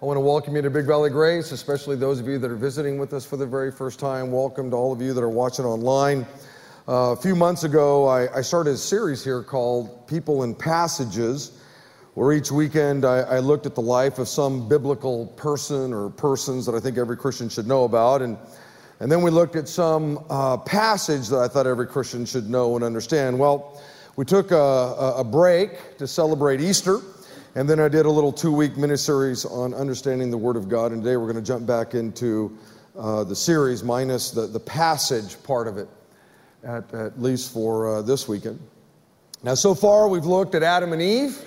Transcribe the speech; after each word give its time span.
I 0.00 0.04
want 0.04 0.16
to 0.16 0.20
welcome 0.20 0.54
you 0.54 0.62
to 0.62 0.70
Big 0.70 0.86
Valley 0.86 1.10
Grace, 1.10 1.50
especially 1.50 1.96
those 1.96 2.20
of 2.20 2.28
you 2.28 2.38
that 2.38 2.48
are 2.48 2.54
visiting 2.54 2.98
with 2.98 3.12
us 3.12 3.26
for 3.26 3.36
the 3.36 3.44
very 3.44 3.72
first 3.72 3.98
time. 3.98 4.30
Welcome 4.30 4.70
to 4.70 4.76
all 4.76 4.92
of 4.92 5.02
you 5.02 5.12
that 5.12 5.24
are 5.24 5.28
watching 5.28 5.64
online. 5.64 6.24
Uh, 6.86 7.10
a 7.10 7.16
few 7.16 7.34
months 7.34 7.64
ago, 7.64 8.06
I, 8.06 8.32
I, 8.38 8.40
started 8.40 8.74
a 8.74 8.76
series 8.76 9.24
here 9.24 9.42
called 9.42 10.06
People 10.06 10.44
in 10.44 10.54
Passages, 10.54 11.50
where 12.14 12.32
each 12.32 12.52
weekend 12.52 13.04
I, 13.04 13.22
I, 13.22 13.38
looked 13.40 13.66
at 13.66 13.74
the 13.74 13.82
life 13.82 14.20
of 14.20 14.28
some 14.28 14.68
biblical 14.68 15.26
person 15.36 15.92
or 15.92 16.10
persons 16.10 16.64
that 16.66 16.76
I 16.76 16.78
think 16.78 16.96
every 16.96 17.16
Christian 17.16 17.48
should 17.48 17.66
know 17.66 17.82
about. 17.82 18.22
And, 18.22 18.38
and 19.00 19.10
then 19.10 19.20
we 19.20 19.32
looked 19.32 19.56
at 19.56 19.66
some 19.66 20.24
uh, 20.30 20.58
passage 20.58 21.26
that 21.30 21.38
I 21.38 21.48
thought 21.48 21.66
every 21.66 21.88
Christian 21.88 22.24
should 22.24 22.48
know 22.48 22.76
and 22.76 22.84
understand. 22.84 23.36
Well, 23.36 23.82
we 24.14 24.24
took 24.24 24.52
a, 24.52 25.14
a 25.16 25.24
break 25.24 25.98
to 25.98 26.06
celebrate 26.06 26.60
Easter. 26.60 27.00
And 27.54 27.68
then 27.68 27.80
I 27.80 27.88
did 27.88 28.04
a 28.04 28.10
little 28.10 28.32
two 28.32 28.52
week 28.52 28.76
mini 28.76 28.96
series 28.96 29.44
on 29.46 29.72
understanding 29.72 30.30
the 30.30 30.36
Word 30.36 30.56
of 30.56 30.68
God. 30.68 30.92
And 30.92 31.02
today 31.02 31.16
we're 31.16 31.32
going 31.32 31.42
to 31.42 31.48
jump 31.48 31.66
back 31.66 31.94
into 31.94 32.56
uh, 32.96 33.24
the 33.24 33.34
series 33.34 33.82
minus 33.82 34.30
the, 34.30 34.46
the 34.46 34.60
passage 34.60 35.42
part 35.42 35.66
of 35.66 35.78
it, 35.78 35.88
at, 36.62 36.92
at 36.92 37.20
least 37.20 37.52
for 37.52 37.96
uh, 37.96 38.02
this 38.02 38.28
weekend. 38.28 38.60
Now, 39.42 39.54
so 39.54 39.74
far 39.74 40.08
we've 40.08 40.26
looked 40.26 40.54
at 40.54 40.62
Adam 40.62 40.92
and 40.92 41.00
Eve. 41.00 41.42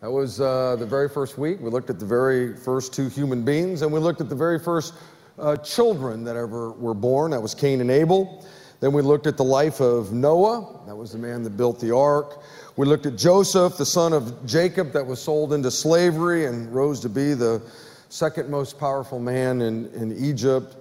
That 0.00 0.10
was 0.10 0.40
uh, 0.40 0.76
the 0.76 0.86
very 0.86 1.08
first 1.08 1.36
week. 1.36 1.60
We 1.60 1.70
looked 1.70 1.90
at 1.90 1.98
the 1.98 2.06
very 2.06 2.56
first 2.56 2.94
two 2.94 3.08
human 3.08 3.44
beings, 3.44 3.82
and 3.82 3.92
we 3.92 4.00
looked 4.00 4.20
at 4.20 4.28
the 4.28 4.36
very 4.36 4.58
first 4.58 4.94
uh, 5.38 5.56
children 5.56 6.24
that 6.24 6.36
ever 6.36 6.70
were 6.72 6.94
born. 6.94 7.32
That 7.32 7.40
was 7.40 7.54
Cain 7.54 7.80
and 7.80 7.90
Abel. 7.90 8.46
Then 8.80 8.92
we 8.92 9.02
looked 9.02 9.26
at 9.26 9.36
the 9.36 9.44
life 9.44 9.80
of 9.80 10.12
Noah. 10.12 10.84
That 10.86 10.94
was 10.94 11.12
the 11.12 11.18
man 11.18 11.42
that 11.42 11.56
built 11.56 11.80
the 11.80 11.94
ark. 11.94 12.40
We 12.78 12.86
looked 12.86 13.06
at 13.06 13.16
Joseph, 13.16 13.76
the 13.76 13.84
son 13.84 14.12
of 14.12 14.46
Jacob, 14.46 14.92
that 14.92 15.04
was 15.04 15.20
sold 15.20 15.52
into 15.52 15.68
slavery 15.68 16.46
and 16.46 16.72
rose 16.72 17.00
to 17.00 17.08
be 17.08 17.34
the 17.34 17.60
second 18.08 18.48
most 18.48 18.78
powerful 18.78 19.18
man 19.18 19.62
in, 19.62 19.92
in 19.94 20.16
Egypt. 20.16 20.76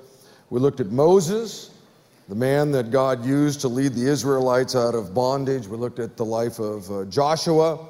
We 0.51 0.59
looked 0.59 0.79
at 0.79 0.91
Moses, 0.91 1.71
the 2.29 2.35
man 2.35 2.69
that 2.73 2.91
God 2.91 3.25
used 3.25 3.61
to 3.61 3.67
lead 3.67 3.95
the 3.95 4.05
Israelites 4.05 4.75
out 4.75 4.93
of 4.93 5.15
bondage. 5.15 5.65
We 5.65 5.75
looked 5.75 5.97
at 5.97 6.17
the 6.17 6.23
life 6.23 6.59
of 6.59 6.91
uh, 6.91 7.05
Joshua, 7.05 7.83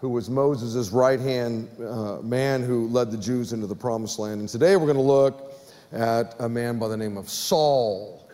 who 0.00 0.10
was 0.10 0.30
Moses' 0.30 0.90
right 0.90 1.18
hand 1.18 1.68
uh, 1.80 2.18
man 2.22 2.62
who 2.62 2.86
led 2.86 3.10
the 3.10 3.18
Jews 3.18 3.52
into 3.52 3.66
the 3.66 3.74
promised 3.74 4.20
land. 4.20 4.38
And 4.38 4.48
today 4.48 4.76
we're 4.76 4.86
going 4.86 4.98
to 4.98 5.02
look 5.02 5.52
at 5.90 6.36
a 6.38 6.48
man 6.48 6.78
by 6.78 6.86
the 6.86 6.96
name 6.96 7.16
of 7.16 7.28
Saul. 7.28 8.24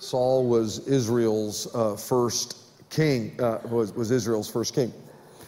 Saul 0.00 0.44
was 0.44 0.80
Israel's 0.88 1.72
uh, 1.72 1.94
first 1.94 2.65
king, 2.90 3.38
uh, 3.40 3.58
was, 3.68 3.92
was 3.92 4.10
Israel's 4.10 4.50
first 4.50 4.74
king. 4.74 4.92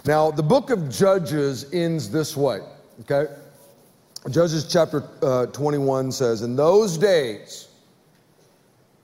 Now, 0.05 0.31
the 0.31 0.43
book 0.43 0.71
of 0.71 0.89
Judges 0.91 1.73
ends 1.73 2.11
this 2.11 2.37
way, 2.37 2.61
okay? 3.01 3.33
Judges 4.31 4.71
chapter 4.71 5.09
uh, 5.23 5.47
21 5.47 6.13
says, 6.13 6.43
In 6.43 6.57
those 6.57 6.99
days, 6.99 7.69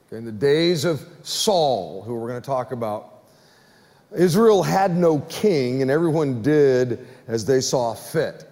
okay, 0.07 0.19
in 0.19 0.25
the 0.25 0.33
days 0.33 0.85
of 0.85 1.05
Saul, 1.23 2.03
who 2.03 2.15
we're 2.15 2.29
going 2.29 2.41
to 2.41 2.47
talk 2.47 2.73
about, 2.73 3.25
Israel 4.17 4.63
had 4.63 4.97
no 4.97 5.21
king, 5.21 5.83
and 5.83 5.91
everyone 5.91 6.43
did 6.43 7.07
as 7.27 7.45
they 7.45 7.61
saw 7.61 7.95
fit. 7.95 8.49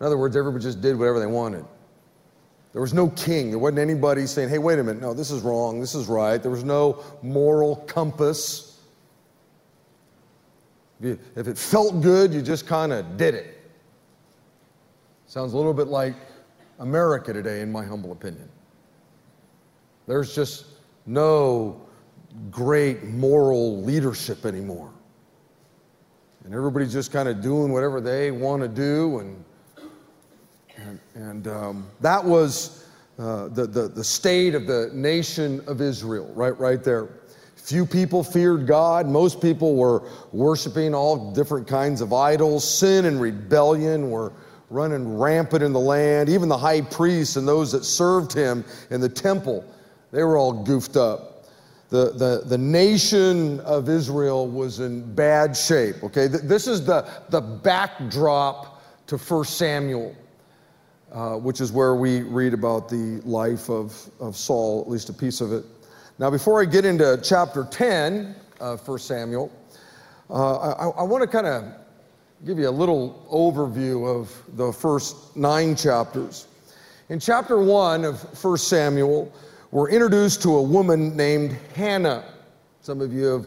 In 0.00 0.06
other 0.06 0.18
words, 0.18 0.36
everybody 0.36 0.62
just 0.62 0.80
did 0.80 0.98
whatever 0.98 1.18
they 1.18 1.26
wanted. 1.26 1.64
There 2.72 2.82
was 2.82 2.92
no 2.92 3.08
king. 3.08 3.50
There 3.50 3.58
wasn't 3.58 3.78
anybody 3.78 4.26
saying, 4.26 4.50
hey, 4.50 4.58
wait 4.58 4.78
a 4.78 4.84
minute, 4.84 5.00
no, 5.00 5.14
this 5.14 5.30
is 5.30 5.40
wrong, 5.40 5.80
this 5.80 5.94
is 5.94 6.08
right. 6.08 6.36
There 6.36 6.50
was 6.50 6.64
no 6.64 7.02
moral 7.22 7.76
compass. 7.86 8.75
If 11.00 11.48
it 11.48 11.58
felt 11.58 12.00
good, 12.00 12.32
you 12.32 12.40
just 12.40 12.66
kind 12.66 12.92
of 12.92 13.16
did 13.16 13.34
it. 13.34 13.60
Sounds 15.26 15.52
a 15.52 15.56
little 15.56 15.74
bit 15.74 15.88
like 15.88 16.14
America 16.78 17.32
today, 17.32 17.60
in 17.60 17.70
my 17.70 17.84
humble 17.84 18.12
opinion. 18.12 18.48
There's 20.06 20.34
just 20.34 20.66
no 21.04 21.80
great 22.50 23.04
moral 23.04 23.82
leadership 23.82 24.46
anymore. 24.46 24.90
And 26.44 26.54
everybody's 26.54 26.92
just 26.92 27.12
kind 27.12 27.28
of 27.28 27.40
doing 27.40 27.72
whatever 27.72 28.00
they 28.00 28.30
want 28.30 28.62
to 28.62 28.68
do. 28.68 29.18
And, 29.18 29.44
and, 30.76 31.00
and 31.14 31.48
um, 31.48 31.90
that 32.00 32.24
was 32.24 32.86
uh, 33.18 33.48
the, 33.48 33.66
the, 33.66 33.88
the 33.88 34.04
state 34.04 34.54
of 34.54 34.66
the 34.66 34.90
nation 34.92 35.60
of 35.66 35.80
Israel, 35.80 36.30
right, 36.34 36.56
right 36.58 36.84
there. 36.84 37.08
Few 37.66 37.84
people 37.84 38.22
feared 38.22 38.64
God. 38.64 39.08
Most 39.08 39.40
people 39.40 39.74
were 39.74 40.08
worshiping 40.30 40.94
all 40.94 41.32
different 41.32 41.66
kinds 41.66 42.00
of 42.00 42.12
idols. 42.12 42.62
Sin 42.62 43.06
and 43.06 43.20
rebellion 43.20 44.08
were 44.08 44.32
running 44.70 45.18
rampant 45.18 45.64
in 45.64 45.72
the 45.72 45.80
land. 45.80 46.28
Even 46.28 46.48
the 46.48 46.56
high 46.56 46.82
priests 46.82 47.34
and 47.34 47.48
those 47.48 47.72
that 47.72 47.84
served 47.84 48.32
him 48.32 48.64
in 48.90 49.00
the 49.00 49.08
temple, 49.08 49.64
they 50.12 50.22
were 50.22 50.36
all 50.36 50.52
goofed 50.62 50.96
up. 50.96 51.48
The, 51.88 52.12
the, 52.12 52.42
the 52.46 52.56
nation 52.56 53.58
of 53.62 53.88
Israel 53.88 54.46
was 54.46 54.78
in 54.78 55.16
bad 55.16 55.56
shape. 55.56 56.04
Okay, 56.04 56.28
this 56.28 56.68
is 56.68 56.86
the, 56.86 57.08
the 57.30 57.40
backdrop 57.40 58.80
to 59.08 59.16
1 59.16 59.44
Samuel, 59.44 60.14
uh, 61.10 61.34
which 61.34 61.60
is 61.60 61.72
where 61.72 61.96
we 61.96 62.22
read 62.22 62.54
about 62.54 62.88
the 62.88 63.20
life 63.24 63.68
of, 63.68 64.08
of 64.20 64.36
Saul, 64.36 64.82
at 64.82 64.88
least 64.88 65.08
a 65.08 65.12
piece 65.12 65.40
of 65.40 65.52
it. 65.52 65.64
Now, 66.18 66.30
before 66.30 66.62
I 66.62 66.64
get 66.64 66.86
into 66.86 67.20
chapter 67.22 67.68
10 67.70 68.34
of 68.58 68.88
1 68.88 68.98
Samuel, 69.00 69.52
uh, 70.30 70.56
I, 70.56 70.88
I 70.88 71.02
want 71.02 71.20
to 71.20 71.28
kind 71.28 71.46
of 71.46 71.64
give 72.46 72.58
you 72.58 72.70
a 72.70 72.70
little 72.70 73.26
overview 73.30 74.08
of 74.08 74.34
the 74.56 74.72
first 74.72 75.36
nine 75.36 75.76
chapters. 75.76 76.46
In 77.10 77.20
chapter 77.20 77.60
1 77.60 78.06
of 78.06 78.22
1 78.42 78.56
Samuel, 78.56 79.30
we're 79.72 79.90
introduced 79.90 80.40
to 80.44 80.56
a 80.56 80.62
woman 80.62 81.14
named 81.18 81.54
Hannah. 81.74 82.24
Some 82.80 83.02
of 83.02 83.12
you 83.12 83.24
have 83.26 83.46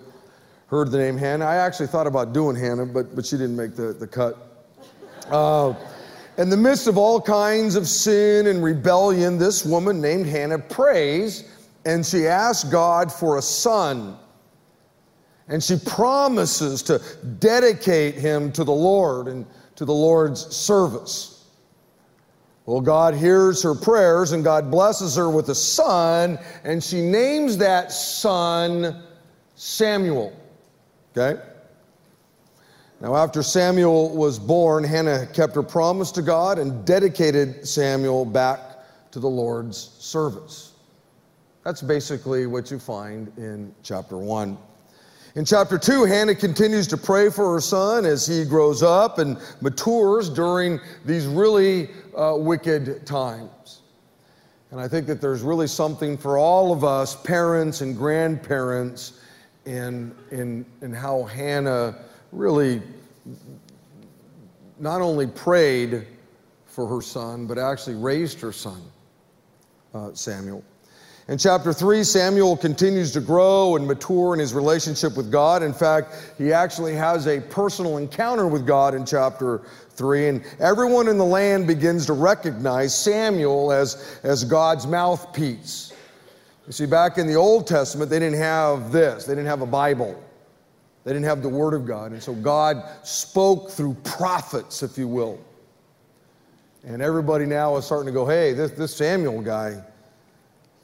heard 0.68 0.91
the 0.91 1.00
name 1.00 1.18
Hannah. 1.18 1.46
I 1.46 1.56
actually 1.56 1.88
thought 1.88 2.06
about 2.06 2.34
doing 2.34 2.56
Hannah, 2.56 2.86
but, 2.86 3.16
but 3.16 3.25
she 3.25 3.36
didn't 3.36 3.56
make 3.56 3.75
the, 3.75 3.94
the 3.94 4.06
cut. 4.06 4.38
Uh, 5.31 5.74
in 6.38 6.51
the 6.51 6.57
midst 6.57 6.86
of 6.86 7.00
all 7.00 7.19
kinds 7.19 7.75
of 7.75 7.88
sin 7.88 8.46
and 8.46 8.63
rebellion, 8.63 9.40
this 9.40 9.66
woman 9.66 10.00
named 10.00 10.28
Hannah 10.28 10.59
prays 10.59 11.46
and 11.89 12.05
she 12.05 12.27
asks 12.27 12.69
God 12.69 13.11
for 13.11 13.39
a 13.39 13.41
son. 13.41 14.16
And 15.47 15.63
she 15.63 15.77
promises 15.77 16.83
to 16.83 17.01
dedicate 17.39 18.13
him 18.13 18.51
to 18.51 18.63
the 18.63 18.72
Lord 18.72 19.27
and 19.27 19.45
to 19.75 19.85
the 19.85 19.94
Lord's 19.94 20.55
service. 20.55 21.47
Well, 22.67 22.81
God 22.81 23.16
hears 23.16 23.63
her 23.63 23.73
prayers 23.73 24.31
and 24.31 24.44
God 24.44 24.69
blesses 24.69 25.16
her 25.16 25.31
with 25.31 25.50
a 25.50 25.55
son, 25.55 26.38
and 26.63 26.83
she 26.83 27.01
names 27.01 27.57
that 27.57 27.91
son 27.91 29.01
Samuel. 29.56 30.31
Okay? 31.17 31.41
Now, 33.01 33.16
after 33.16 33.41
Samuel 33.41 34.16
was 34.16 34.38
born, 34.38 34.83
Hannah 34.83 35.25
kept 35.33 35.56
her 35.56 35.63
promise 35.63 36.11
to 36.11 36.21
God 36.21 36.59
and 36.59 36.85
dedicated 36.85 37.67
Samuel 37.67 38.25
back 38.25 38.59
to 39.11 39.19
the 39.19 39.29
Lord's 39.29 39.77
service. 39.97 40.69
That's 41.64 41.81
basically 41.81 42.47
what 42.47 42.72
you 42.72 42.80
find 42.80 43.31
in 43.38 43.74
chapter 43.84 44.18
1. 44.18 44.58
In 45.36 45.46
chapter 45.46 45.78
2, 45.78 46.06
Hannah 46.06 46.34
continues 46.34 46.88
to 46.88 46.97
pray 46.97 47.30
for 47.30 47.53
her 47.53 47.62
son 47.62 48.06
as 48.06 48.25
he 48.25 48.44
grows 48.46 48.81
up 48.81 49.20
and 49.20 49.38
matures 49.62 50.30
during 50.30 50.80
these 51.06 51.28
really 51.28 51.90
uh, 52.18 52.36
wicked 52.38 53.06
times. 53.06 53.81
And 54.72 54.80
I 54.80 54.88
think 54.88 55.08
that 55.08 55.22
there's 55.22 55.42
really 55.42 55.68
something 55.68 56.18
for 56.18 56.38
all 56.38 56.72
of 56.72 56.84
us, 56.84 57.16
parents 57.16 57.81
and 57.81 57.96
grandparents, 57.96 59.19
in, 59.66 60.16
in, 60.31 60.66
in 60.81 60.94
how 60.94 61.24
Hannah 61.24 61.96
really 62.31 62.81
not 64.80 65.02
only 65.02 65.28
prayed 65.28 66.08
for 66.66 66.88
her 66.88 67.02
son, 67.02 67.46
but 67.46 67.58
actually 67.58 67.96
raised 67.96 68.39
her 68.42 68.51
son, 68.51 68.81
uh, 69.94 70.12
Samuel. 70.13 70.63
In 71.30 71.38
chapter 71.38 71.72
3, 71.72 72.04
Samuel 72.04 72.58
continues 72.58 73.12
to 73.12 73.22
grow 73.22 73.76
and 73.76 73.88
mature 73.88 74.34
in 74.34 74.40
his 74.40 74.52
relationship 74.52 75.16
with 75.16 75.31
God. 75.31 75.62
In 75.62 75.74
fact, 75.74 76.34
he 76.40 76.52
actually 76.52 76.96
has 76.96 77.28
a 77.28 77.40
personal 77.40 77.98
encounter 77.98 78.48
with 78.48 78.66
God 78.66 78.96
in 78.96 79.06
chapter 79.06 79.62
3. 79.92 80.28
And 80.28 80.44
everyone 80.60 81.08
in 81.08 81.20
the 81.20 81.26
land 81.26 81.68
begins 81.68 82.08
to 82.08 82.14
recognize 82.14 82.98
Samuel 82.98 83.72
as, 83.72 84.20
as 84.24 84.44
God's 84.44 84.88
mouthpiece. 84.88 85.94
You 86.66 86.74
see, 86.74 86.88
back 86.88 87.20
in 87.20 87.28
the 87.28 87.36
Old 87.36 87.68
Testament, 87.68 88.10
they 88.10 88.18
didn't 88.18 88.40
have 88.40 88.92
this, 88.92 89.26
they 89.26 89.36
didn't 89.36 89.50
have 89.50 89.62
a 89.62 89.68
Bible. 89.68 90.20
They 91.04 91.14
didn't 91.14 91.26
have 91.26 91.44
the 91.44 91.50
Word 91.50 91.76
of 91.76 91.86
God. 91.86 92.12
And 92.12 92.24
so 92.24 92.34
God 92.34 92.84
spoke 93.04 93.70
through 93.70 93.94
prophets, 94.04 94.81
if 94.81 94.98
you 94.98 95.08
will. 95.08 95.40
And 96.84 97.04
everybody 97.04 97.46
now 97.46 97.78
is 97.78 97.86
starting 97.86 98.08
to 98.08 98.14
go, 98.14 98.26
hey, 98.26 98.54
this, 98.54 98.72
this 98.72 98.96
Samuel 98.96 99.44
guy, 99.44 99.84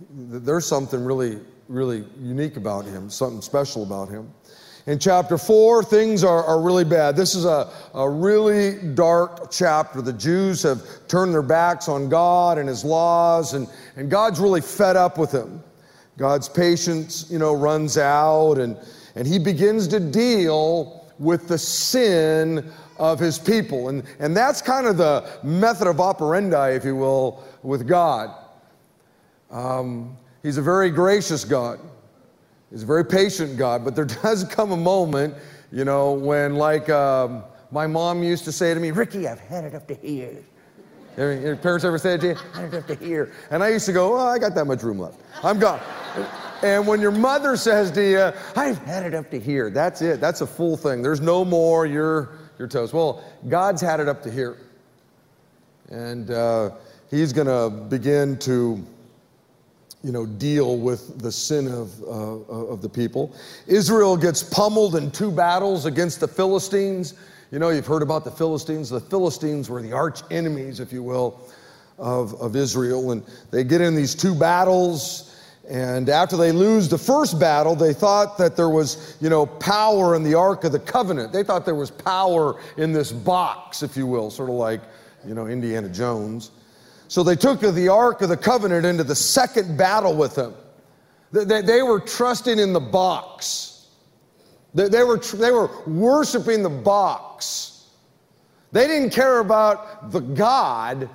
there's 0.10 0.66
something 0.66 1.04
really, 1.04 1.40
really 1.68 2.04
unique 2.20 2.58
about 2.58 2.86
him, 2.86 3.10
something 3.10 3.42
special 3.42 3.84
about 3.84 4.10
him. 4.10 4.32
In 4.88 5.00
chapter 5.00 5.40
4, 5.40 5.84
things 5.84 6.24
are, 6.24 6.44
are 6.44 6.62
really 6.62 6.84
bad. 6.84 7.16
This 7.16 7.34
is 7.34 7.46
a, 7.46 7.72
a 7.96 8.08
really 8.08 8.78
dark 8.94 9.50
chapter. 9.50 10.00
The 10.00 10.14
Jews 10.14 10.62
have 10.62 10.84
turned 11.08 11.34
their 11.34 11.42
backs 11.42 11.90
on 11.90 12.08
God 12.08 12.60
and 12.60 12.70
His 12.70 12.86
laws, 12.86 13.56
and, 13.56 13.68
and 13.96 14.12
God's 14.12 14.40
really 14.40 14.62
fed 14.62 14.96
up 14.96 15.18
with 15.18 15.32
them. 15.32 15.64
God's 16.18 16.48
patience, 16.48 17.26
you 17.32 17.40
know, 17.40 17.56
runs 17.56 17.98
out, 17.98 18.60
and, 18.60 18.78
and 19.16 19.28
He 19.28 19.40
begins 19.40 19.88
to 19.88 20.00
deal 20.00 21.12
with 21.18 21.48
the 21.48 21.58
sin 21.58 22.72
of 23.00 23.20
His 23.20 23.40
people. 23.40 23.90
And, 23.90 24.04
and 24.20 24.38
that's 24.38 24.62
kind 24.62 24.86
of 24.86 24.98
the 24.98 25.28
method 25.42 25.88
of 25.88 26.00
operandi, 26.00 26.74
if 26.74 26.86
you 26.86 26.96
will, 26.96 27.44
with 27.64 27.88
God. 27.88 28.45
Um, 29.52 30.18
he's 30.44 30.58
a 30.58 30.62
very 30.62 30.90
gracious 30.90 31.46
God. 31.46 31.80
He's 32.72 32.84
a 32.84 32.86
very 32.86 33.06
patient 33.06 33.58
God, 33.58 33.86
but 33.86 33.96
there 33.96 34.06
does 34.24 34.44
come 34.44 34.72
a 34.72 34.78
moment, 34.78 35.36
you 35.72 35.86
know, 35.86 36.14
when, 36.14 36.56
like 36.56 36.90
um, 36.90 37.44
my 37.72 37.88
mom 37.88 38.24
used 38.24 38.44
to 38.46 38.52
say 38.52 38.74
to 38.74 38.80
me, 38.80 38.92
Ricky, 38.92 39.28
I've 39.28 39.40
had 39.40 39.64
it 39.64 39.76
up 39.76 39.88
to 39.88 39.96
here. 39.96 40.44
Your 41.18 41.56
parents 41.56 41.86
ever 41.86 41.98
say 41.98 42.18
to 42.18 42.28
you? 42.28 42.36
I've 42.54 42.56
had 42.56 42.74
it 42.74 42.78
up 42.78 42.88
to 42.88 42.96
here. 42.96 43.32
And 43.50 43.64
I 43.64 43.70
used 43.70 43.86
to 43.86 43.94
go, 43.94 44.16
oh, 44.16 44.28
I 44.28 44.38
got 44.38 44.54
that 44.56 44.66
much 44.66 44.84
room 44.84 45.00
left. 45.00 45.20
I'm 45.44 45.60
gone. 45.60 45.80
And 46.62 46.88
when 46.88 47.00
your 47.00 47.12
mother 47.12 47.56
says 47.56 47.92
to 47.92 48.04
you, 48.04 48.32
I've 48.56 48.78
had 48.80 49.06
it 49.06 49.14
up 49.14 49.30
to 49.32 49.40
here, 49.40 49.70
that's 49.70 50.02
it. 50.02 50.20
That's 50.20 50.42
a 50.42 50.48
full 50.48 50.76
thing. 50.76 51.02
There's 51.02 51.22
no 51.22 51.46
more, 51.46 51.86
you're, 51.86 52.40
you're 52.58 52.68
toast. 52.68 52.94
Well, 52.94 53.24
God's 53.48 53.82
had 53.82 54.00
it 54.00 54.08
up 54.08 54.22
to 54.24 54.32
here. 54.32 54.58
And 55.90 56.32
uh, 56.32 56.72
He's 57.10 57.32
going 57.32 57.48
to 57.48 57.70
begin 57.70 58.38
to 58.40 58.84
you 60.06 60.12
know, 60.12 60.28
deal 60.28 60.78
with 60.78 61.20
the 61.20 61.32
sin 61.32 61.68
of, 61.68 62.00
uh, 62.04 62.06
of 62.06 62.84
the 62.84 62.88
people. 62.88 63.36
Israel 63.66 64.16
gets 64.16 64.44
pummeled 64.44 64.98
in 64.98 65.10
two 65.10 65.32
battles 65.32 65.88
against 65.88 66.20
the 66.20 66.28
Philistines. 66.28 67.16
You 67.50 67.58
know, 67.58 67.70
you've 67.70 67.88
heard 67.88 68.04
about 68.04 68.24
the 68.24 68.30
Philistines. 68.30 68.88
The 68.92 69.00
Philistines 69.00 69.68
were 69.68 69.82
the 69.82 69.94
arch 69.94 70.22
enemies, 70.30 70.80
if 70.80 70.94
you 70.94 71.02
will, 71.02 71.42
of, 71.98 72.40
of 72.40 72.56
Israel. 72.56 73.14
And 73.14 73.24
they 73.50 73.64
get 73.64 73.82
in 73.82 73.96
these 73.96 74.14
two 74.14 74.36
battles. 74.36 75.36
And 75.68 76.08
after 76.08 76.38
they 76.38 76.52
lose 76.52 76.88
the 76.88 77.00
first 77.00 77.40
battle, 77.40 77.76
they 77.76 77.92
thought 77.92 78.38
that 78.38 78.56
there 78.56 78.70
was, 78.70 79.18
you 79.20 79.32
know, 79.32 79.48
power 79.48 80.16
in 80.16 80.22
the 80.22 80.36
Ark 80.36 80.66
of 80.66 80.72
the 80.72 80.80
Covenant. 80.80 81.34
They 81.34 81.44
thought 81.44 81.66
there 81.66 81.74
was 81.74 81.90
power 81.90 82.62
in 82.78 82.94
this 82.94 83.12
box, 83.12 83.82
if 83.82 83.98
you 83.98 84.06
will, 84.06 84.30
sort 84.30 84.50
of 84.50 84.56
like, 84.56 84.82
you 85.26 85.34
know, 85.34 85.48
Indiana 85.48 85.90
Jones. 85.90 86.52
So 87.08 87.24
they 87.24 87.36
took 87.36 87.62
the 87.62 87.88
Ark 87.90 88.22
of 88.22 88.30
the 88.30 88.38
Covenant 88.38 88.86
into 88.86 89.04
the 89.04 89.16
second 89.16 89.78
battle 89.78 90.16
with 90.16 90.36
them. 90.36 90.54
They, 91.32 91.82
were 91.82 92.00
trusting 92.00 92.60
in 92.60 92.72
the 92.74 92.80
box. 92.80 93.88
They, 94.74 95.04
were, 95.04 95.18
they 95.18 95.52
were 95.52 95.70
worshiping 95.86 96.64
the 96.64 96.70
box. 96.70 97.88
They 98.72 98.88
didn't 98.88 99.12
care 99.12 99.40
about 99.40 100.12
the 100.12 100.22
God 100.22 101.10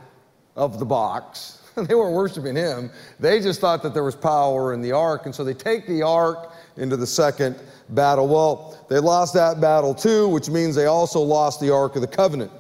of 0.57 0.79
the 0.79 0.85
box. 0.85 1.63
they 1.77 1.95
weren't 1.95 2.15
worshiping 2.15 2.57
him. 2.57 2.91
They 3.19 3.41
just 3.41 3.61
thought 3.61 3.83
that 3.83 3.95
there 3.95 4.05
was 4.05 4.17
power 4.17 4.75
in 4.75 4.83
the 4.83 4.93
ark. 4.93 5.27
And 5.27 5.35
so 5.35 5.45
they 5.45 5.55
take 5.55 5.87
the 5.87 6.03
ark 6.03 6.53
into 6.77 6.97
the 6.97 7.07
second 7.07 7.57
battle. 7.91 8.29
Well, 8.29 8.85
they 8.89 8.99
lost 8.99 9.35
that 9.35 9.61
battle 9.61 9.95
too, 9.95 10.29
which 10.29 10.49
means 10.49 10.75
they 10.75 10.87
also 10.87 11.21
lost 11.21 11.61
the 11.61 11.73
Ark 11.73 11.97
of 11.97 12.03
the 12.03 12.09
Covenant. 12.09 12.51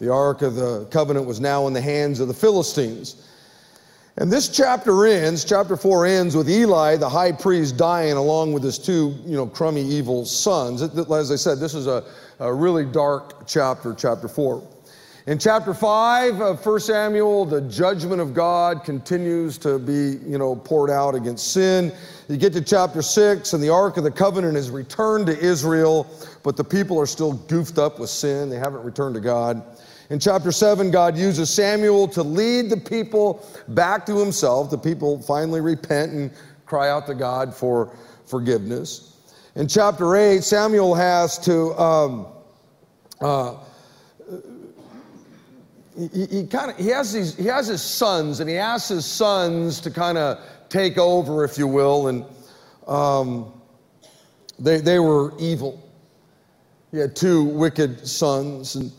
The 0.00 0.10
Ark 0.10 0.40
of 0.40 0.54
the 0.54 0.86
Covenant 0.86 1.26
was 1.26 1.40
now 1.40 1.66
in 1.66 1.74
the 1.74 1.80
hands 1.80 2.20
of 2.20 2.28
the 2.28 2.34
Philistines. 2.34 3.16
And 4.16 4.32
this 4.32 4.48
chapter 4.48 5.06
ends, 5.06 5.44
chapter 5.44 5.76
4 5.76 6.06
ends 6.06 6.34
with 6.34 6.48
Eli, 6.48 6.96
the 6.96 7.08
high 7.08 7.32
priest, 7.32 7.76
dying 7.76 8.14
along 8.14 8.52
with 8.52 8.62
his 8.62 8.78
two, 8.78 9.14
you 9.24 9.36
know, 9.36 9.46
crummy, 9.46 9.82
evil 9.82 10.24
sons. 10.24 10.82
As 10.82 11.30
I 11.30 11.36
said, 11.36 11.58
this 11.58 11.74
is 11.74 11.86
a, 11.86 12.04
a 12.38 12.52
really 12.52 12.84
dark 12.84 13.46
chapter, 13.46 13.94
chapter 13.94 14.26
4. 14.26 14.66
In 15.26 15.38
chapter 15.38 15.74
5 15.74 16.40
of 16.40 16.64
1 16.64 16.80
Samuel, 16.80 17.44
the 17.44 17.60
judgment 17.60 18.22
of 18.22 18.32
God 18.32 18.84
continues 18.84 19.58
to 19.58 19.78
be, 19.78 20.18
you 20.26 20.38
know, 20.38 20.56
poured 20.56 20.90
out 20.90 21.14
against 21.14 21.52
sin. 21.52 21.92
You 22.28 22.38
get 22.38 22.54
to 22.54 22.62
chapter 22.62 23.02
6, 23.02 23.52
and 23.52 23.62
the 23.62 23.68
Ark 23.68 23.98
of 23.98 24.04
the 24.04 24.10
Covenant 24.10 24.56
is 24.56 24.70
returned 24.70 25.26
to 25.26 25.38
Israel, 25.38 26.06
but 26.42 26.56
the 26.56 26.64
people 26.64 26.98
are 26.98 27.06
still 27.06 27.34
goofed 27.34 27.78
up 27.78 27.98
with 27.98 28.08
sin. 28.08 28.48
They 28.48 28.56
haven't 28.56 28.82
returned 28.82 29.14
to 29.14 29.20
God. 29.20 29.62
In 30.10 30.18
chapter 30.18 30.50
7, 30.50 30.90
God 30.90 31.16
uses 31.16 31.50
Samuel 31.50 32.08
to 32.08 32.24
lead 32.24 32.68
the 32.68 32.76
people 32.76 33.46
back 33.68 34.04
to 34.06 34.18
himself. 34.18 34.68
The 34.68 34.76
people 34.76 35.22
finally 35.22 35.60
repent 35.60 36.10
and 36.10 36.32
cry 36.66 36.90
out 36.90 37.06
to 37.06 37.14
God 37.14 37.54
for 37.54 37.96
forgiveness. 38.26 39.16
In 39.54 39.68
chapter 39.68 40.16
8, 40.16 40.42
Samuel 40.42 40.96
has 40.96 41.38
to. 41.40 41.80
Um, 41.80 42.26
uh, 43.20 43.54
he, 45.96 46.26
he 46.26 46.46
kind 46.46 46.70
of 46.70 46.76
he 46.78 46.88
has 46.88 47.12
these 47.12 47.36
he 47.36 47.44
has 47.44 47.66
his 47.66 47.82
sons 47.82 48.40
and 48.40 48.48
he 48.48 48.56
asks 48.56 48.88
his 48.88 49.04
sons 49.04 49.80
to 49.80 49.90
kind 49.90 50.16
of 50.16 50.38
take 50.70 50.96
over 50.96 51.44
if 51.44 51.58
you 51.58 51.66
will 51.66 52.08
and 52.08 52.24
um, 52.86 53.52
they, 54.58 54.80
they 54.80 54.98
were 54.98 55.34
evil 55.38 55.82
he 56.90 56.98
had 56.98 57.14
two 57.14 57.44
wicked 57.44 58.06
sons 58.06 58.76
and 58.76 58.90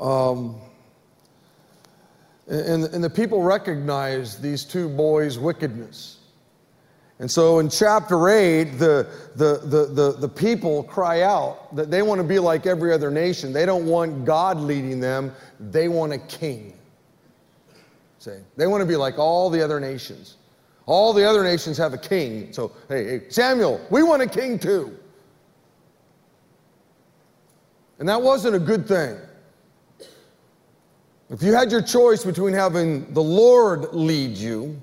um, 0.00 0.60
and, 2.46 2.84
and 2.84 3.04
the 3.04 3.10
people 3.10 3.42
recognized 3.42 4.42
these 4.42 4.64
two 4.64 4.88
boys' 4.88 5.38
wickedness. 5.38 6.18
And 7.20 7.30
so 7.30 7.58
in 7.58 7.68
chapter 7.68 8.30
8, 8.30 8.78
the, 8.78 9.06
the, 9.36 9.60
the, 9.62 9.86
the, 9.86 10.12
the 10.20 10.28
people 10.28 10.82
cry 10.82 11.20
out 11.20 11.76
that 11.76 11.90
they 11.90 12.00
want 12.00 12.18
to 12.18 12.26
be 12.26 12.38
like 12.38 12.66
every 12.66 12.92
other 12.92 13.10
nation. 13.10 13.52
They 13.52 13.66
don't 13.66 13.86
want 13.86 14.24
God 14.24 14.58
leading 14.58 15.00
them, 15.00 15.32
they 15.60 15.88
want 15.88 16.14
a 16.14 16.18
king. 16.18 16.72
See? 18.18 18.38
They 18.56 18.66
want 18.66 18.80
to 18.80 18.86
be 18.86 18.96
like 18.96 19.18
all 19.18 19.50
the 19.50 19.62
other 19.62 19.80
nations. 19.80 20.36
All 20.86 21.12
the 21.12 21.24
other 21.24 21.44
nations 21.44 21.76
have 21.76 21.94
a 21.94 21.98
king. 21.98 22.52
So, 22.52 22.72
hey, 22.88 23.04
hey, 23.04 23.22
Samuel, 23.28 23.86
we 23.90 24.02
want 24.02 24.22
a 24.22 24.26
king 24.26 24.58
too. 24.58 24.96
And 27.98 28.08
that 28.08 28.20
wasn't 28.20 28.56
a 28.56 28.58
good 28.58 28.88
thing. 28.88 29.16
If 31.30 31.44
you 31.44 31.54
had 31.54 31.70
your 31.70 31.82
choice 31.82 32.24
between 32.24 32.52
having 32.52 33.12
the 33.14 33.22
Lord 33.22 33.94
lead 33.94 34.36
you 34.36 34.80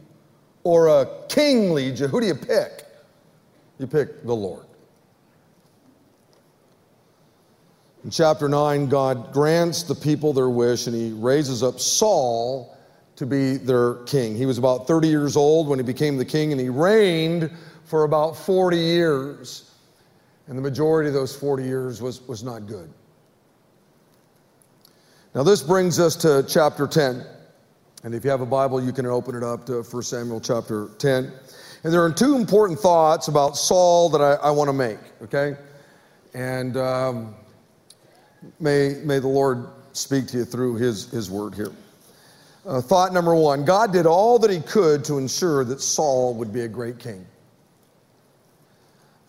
or 0.64 0.88
a 0.88 1.08
king 1.28 1.74
lead 1.74 2.00
you, 2.00 2.08
who 2.08 2.22
do 2.22 2.28
you 2.28 2.36
pick? 2.36 2.86
You 3.80 3.88
pick 3.88 4.24
the 4.24 4.34
Lord. 4.34 4.66
In 8.06 8.12
chapter 8.12 8.48
9, 8.48 8.88
God 8.88 9.34
grants 9.34 9.84
the 9.84 9.94
people 9.94 10.32
their 10.32 10.48
wish 10.48 10.88
and 10.88 10.96
he 10.96 11.12
raises 11.12 11.64
up 11.64 11.82
Saul 11.82 12.78
to 13.18 13.26
be 13.26 13.58
their 13.58 13.96
king. 14.06 14.36
He 14.36 14.46
was 14.46 14.58
about 14.58 14.88
30 14.88 15.10
years 15.10 15.36
old 15.36 15.68
when 15.68 15.80
he 15.80 15.84
became 15.84 16.16
the 16.16 16.24
king 16.24 16.54
and 16.54 16.62
he 16.62 16.70
reigned 16.70 17.52
for 17.84 18.06
about 18.06 18.38
40 18.38 18.78
years. 18.78 19.72
And 20.48 20.58
the 20.58 20.62
majority 20.62 21.10
of 21.10 21.14
those 21.14 21.36
40 21.36 21.64
years 21.64 22.02
was, 22.02 22.26
was 22.26 22.42
not 22.42 22.68
good. 22.68 22.90
Now, 25.38 25.44
this 25.44 25.62
brings 25.62 26.00
us 26.00 26.16
to 26.16 26.44
chapter 26.50 26.88
10. 26.88 27.24
And 28.04 28.16
if 28.16 28.26
you 28.26 28.32
have 28.32 28.42
a 28.42 28.46
Bible, 28.48 28.84
you 28.84 28.92
can 28.92 29.06
open 29.06 29.36
it 29.36 29.44
up 29.44 29.68
to 29.68 29.84
1 29.84 30.02
Samuel 30.02 30.42
chapter 30.42 30.90
10. 30.98 31.32
And 31.84 31.94
there 31.94 32.04
are 32.04 32.12
two 32.12 32.36
important 32.36 32.80
thoughts 32.80 33.28
about 33.28 33.56
Saul 33.56 34.10
that 34.10 34.20
I, 34.20 34.48
I 34.48 34.50
want 34.50 34.68
to 34.70 34.74
make, 34.74 34.98
okay? 35.22 35.56
And 36.34 36.76
um, 36.76 37.36
may, 38.60 38.96
may 39.04 39.20
the 39.20 39.28
Lord 39.28 39.68
speak 39.94 40.26
to 40.30 40.38
you 40.40 40.44
through 40.44 40.78
his, 40.78 41.12
his 41.12 41.30
word 41.30 41.54
here. 41.54 41.72
Uh, 42.66 42.82
thought 42.82 43.14
number 43.14 43.36
one 43.36 43.64
God 43.64 43.94
did 43.94 44.08
all 44.08 44.40
that 44.40 44.50
he 44.50 44.60
could 44.62 45.04
to 45.04 45.20
ensure 45.20 45.64
that 45.66 45.82
Saul 45.82 46.34
would 46.34 46.52
be 46.52 46.62
a 46.62 46.68
great 46.68 46.98
king. 46.98 47.28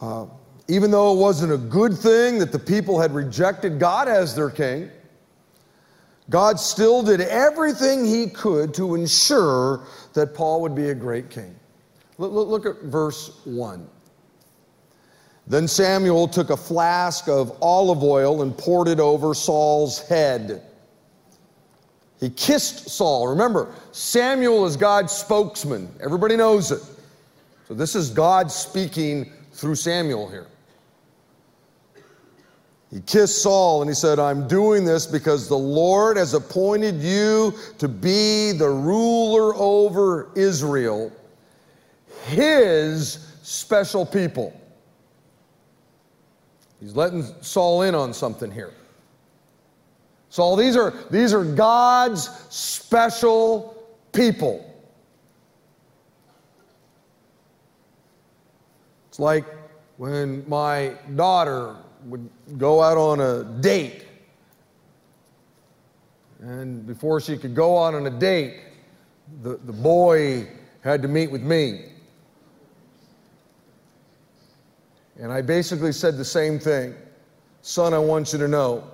Uh, 0.01 0.25
even 0.69 0.91
though 0.91 1.13
it 1.13 1.19
wasn't 1.19 1.53
a 1.53 1.59
good 1.59 1.93
thing 1.93 2.39
that 2.39 2.51
the 2.51 2.59
people 2.59 2.99
had 2.99 3.15
rejected 3.15 3.79
God 3.79 4.09
as 4.09 4.35
their 4.35 4.49
king, 4.49 4.91
God 6.31 6.61
still 6.61 7.03
did 7.03 7.21
everything 7.23 8.05
he 8.05 8.27
could 8.27 8.75
to 8.75 8.95
ensure 8.95 9.85
that 10.13 10.35
Paul 10.35 10.61
would 10.63 10.75
be 10.75 10.91
a 10.91 10.95
great 10.95 11.31
king. 11.31 11.55
Look, 12.19 12.67
at 12.67 12.83
verse 12.83 13.41
1. 13.45 13.89
Then 15.47 15.67
Samuel 15.67 16.29
took 16.29 16.51
a 16.51 16.57
flask 16.57 17.29
of 17.29 17.57
olive 17.63 18.03
oil 18.03 18.43
and 18.43 18.57
poured 18.57 18.89
it 18.89 19.01
over 19.01 19.33
Saul's 19.33 20.01
head. 20.01 20.63
He 22.21 22.29
kissed 22.31 22.91
Saul. 22.91 23.29
Remember, 23.29 23.73
Samuel 23.93 24.67
is 24.67 24.77
God's 24.77 25.13
spokesman. 25.13 25.89
Everybody 26.03 26.37
knows 26.37 26.73
it. 26.73 26.83
So 27.69 27.75
this 27.75 27.95
is 27.95 28.11
God 28.11 28.51
speaking 28.51 29.33
through 29.53 29.77
Samuel 29.77 30.29
here. 30.29 30.47
He 32.91 33.01
kissed 33.01 33.43
Saul 33.43 33.83
and 33.83 33.91
he 33.91 33.95
said, 33.95 34.19
I'm 34.19 34.49
doing 34.49 34.85
this 34.85 35.07
because 35.07 35.47
the 35.47 35.59
Lord 35.59 36.17
has 36.17 36.33
appointed 36.33 37.03
you 37.03 37.53
to 37.79 37.87
be 37.87 38.53
the 38.53 38.69
ruler 38.69 39.55
over 39.57 40.31
Israel, 40.35 41.13
his 42.25 43.27
special 43.43 44.07
people. 44.07 44.59
He's 46.81 46.97
letting 46.97 47.25
Saul 47.43 47.83
in 47.83 47.95
on 47.95 48.15
something 48.15 48.51
here. 48.51 48.73
Saul, 50.31 50.57
these 50.57 50.77
are, 50.77 50.95
these 51.11 51.35
are 51.35 51.45
God's 51.45 52.29
special 52.49 53.83
people. 54.13 54.65
It's 59.09 59.19
like 59.19 59.45
when 59.97 60.49
my 60.49 60.95
daughter 61.17 61.77
would 62.05 62.29
go 62.57 62.83
out 62.83 62.97
on 62.97 63.21
a 63.21 63.45
date. 63.61 64.05
And 66.41 66.87
before 66.87 67.21
she 67.21 67.37
could 67.37 67.55
go 67.55 67.83
out 67.83 67.95
on 67.95 68.07
a 68.07 68.11
date, 68.11 68.61
the, 69.43 69.57
the 69.57 69.73
boy 69.73 70.47
had 70.83 71.03
to 71.03 71.09
meet 71.09 71.31
with 71.31 71.43
me. 71.43 71.87
And 75.19 75.33
I 75.33 75.43
basically 75.43 75.93
said 75.93 76.17
the 76.17 76.25
same 76.25 76.59
thing 76.59 76.95
Son, 77.63 77.93
I 77.93 77.99
want 77.99 78.33
you 78.33 78.39
to 78.39 78.49
know, 78.49 78.85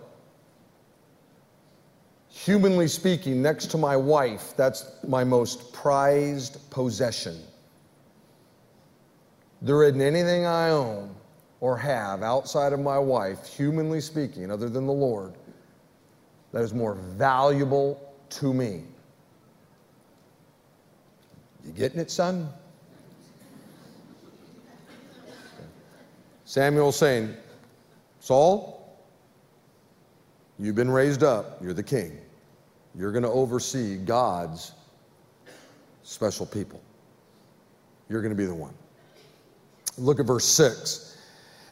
humanly 2.28 2.88
speaking, 2.88 3.42
next 3.42 3.66
to 3.72 3.78
my 3.78 3.96
wife, 3.96 4.54
that's 4.56 4.90
my 5.06 5.22
most 5.22 5.72
prized 5.72 6.58
possession. 6.70 7.38
There 9.62 9.82
isn't 9.84 10.00
anything 10.00 10.46
I 10.46 10.70
own 10.70 11.14
or 11.64 11.78
have 11.78 12.22
outside 12.22 12.74
of 12.74 12.80
my 12.80 12.98
wife, 12.98 13.46
humanly 13.46 13.98
speaking, 13.98 14.50
other 14.50 14.68
than 14.68 14.86
the 14.86 14.92
Lord, 14.92 15.32
that 16.52 16.62
is 16.62 16.74
more 16.74 16.94
valuable 16.94 18.14
to 18.28 18.52
me. 18.52 18.82
You 21.64 21.72
getting 21.72 21.98
it, 21.98 22.10
son? 22.10 22.50
Samuel 26.44 26.92
saying, 26.92 27.34
Saul, 28.20 28.98
you've 30.58 30.76
been 30.76 30.90
raised 30.90 31.22
up. 31.22 31.62
You're 31.62 31.72
the 31.72 31.82
king. 31.82 32.18
You're 32.94 33.10
going 33.10 33.24
to 33.24 33.30
oversee 33.30 33.96
God's 33.96 34.72
special 36.02 36.44
people. 36.44 36.82
You're 38.10 38.20
going 38.20 38.36
to 38.36 38.36
be 38.36 38.44
the 38.44 38.54
one. 38.54 38.74
Look 39.96 40.20
at 40.20 40.26
verse 40.26 40.44
6. 40.44 41.12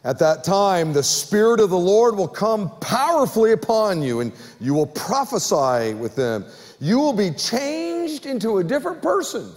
At 0.04 0.18
that 0.18 0.42
time, 0.42 0.92
the 0.92 1.02
Spirit 1.02 1.60
of 1.60 1.70
the 1.70 1.78
Lord 1.78 2.16
will 2.16 2.28
come 2.28 2.70
powerfully 2.80 3.52
upon 3.52 4.02
you, 4.02 4.20
and 4.20 4.32
you 4.60 4.74
will 4.74 4.86
prophesy 4.86 5.94
with 5.94 6.16
them. 6.16 6.44
You 6.80 6.98
will 6.98 7.12
be 7.12 7.30
changed 7.30 8.26
into 8.26 8.58
a 8.58 8.64
different 8.64 9.00
person. 9.00 9.52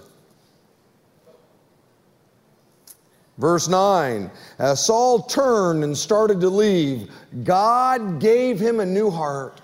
Verse 3.37 3.67
9 3.67 4.29
As 4.59 4.85
Saul 4.85 5.23
turned 5.23 5.83
and 5.83 5.97
started 5.97 6.39
to 6.41 6.49
leave, 6.49 7.11
God 7.43 8.19
gave 8.19 8.59
him 8.59 8.79
a 8.79 8.85
new 8.85 9.09
heart. 9.09 9.61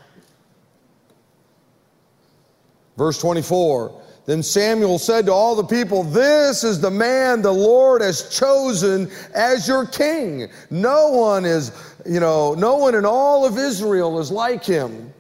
Verse 2.98 3.20
24 3.20 4.02
Then 4.32 4.44
Samuel 4.44 4.98
said 4.98 5.26
to 5.26 5.34
all 5.34 5.56
the 5.56 5.66
people, 5.66 6.04
This 6.04 6.64
is 6.64 6.80
the 6.80 6.90
man 6.90 7.42
the 7.42 7.52
Lord 7.52 8.02
has 8.02 8.34
chosen 8.34 9.12
as 9.36 9.68
your 9.68 9.86
king. 9.86 10.50
No 10.70 11.10
one 11.10 11.44
is, 11.44 11.74
you 12.06 12.22
know, 12.22 12.54
no 12.54 12.78
one 12.78 12.96
in 12.96 13.04
all 13.04 13.46
of 13.46 13.58
Israel 13.58 14.22
is 14.22 14.32
like 14.32 14.64
him. 14.64 15.14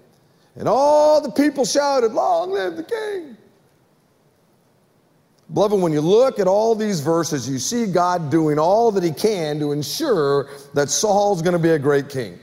And 0.55 0.65
all 0.65 1.19
the 1.19 1.29
people 1.29 1.65
shouted, 1.65 2.13
Long 2.13 2.51
live 2.51 2.77
the 2.77 2.83
king. 2.83 3.35
Beloved, 5.53 5.81
when 5.81 5.91
you 5.91 5.99
look 5.99 6.39
at 6.39 6.47
all 6.47 6.73
these 6.73 7.01
verses, 7.01 7.49
you 7.49 7.59
see 7.59 7.87
God 7.87 8.29
doing 8.31 8.57
all 8.57 8.93
that 8.93 9.03
He 9.03 9.11
can 9.11 9.59
to 9.59 9.73
ensure 9.73 10.47
that 10.73 10.89
Saul's 10.89 11.41
going 11.41 11.51
to 11.51 11.59
be 11.59 11.71
a 11.71 11.79
great 11.79 12.07
king. 12.07 12.39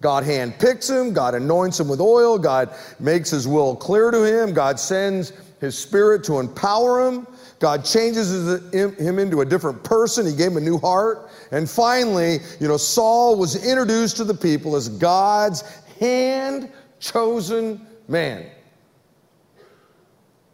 God 0.00 0.24
handpicks 0.24 0.90
him, 0.90 1.12
God 1.12 1.34
anoints 1.34 1.78
him 1.78 1.88
with 1.88 2.00
oil, 2.00 2.38
God 2.38 2.74
makes 2.98 3.30
His 3.30 3.46
will 3.48 3.74
clear 3.74 4.10
to 4.10 4.24
him, 4.24 4.52
God 4.52 4.78
sends 4.78 5.32
His 5.60 5.76
Spirit 5.76 6.22
to 6.24 6.38
empower 6.38 7.06
him, 7.06 7.26
God 7.58 7.84
changes 7.84 8.32
him 8.72 9.18
into 9.18 9.40
a 9.40 9.44
different 9.44 9.82
person, 9.82 10.24
He 10.24 10.34
gave 10.34 10.52
him 10.52 10.56
a 10.56 10.60
new 10.60 10.78
heart. 10.78 11.30
And 11.50 11.68
finally, 11.68 12.38
you 12.60 12.68
know, 12.68 12.76
Saul 12.76 13.36
was 13.36 13.66
introduced 13.66 14.16
to 14.18 14.24
the 14.24 14.34
people 14.34 14.76
as 14.76 14.88
God's 14.88 15.62
hand 15.98 16.70
chosen 17.00 17.84
man. 18.06 18.46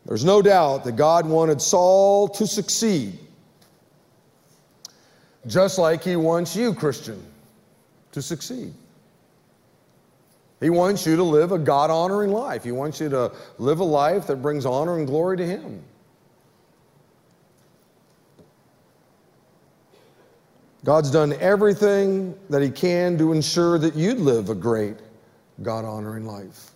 There's 0.06 0.24
no 0.24 0.42
doubt 0.42 0.84
that 0.84 0.96
God 0.96 1.26
wanted 1.26 1.60
Saul 1.60 2.28
to 2.28 2.46
succeed, 2.46 3.18
just 5.46 5.78
like 5.78 6.02
He 6.02 6.16
wants 6.16 6.54
you, 6.54 6.74
Christian, 6.74 7.22
to 8.12 8.20
succeed. 8.20 8.74
He 10.64 10.70
wants 10.70 11.04
you 11.04 11.14
to 11.16 11.22
live 11.22 11.52
a 11.52 11.58
God 11.58 11.90
honoring 11.90 12.32
life. 12.32 12.64
He 12.64 12.72
wants 12.72 12.98
you 12.98 13.10
to 13.10 13.30
live 13.58 13.80
a 13.80 13.84
life 13.84 14.26
that 14.28 14.36
brings 14.36 14.64
honor 14.64 14.96
and 14.96 15.06
glory 15.06 15.36
to 15.36 15.46
Him. 15.46 15.84
God's 20.82 21.10
done 21.10 21.34
everything 21.34 22.34
that 22.48 22.62
He 22.62 22.70
can 22.70 23.18
to 23.18 23.34
ensure 23.34 23.78
that 23.78 23.94
you'd 23.94 24.16
live 24.16 24.48
a 24.48 24.54
great, 24.54 24.96
God 25.60 25.84
honoring 25.84 26.24
life. 26.24 26.70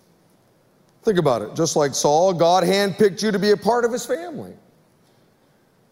Think 1.01 1.17
about 1.17 1.41
it. 1.41 1.55
Just 1.55 1.75
like 1.75 1.95
Saul, 1.95 2.31
God 2.31 2.63
handpicked 2.63 3.23
you 3.23 3.31
to 3.31 3.39
be 3.39 3.49
a 3.53 3.57
part 3.57 3.85
of 3.85 3.91
his 3.91 4.05
family. 4.05 4.53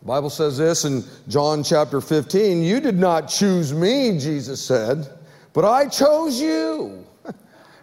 The 0.01 0.05
Bible 0.05 0.29
says 0.29 0.55
this 0.55 0.85
in 0.85 1.03
John 1.29 1.63
chapter 1.63 1.99
15 1.99 2.61
You 2.61 2.79
did 2.79 2.99
not 2.99 3.27
choose 3.27 3.73
me, 3.73 4.19
Jesus 4.19 4.63
said, 4.63 5.09
but 5.51 5.65
I 5.65 5.87
chose 5.87 6.39
you. 6.39 7.06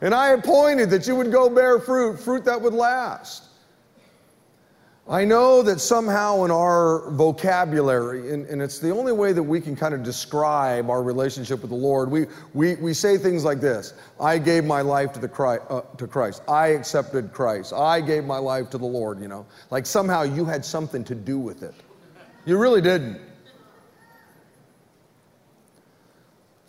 And 0.01 0.15
I 0.15 0.31
appointed 0.31 0.91
that 0.91 1.07
you 1.07 1.17
would 1.17 1.33
go 1.33 1.49
bear 1.49 1.79
fruit, 1.79 2.19
fruit 2.19 2.45
that 2.45 2.61
would 2.61 2.75
last. 2.75 3.45
I 5.07 5.27
know 5.27 5.61
that 5.63 5.81
somehow 5.81 6.45
in 6.45 6.51
our 6.51 7.11
vocabulary, 7.11 8.33
and, 8.33 8.47
and, 8.47 8.63
it's 8.63 8.79
the 8.79 8.89
only 8.89 9.13
way 9.13 9.35
that 9.35 9.43
we 9.43 9.61
can 9.61 9.77
kind 9.77 9.93
of 9.93 10.03
describe 10.03 10.89
our 10.89 11.03
relationship 11.03 11.61
with 11.61 11.69
the 11.69 11.77
Lord, 11.77 12.11
we, 12.11 12.25
we, 12.55 12.77
we 12.77 12.95
say 12.95 13.19
things 13.19 13.45
like 13.45 13.61
this 13.61 13.93
I 14.19 14.39
gave 14.39 14.65
my 14.65 14.81
life 14.81 15.13
to, 15.13 15.21
the 15.21 15.29
Christ, 15.29 15.63
uh, 15.69 15.83
to 15.99 16.07
Christ. 16.07 16.43
I 16.49 16.69
accepted 16.69 17.35
Christ. 17.35 17.75
I 17.75 18.01
gave 18.01 18.25
my 18.25 18.39
life 18.39 18.71
to 18.71 18.79
the 18.79 18.87
Lord, 18.87 19.21
you 19.21 19.29
know. 19.29 19.45
Like 19.71 19.85
somehow 19.85 20.23
you 20.23 20.47
had 20.47 20.65
something 20.65 21.05
to 21.05 21.15
do 21.15 21.39
with 21.39 21.63
it. 21.63 21.75
You 22.47 22.57
really 22.57 22.81
didn't. 22.81 23.21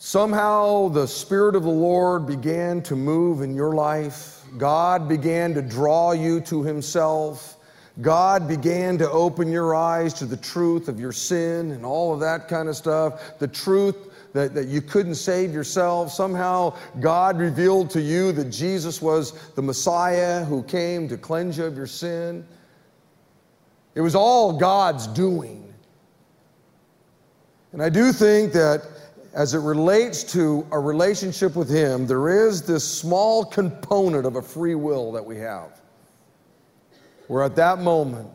Somehow 0.05 0.89
the 0.89 1.07
Spirit 1.07 1.55
of 1.55 1.63
the 1.63 1.69
Lord 1.69 2.27
began 2.27 2.83
to 2.83 2.95
move 2.95 3.41
in 3.41 3.55
your 3.55 3.74
life. 3.74 4.43
God 4.55 5.09
began 5.09 5.55
to 5.55 5.63
draw 5.63 6.12
you 6.12 6.41
to 6.41 6.62
Himself. 6.62 7.57
God 8.01 8.47
began 8.47 9.00
to 9.00 9.09
open 9.09 9.51
your 9.51 9.74
eyes 9.74 10.13
to 10.13 10.27
the 10.27 10.38
truth 10.38 10.89
of 10.89 11.00
your 11.00 11.12
sin 11.12 11.71
and 11.71 11.83
all 11.83 12.13
of 12.13 12.19
that 12.19 12.47
kind 12.47 12.69
of 12.69 12.75
stuff, 12.75 13.39
the 13.39 13.47
truth 13.47 13.95
that, 14.33 14.53
that 14.53 14.67
you 14.67 14.79
couldn't 14.79 15.15
save 15.15 15.51
yourself. 15.51 16.12
Somehow, 16.12 16.77
God 17.00 17.39
revealed 17.39 17.89
to 17.89 18.00
you 18.00 18.31
that 18.33 18.51
Jesus 18.51 19.01
was 19.01 19.31
the 19.55 19.63
Messiah 19.63 20.45
who 20.45 20.62
came 20.62 21.07
to 21.07 21.17
cleanse 21.17 21.57
you 21.57 21.65
of 21.65 21.75
your 21.75 21.88
sin. 21.88 22.45
It 23.95 24.01
was 24.01 24.13
all 24.13 24.53
God's 24.59 25.07
doing. 25.07 25.74
And 27.71 27.81
I 27.81 27.89
do 27.89 28.13
think 28.13 28.53
that 28.53 28.83
as 29.36 29.54
it 29.54 29.60
relates 29.60 30.24
to 30.24 30.65
a 30.72 30.80
relationship 30.80 31.56
with 31.58 31.70
Him, 31.70 32.08
there 32.08 32.48
is 32.48 32.62
this 32.62 32.88
small 32.89 33.44
component 33.44 34.25
of 34.25 34.38
a 34.38 34.42
free 34.42 34.75
will 34.75 35.12
that 35.12 35.25
we 35.25 35.38
have 35.38 35.82
where 37.27 37.44
at 37.44 37.56
that 37.58 37.80
moment 37.80 38.30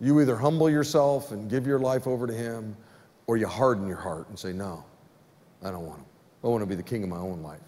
you 0.00 0.20
either 0.20 0.36
humble 0.36 0.70
yourself 0.70 1.32
and 1.32 1.50
give 1.50 1.66
your 1.66 1.78
life 1.78 2.06
over 2.06 2.26
to 2.26 2.32
Him 2.32 2.74
or 3.26 3.36
you 3.36 3.46
harden 3.46 3.86
your 3.86 3.98
heart 3.98 4.26
and 4.30 4.38
say, 4.38 4.52
No, 4.52 4.84
I 5.62 5.70
don't 5.70 5.84
want 5.84 5.98
Him. 5.98 6.06
I 6.42 6.46
want 6.46 6.62
to 6.62 6.66
be 6.66 6.76
the 6.76 6.82
king 6.82 7.02
of 7.02 7.10
my 7.10 7.18
own 7.18 7.42
life. 7.42 7.60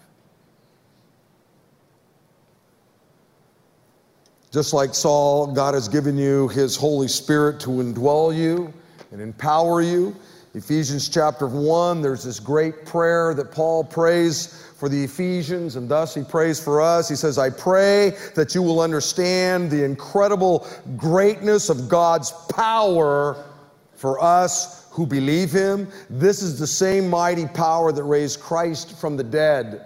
Just 4.51 4.73
like 4.73 4.95
Saul, 4.95 5.53
God 5.53 5.75
has 5.75 5.87
given 5.87 6.17
you 6.17 6.47
His 6.47 6.75
Holy 6.75 7.07
Spirit 7.07 7.59
to 7.61 7.69
indwell 7.69 8.35
you 8.35 8.73
and 9.11 9.21
empower 9.21 9.81
you. 9.81 10.15
Ephesians 10.53 11.07
chapter 11.07 11.47
1, 11.47 12.01
there's 12.01 12.25
this 12.25 12.39
great 12.39 12.85
prayer 12.85 13.33
that 13.33 13.53
Paul 13.53 13.85
prays 13.85 14.67
for 14.75 14.89
the 14.89 15.01
Ephesians, 15.01 15.77
and 15.77 15.87
thus 15.87 16.13
he 16.13 16.23
prays 16.23 16.59
for 16.61 16.81
us. 16.81 17.07
He 17.07 17.15
says, 17.15 17.37
I 17.37 17.49
pray 17.49 18.17
that 18.35 18.53
you 18.53 18.61
will 18.61 18.81
understand 18.81 19.71
the 19.71 19.85
incredible 19.85 20.67
greatness 20.97 21.69
of 21.69 21.87
God's 21.87 22.31
power 22.53 23.45
for 23.93 24.21
us 24.21 24.87
who 24.91 25.05
believe 25.05 25.53
him. 25.53 25.87
This 26.09 26.41
is 26.41 26.59
the 26.59 26.67
same 26.67 27.09
mighty 27.09 27.47
power 27.47 27.93
that 27.93 28.03
raised 28.03 28.41
Christ 28.41 28.99
from 28.99 29.15
the 29.15 29.23
dead. 29.23 29.85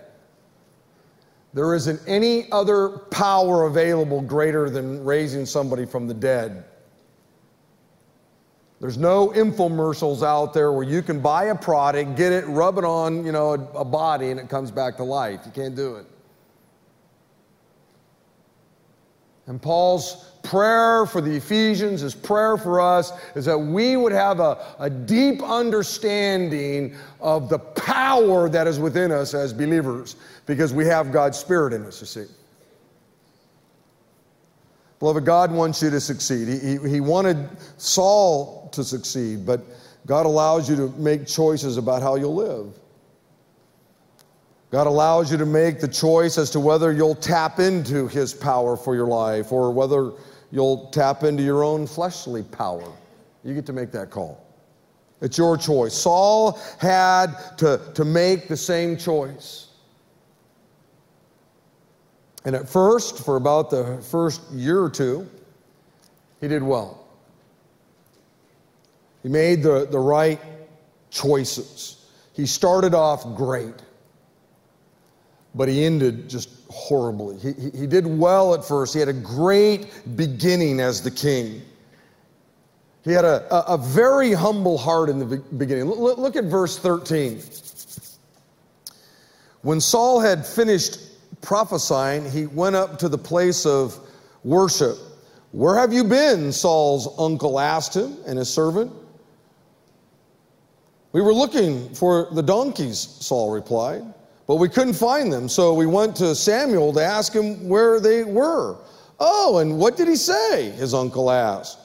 There 1.54 1.76
isn't 1.76 2.02
any 2.08 2.52
other 2.52 2.90
power 3.12 3.68
available 3.68 4.22
greater 4.22 4.70
than 4.72 5.06
raising 5.06 5.46
somebody 5.46 5.86
from 5.86 6.08
the 6.08 6.14
dead. 6.16 6.66
There's 8.86 9.00
no 9.00 9.30
infomercials 9.30 10.22
out 10.22 10.54
there 10.54 10.72
where 10.72 10.84
you 10.84 11.02
can 11.02 11.20
buy 11.20 11.46
a 11.46 11.56
product, 11.56 12.16
get 12.16 12.32
it, 12.32 12.46
rub 12.46 12.78
it 12.78 12.84
on, 12.84 13.26
you 13.26 13.32
know, 13.32 13.54
a, 13.54 13.80
a 13.80 13.84
body, 13.84 14.30
and 14.30 14.40
it 14.40 14.48
comes 14.48 14.70
back 14.70 14.96
to 14.98 15.04
life. 15.04 15.40
You 15.44 15.52
can't 15.52 15.76
do 15.76 15.96
it. 15.96 16.06
And 19.48 19.60
Paul's 19.60 20.34
prayer 20.44 21.08
for 21.08 21.20
the 21.20 21.36
Ephesians, 21.36 22.02
his 22.02 22.14
prayer 22.14 22.58
for 22.58 22.80
us, 22.80 23.12
is 23.34 23.46
that 23.46 23.58
we 23.58 23.98
would 23.98 24.12
have 24.12 24.40
a, 24.40 24.64
a 24.78 24.88
deep 24.88 25.42
understanding 25.42 26.96
of 27.20 27.50
the 27.50 27.58
power 27.58 28.50
that 28.50 28.68
is 28.68 28.78
within 28.78 29.12
us 29.12 29.34
as 29.34 29.52
believers 29.52 30.16
because 30.46 30.74
we 30.74 30.86
have 30.86 31.12
God's 31.12 31.40
Spirit 31.40 31.74
in 31.74 31.88
us, 31.88 32.02
you 32.02 32.06
see. 32.06 32.26
Beloved, 35.06 35.24
God 35.24 35.52
wants 35.52 35.84
you 35.84 35.92
to 35.92 36.02
succeed. 36.02 36.48
He, 36.48 36.58
he, 36.58 36.90
he 36.90 37.00
wanted 37.00 37.48
Saul 37.78 38.68
to 38.72 38.84
succeed, 38.84 39.46
but 39.46 39.62
God 40.08 40.26
allows 40.26 40.68
you 40.68 40.76
to 40.78 40.90
make 40.98 41.28
choices 41.28 41.78
about 41.78 42.02
how 42.02 42.16
you'll 42.16 42.34
live. 42.34 42.74
God 44.72 44.88
allows 44.88 45.32
you 45.32 45.38
to 45.38 45.46
make 45.46 45.80
the 45.80 45.88
choice 45.88 46.40
as 46.40 46.50
to 46.50 46.60
whether 46.60 46.92
you'll 46.92 47.14
tap 47.14 47.60
into 47.60 48.08
His 48.08 48.34
power 48.34 48.76
for 48.76 48.96
your 48.96 49.06
life 49.06 49.52
or 49.52 49.70
whether 49.70 50.12
you'll 50.50 50.90
tap 50.90 51.24
into 51.24 51.44
your 51.44 51.64
own 51.64 51.86
fleshly 51.86 52.42
power. 52.42 52.92
You 53.44 53.54
get 53.54 53.68
to 53.68 53.74
make 53.74 53.92
that 53.92 54.10
call. 54.10 54.44
It's 55.22 55.38
your 55.38 55.56
choice. 55.56 55.94
Saul 55.94 56.60
had 56.80 57.28
to, 57.60 57.80
to 57.94 58.04
make 58.04 58.48
the 58.48 58.58
same 58.58 58.98
choice. 58.98 59.65
And 62.46 62.56
at 62.56 62.70
first, 62.70 63.26
for 63.26 63.36
about 63.36 63.70
the 63.70 64.02
first 64.10 64.42
year 64.52 64.82
or 64.82 64.90
two, 64.90 65.30
he 66.40 66.48
did 66.48 66.64
well. 66.64 67.08
He 69.24 69.30
made 69.30 69.64
the, 69.64 69.88
the 69.90 70.00
right 70.00 70.40
choices. 71.10 72.06
He 72.34 72.46
started 72.46 72.94
off 72.94 73.24
great 73.36 73.74
but 75.56 75.70
he 75.70 75.86
ended 75.86 76.30
just 76.30 76.50
horribly. 76.70 77.38
He, 77.38 77.54
he, 77.54 77.80
he, 77.80 77.88
did 77.88 78.06
well 78.06 78.54
at 78.54 78.64
first. 78.64 78.94
He 78.94 79.00
had 79.00 79.10
a 79.10 79.14
great 79.14 79.88
beginning 80.18 80.82
as 80.82 81.02
the 81.02 81.10
king. 81.10 81.62
He 83.04 83.12
had 83.12 83.24
a, 83.24 83.54
a, 83.54 83.76
a 83.76 83.78
very 83.78 84.34
humble 84.34 84.78
heart 84.78 85.10
in 85.10 85.18
the 85.18 85.38
beginning. 85.38 85.86
Look, 85.86 86.18
look 86.18 86.36
at 86.36 86.44
verse 86.46 86.78
13. 86.78 87.42
When 89.62 89.80
Saul 89.80 90.20
had 90.20 90.46
finished 90.46 91.00
prophesying, 91.46 92.30
he 92.30 92.48
went 92.48 92.76
up 92.76 93.00
to 93.00 93.08
the 93.08 93.18
place 93.18 93.66
of 93.66 93.98
worship. 94.44 94.98
Where 95.52 95.76
have 95.76 95.94
you 95.94 96.04
been? 96.04 96.52
Saul's 96.52 97.08
uncle 97.18 97.60
asked 97.60 97.96
him 97.96 98.18
and 98.28 98.38
his 98.38 98.54
servant. 98.54 98.92
We 101.14 101.22
were 101.22 101.34
looking 101.34 101.94
for 101.96 102.28
the 102.34 102.44
donkeys, 102.44 103.00
Saul 103.00 103.52
replied. 103.52 104.04
But 104.48 104.58
we 104.58 104.68
couldn't 104.68 104.96
find 104.96 105.32
them, 105.32 105.48
so 105.48 105.74
we 105.74 105.86
went 105.86 106.16
to 106.18 106.36
Samuel 106.36 106.92
to 106.94 107.04
ask 107.04 107.34
him 107.34 107.70
where 107.70 108.00
they 108.00 108.24
were. 108.24 108.78
Oh, 109.20 109.60
and 109.60 109.80
what 109.80 109.96
did 109.96 110.08
he 110.08 110.18
say? 110.18 110.72
His 110.72 110.94
uncle 110.94 111.32
asked. 111.32 111.80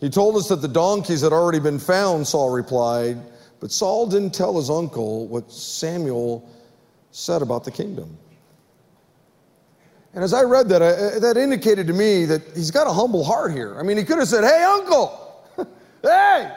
He 0.00 0.08
told 0.08 0.36
us 0.36 0.48
that 0.48 0.62
the 0.62 0.68
donkeys 0.68 1.22
had 1.22 1.32
already 1.32 1.58
been 1.58 1.80
found, 1.80 2.26
Saul 2.26 2.50
replied. 2.50 3.18
But 3.60 3.72
Saul 3.72 4.06
didn't 4.06 4.32
tell 4.32 4.56
his 4.56 4.70
uncle 4.70 5.26
what 5.26 5.50
Samuel 5.50 6.48
said 7.10 7.42
about 7.42 7.64
the 7.64 7.72
kingdom. 7.72 8.16
And 10.14 10.24
as 10.24 10.32
I 10.32 10.42
read 10.42 10.68
that, 10.70 10.82
I, 10.82 10.88
uh, 10.88 11.18
that 11.20 11.36
indicated 11.36 11.86
to 11.86 11.92
me 11.92 12.24
that 12.24 12.42
he's 12.54 12.70
got 12.70 12.86
a 12.86 12.92
humble 12.92 13.24
heart 13.24 13.52
here. 13.52 13.78
I 13.78 13.82
mean, 13.82 13.96
he 13.96 14.04
could 14.04 14.18
have 14.18 14.28
said, 14.28 14.44
Hey, 14.44 14.62
uncle, 14.62 15.44
hey, 16.02 16.50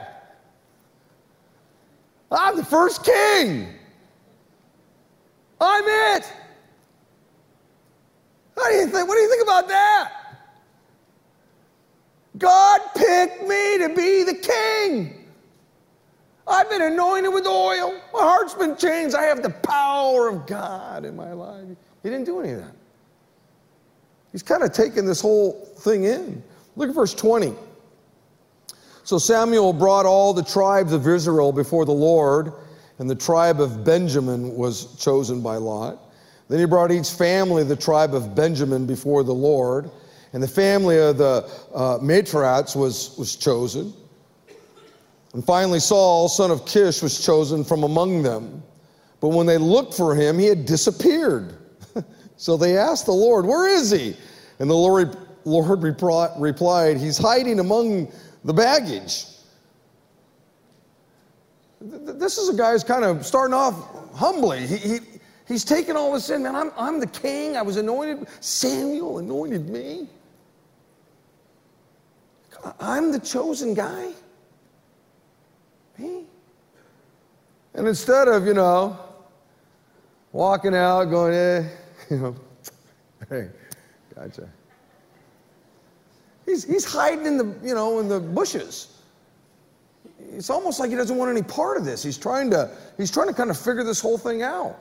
I'm 2.31 2.55
the 2.55 2.65
first 2.65 3.03
king. 3.03 3.67
I'm 5.60 5.84
it. 5.86 6.34
What 8.55 8.70
do 8.70 8.75
you 8.75 8.88
think? 8.88 9.08
What 9.08 9.15
do 9.15 9.22
you 9.22 9.29
think 9.29 9.43
about 9.43 9.67
that? 9.67 10.12
God 12.38 12.81
picked 12.96 13.43
me 13.43 13.77
to 13.79 13.93
be 13.96 14.24
the 14.24 14.34
king. 14.34 15.25
I've 16.48 16.70
been 16.70 16.81
anointed 16.81 17.33
with 17.33 17.46
oil. 17.46 17.94
My 18.14 18.20
heart's 18.20 18.53
been 18.53 18.75
changed. 18.75 19.16
I 19.16 19.24
have 19.24 19.44
the 19.44 19.50
power 19.50 20.27
of 20.27 20.48
God 20.48 21.05
in 21.05 21.16
my 21.16 21.33
life. 21.33 21.77
He 22.03 22.09
didn't 22.09 22.25
do 22.25 22.40
any 22.40 22.53
of 22.53 22.59
that. 22.59 22.75
He's 24.31 24.44
kind 24.44 24.63
of 24.63 24.72
taking 24.72 25.05
this 25.05 25.22
whole 25.22 25.53
thing 25.79 26.05
in. 26.05 26.44
Look 26.75 26.89
at 26.89 26.96
verse 26.96 27.13
20. 27.13 27.53
So 29.03 29.17
Samuel 29.17 29.74
brought 29.74 30.05
all 30.05 30.33
the 30.33 30.44
tribes 30.44 30.94
of 30.94 31.07
Israel 31.07 31.51
before 31.51 31.85
the 31.85 31.91
Lord 31.91 32.53
and 33.01 33.09
the 33.09 33.15
tribe 33.15 33.59
of 33.59 33.83
Benjamin 33.83 34.55
was 34.55 34.96
chosen 35.03 35.41
by 35.41 35.55
Lot. 35.55 36.00
Then 36.50 36.59
he 36.59 36.65
brought 36.65 36.91
each 36.91 37.09
family, 37.09 37.63
of 37.63 37.67
the 37.67 37.75
tribe 37.75 38.13
of 38.13 38.35
Benjamin, 38.35 38.85
before 38.85 39.24
the 39.24 39.33
Lord. 39.33 39.89
And 40.33 40.44
the 40.44 40.48
family 40.48 41.00
of 41.00 41.17
the 41.17 41.50
uh, 41.74 41.98
Matrites 41.98 42.75
was, 42.75 43.17
was 43.17 43.35
chosen. 43.35 43.91
And 45.33 45.44
finally, 45.44 45.79
Saul, 45.79 46.29
son 46.29 46.51
of 46.51 46.65
Kish, 46.67 47.01
was 47.01 47.25
chosen 47.25 47.63
from 47.63 47.81
among 47.81 48.22
them. 48.22 48.61
But 49.20 49.29
when 49.29 49.48
they 49.48 49.57
looked 49.57 49.96
for 49.96 50.13
him, 50.13 50.37
he 50.37 50.46
had 50.46 50.67
disappeared. 50.67 51.55
So 52.41 52.57
they 52.57 52.75
asked 52.75 53.05
the 53.05 53.13
Lord, 53.13 53.45
Where 53.45 53.69
is 53.69 53.91
he? 53.91 54.15
And 54.57 54.67
the 54.67 54.73
Lord, 54.73 55.15
Lord 55.45 55.83
replied, 55.83 56.97
He's 56.97 57.15
hiding 57.15 57.59
among 57.59 58.11
the 58.43 58.51
baggage. 58.51 59.27
This 61.79 62.39
is 62.39 62.49
a 62.49 62.55
guy 62.55 62.71
who's 62.71 62.83
kind 62.83 63.05
of 63.05 63.27
starting 63.27 63.53
off 63.53 64.15
humbly. 64.15 64.65
He, 64.65 64.77
he, 64.77 64.99
he's 65.47 65.63
taking 65.63 65.95
all 65.95 66.13
this 66.13 66.31
in, 66.31 66.41
man. 66.41 66.55
I'm, 66.55 66.71
I'm 66.79 66.99
the 66.99 67.05
king. 67.05 67.57
I 67.57 67.61
was 67.61 67.77
anointed. 67.77 68.27
Samuel 68.39 69.19
anointed 69.19 69.69
me. 69.69 70.07
I'm 72.79 73.11
the 73.11 73.19
chosen 73.19 73.75
guy. 73.75 74.13
Me. 75.99 76.23
And 77.75 77.87
instead 77.87 78.27
of, 78.27 78.47
you 78.47 78.55
know, 78.55 78.97
walking 80.31 80.73
out 80.73 81.03
going, 81.05 81.35
eh, 81.35 81.69
you 82.11 82.17
know, 82.21 82.35
hey, 83.27 83.50
gotcha. 84.13 84.47
He's, 86.45 86.63
he's 86.63 86.85
hiding 86.85 87.25
in 87.25 87.37
the, 87.37 87.55
you 87.63 87.74
know, 87.74 88.00
in 88.00 88.07
the 88.07 88.19
bushes 88.19 89.01
it's 90.33 90.50
almost 90.50 90.79
like 90.79 90.89
he 90.89 90.95
doesn't 90.95 91.17
want 91.17 91.31
any 91.31 91.41
part 91.41 91.77
of 91.77 91.85
this. 91.85 92.03
He's 92.03 92.17
trying 92.17 92.50
to, 92.51 92.69
he's 92.97 93.11
trying 93.11 93.27
to 93.27 93.33
kind 93.33 93.50
of 93.50 93.57
figure 93.57 93.83
this 93.83 94.00
whole 94.00 94.17
thing 94.17 94.41
out. 94.41 94.77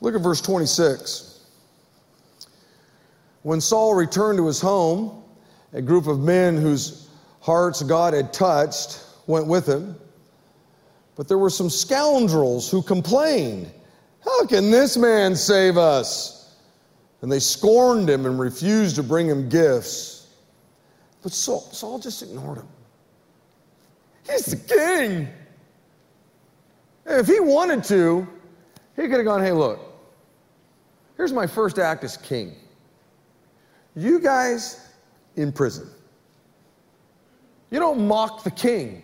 Look 0.00 0.14
at 0.14 0.20
verse 0.20 0.40
26. 0.40 1.46
When 3.42 3.60
Saul 3.60 3.94
returned 3.94 4.38
to 4.38 4.46
his 4.46 4.60
home, 4.60 5.22
a 5.72 5.82
group 5.82 6.06
of 6.06 6.20
men 6.20 6.56
whose 6.56 7.08
hearts 7.40 7.82
God 7.82 8.14
had 8.14 8.32
touched 8.32 9.04
went 9.26 9.46
with 9.46 9.66
him. 9.66 9.96
But 11.20 11.28
there 11.28 11.36
were 11.36 11.50
some 11.50 11.68
scoundrels 11.68 12.70
who 12.70 12.80
complained, 12.80 13.70
How 14.24 14.46
can 14.46 14.70
this 14.70 14.96
man 14.96 15.36
save 15.36 15.76
us? 15.76 16.56
And 17.20 17.30
they 17.30 17.40
scorned 17.40 18.08
him 18.08 18.24
and 18.24 18.40
refused 18.40 18.96
to 18.96 19.02
bring 19.02 19.28
him 19.28 19.50
gifts. 19.50 20.28
But 21.22 21.32
Saul, 21.32 21.60
Saul 21.72 21.98
just 21.98 22.22
ignored 22.22 22.56
him. 22.56 22.68
He's 24.30 24.46
the 24.46 24.56
king. 24.56 25.28
If 27.04 27.26
he 27.26 27.38
wanted 27.38 27.84
to, 27.84 28.26
he 28.96 29.02
could 29.02 29.16
have 29.16 29.26
gone, 29.26 29.42
hey, 29.42 29.52
look, 29.52 29.78
here's 31.18 31.34
my 31.34 31.46
first 31.46 31.78
act 31.78 32.02
as 32.02 32.16
king. 32.16 32.54
You 33.94 34.20
guys 34.20 34.88
in 35.36 35.52
prison. 35.52 35.86
You 37.70 37.78
don't 37.78 38.08
mock 38.08 38.42
the 38.42 38.50
king. 38.50 39.02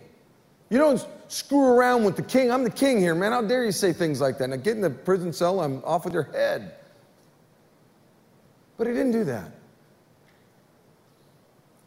You 0.71 0.79
don't 0.79 1.07
screw 1.29 1.65
around 1.65 2.05
with 2.05 2.17
the 2.17 2.23
king. 2.23 2.51
I'm 2.51 2.65
the 2.65 2.71
king 2.71 2.99
here, 2.99 3.15
man. 3.15 3.33
How 3.33 3.43
dare 3.43 3.65
you 3.65 3.73
say 3.73 3.93
things 3.93 4.21
like 4.21 4.39
that? 4.39 4.49
Now 4.49 4.57
get 4.57 4.77
in 4.77 4.81
the 4.81 4.91
prison 4.91 5.33
cell, 5.33 5.61
I'm 5.61 5.83
off 5.85 6.05
with 6.05 6.15
your 6.15 6.25
head. 6.25 6.75
But 8.79 8.87
he 8.87 8.93
didn't 8.93 9.13
do 9.13 9.25
that. 9.25 9.51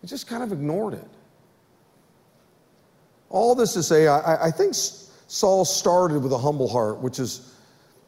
He 0.02 0.08
just 0.08 0.28
kind 0.28 0.44
of 0.44 0.52
ignored 0.52 0.94
it. 0.94 1.08
All 3.30 3.54
this 3.54 3.74
to 3.74 3.84
say, 3.84 4.08
I, 4.08 4.48
I 4.48 4.52
think 4.52 4.74
Saul 4.74 5.66
started 5.66 6.24
with 6.24 6.34
a 6.34 6.38
humble 6.38 6.68
heart, 6.68 7.00
which 7.00 7.20
is, 7.20 7.54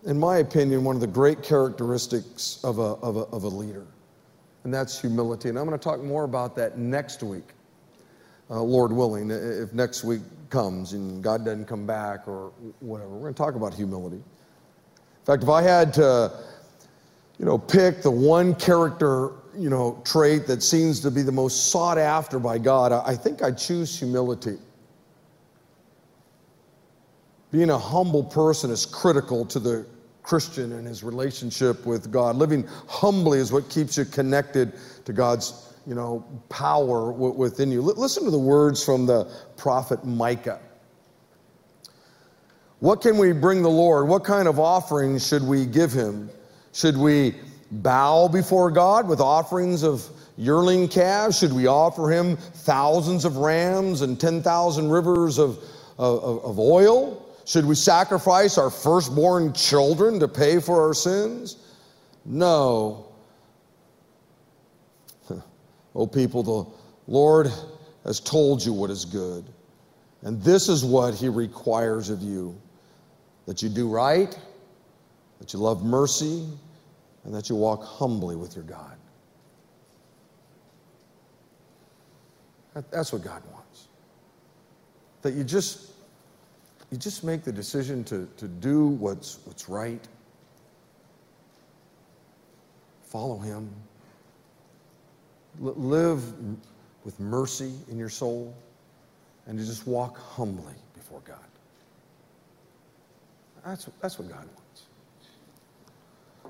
in 0.06 0.17
my 0.17 0.38
opinion, 0.38 0.84
one 0.84 0.96
of 0.96 1.02
the 1.02 1.08
great 1.08 1.44
characteristics 1.44 2.60
of 2.63 2.80
a, 2.80 2.82
of 2.82 3.17
a, 3.17 3.20
of 3.26 3.44
a 3.44 3.48
leader, 3.48 3.86
and 4.63 4.74
that's 4.74 5.00
humility. 5.00 5.50
And 5.50 5.60
I'm 5.60 5.67
going 5.67 5.78
to 5.78 5.84
talk 5.84 6.02
more 6.02 6.24
about 6.24 6.56
that 6.56 6.80
next 6.80 7.22
week, 7.22 7.50
uh, 8.52 8.62
Lord 8.62 8.92
willing, 8.92 9.32
if 9.32 9.74
next 9.74 10.04
week 10.04 10.22
comes 10.50 10.94
and 10.94 11.24
God 11.24 11.46
doesn't 11.46 11.66
come 11.66 11.88
back 11.88 12.28
or 12.28 12.52
whatever. 12.82 13.10
We're 13.10 13.22
going 13.22 13.34
to 13.34 13.38
talk 13.38 13.56
about 13.56 13.74
humility. 13.74 14.18
In 14.18 15.26
fact, 15.26 15.42
if 15.42 15.50
I 15.50 15.62
had 15.62 15.94
to, 15.96 16.32
you 17.40 17.46
know, 17.46 17.58
pick 17.58 18.02
the 18.02 18.12
one 18.12 18.54
character 18.56 19.32
you 19.58 19.70
know, 19.70 20.02
trait 20.06 20.48
that 20.48 20.64
seems 20.64 21.00
to 21.02 21.12
be 21.12 21.22
the 21.22 21.32
most 21.32 21.72
sought 21.72 21.98
after 21.98 22.40
by 22.40 22.58
God, 22.58 22.92
I 22.92 23.16
think 23.16 23.44
I'd 23.44 23.58
choose 23.58 23.98
humility. 23.98 24.58
Being 27.52 27.70
a 27.70 27.78
humble 27.78 28.24
person 28.24 28.72
is 28.72 28.86
critical 28.86 29.46
to 29.48 29.60
the 29.60 29.86
Christian 30.24 30.72
and 30.74 30.88
his 30.88 31.04
relationship 31.04 31.86
with 31.86 32.12
God. 32.12 32.38
Living 32.38 32.66
humbly 32.88 33.40
is 33.40 33.52
what 33.52 33.70
keeps 33.70 33.98
you 33.98 34.06
connected 34.06 34.74
to 35.06 35.12
God's, 35.12 35.71
you 35.86 35.96
know, 35.96 36.26
power 36.50 37.12
within 37.12 37.72
you. 37.72 37.82
Listen 37.82 38.24
to 38.26 38.32
the 38.32 38.38
words 38.38 38.84
from 38.84 39.06
the 39.06 39.26
prophet 39.58 40.06
Micah. 40.06 40.60
What 42.80 43.02
can 43.02 43.17
we 43.17 43.32
bring 43.32 43.62
the 43.62 43.70
Lord? 43.70 44.08
What 44.08 44.24
kind 44.24 44.48
of 44.48 44.60
offerings 44.60 45.28
should 45.28 45.44
we 45.44 45.65
give 45.65 45.91
him? 45.91 46.30
Should 46.74 46.98
we 46.98 47.36
bow 47.72 48.28
before 48.28 48.72
God 48.72 49.08
with 49.08 49.20
offerings 49.20 49.84
of 49.84 50.04
yearling 50.38 50.88
calves? 50.88 51.38
Should 51.38 51.54
we 51.54 51.67
offer 51.67 52.10
him 52.10 52.38
thousands 52.38 53.24
of 53.24 53.38
rams 53.38 54.02
and 54.02 54.20
10,000 54.20 54.89
rivers 54.89 55.38
of, 55.38 55.60
of, 56.00 56.44
of 56.44 56.60
oil? 56.60 57.24
Should 57.46 57.65
we 57.65 57.76
sacrifice 57.76 58.58
our 58.58 58.70
firstborn 58.70 59.54
children 59.54 60.20
to 60.20 60.28
pay 60.28 60.60
for 60.60 60.82
our 60.82 60.94
sins? 60.94 61.58
No. 62.26 63.11
Oh, 65.95 66.08
people, 66.08 66.43
the 66.43 67.12
Lord 67.12 67.51
has 68.04 68.19
told 68.19 68.63
you 68.63 68.73
what 68.73 68.89
is 68.89 69.06
good. 69.06 69.45
And 70.23 70.41
this 70.41 70.69
is 70.69 70.86
what 70.86 71.13
He 71.13 71.30
requires 71.30 72.10
of 72.10 72.21
you 72.21 72.60
that 73.45 73.62
you 73.62 73.69
do 73.69 73.89
right, 73.89 74.38
that 75.39 75.54
you 75.54 75.60
love 75.60 75.84
mercy, 75.84 76.47
and 77.23 77.34
that 77.34 77.49
you 77.49 77.56
walk 77.56 77.84
humbly 77.84 78.36
with 78.36 78.56
your 78.56 78.63
God. 78.63 78.97
That's 82.91 83.12
what 83.12 83.23
God 83.23 83.43
wants. 83.51 83.88
That 85.23 85.34
you 85.34 85.43
just 85.43 85.91
you 86.91 86.97
just 86.97 87.23
make 87.23 87.43
the 87.43 87.54
decision 87.54 88.04
to, 88.06 88.27
to 88.36 88.47
do 88.49 88.88
what's, 88.88 89.39
what's 89.45 89.69
right, 89.69 90.06
follow 93.06 93.38
Him, 93.38 93.73
live 95.60 96.24
with 97.04 97.20
mercy 97.20 97.74
in 97.90 97.98
your 97.98 98.10
soul, 98.10 98.56
and 99.48 99.58
to 99.58 99.66
just 99.66 99.88
walk 99.88 100.18
humbly 100.18 100.74
before 100.94 101.22
God. 101.26 101.38
That's, 103.66 103.90
that's 104.02 104.18
what 104.18 104.30
God 104.30 104.48
wants. 104.56 104.62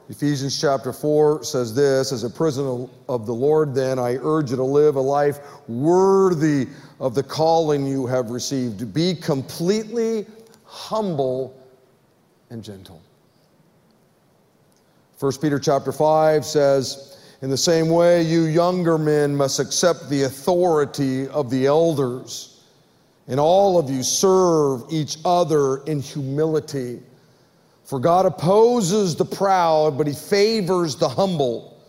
Ephesians 0.09 0.59
chapter 0.59 0.91
4 0.91 1.43
says 1.43 1.73
this 1.73 2.11
As 2.11 2.23
a 2.23 2.29
prisoner 2.29 2.87
of 3.07 3.25
the 3.25 3.33
Lord, 3.33 3.73
then, 3.73 3.99
I 3.99 4.17
urge 4.21 4.51
you 4.51 4.57
to 4.57 4.63
live 4.63 4.95
a 4.95 5.01
life 5.01 5.39
worthy 5.67 6.67
of 6.99 7.15
the 7.15 7.23
calling 7.23 7.85
you 7.85 8.05
have 8.07 8.29
received. 8.29 8.79
To 8.79 8.85
be 8.85 9.15
completely 9.15 10.25
humble 10.65 11.57
and 12.49 12.63
gentle. 12.63 13.01
1 15.19 15.33
Peter 15.41 15.59
chapter 15.59 15.91
5 15.91 16.43
says, 16.43 17.10
In 17.41 17.49
the 17.49 17.57
same 17.57 17.89
way, 17.89 18.21
you 18.21 18.43
younger 18.43 18.99
men 18.99 19.35
must 19.35 19.59
accept 19.59 20.09
the 20.09 20.23
authority 20.23 21.27
of 21.27 21.49
the 21.49 21.65
elders, 21.65 22.61
and 23.27 23.39
all 23.39 23.79
of 23.79 23.89
you 23.89 24.03
serve 24.03 24.83
each 24.91 25.17
other 25.25 25.77
in 25.85 26.01
humility. 26.01 27.01
For 27.83 27.99
God 27.99 28.27
opposes 28.27 29.15
the 29.15 29.25
proud, 29.25 29.97
but 29.97 30.05
he 30.05 30.13
favors 30.13 30.95
the 30.95 31.09
humble. 31.09 31.83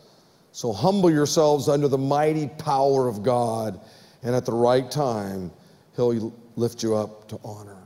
So 0.52 0.72
humble 0.72 1.10
yourselves 1.10 1.68
under 1.68 1.86
the 1.86 1.98
mighty 1.98 2.48
power 2.48 3.06
of 3.06 3.22
God, 3.22 3.78
and 4.22 4.34
at 4.34 4.46
the 4.46 4.52
right 4.52 4.90
time, 4.90 5.50
he'll 5.96 6.32
lift 6.56 6.82
you 6.82 6.94
up 6.94 7.28
to 7.28 7.38
honor. 7.44 7.76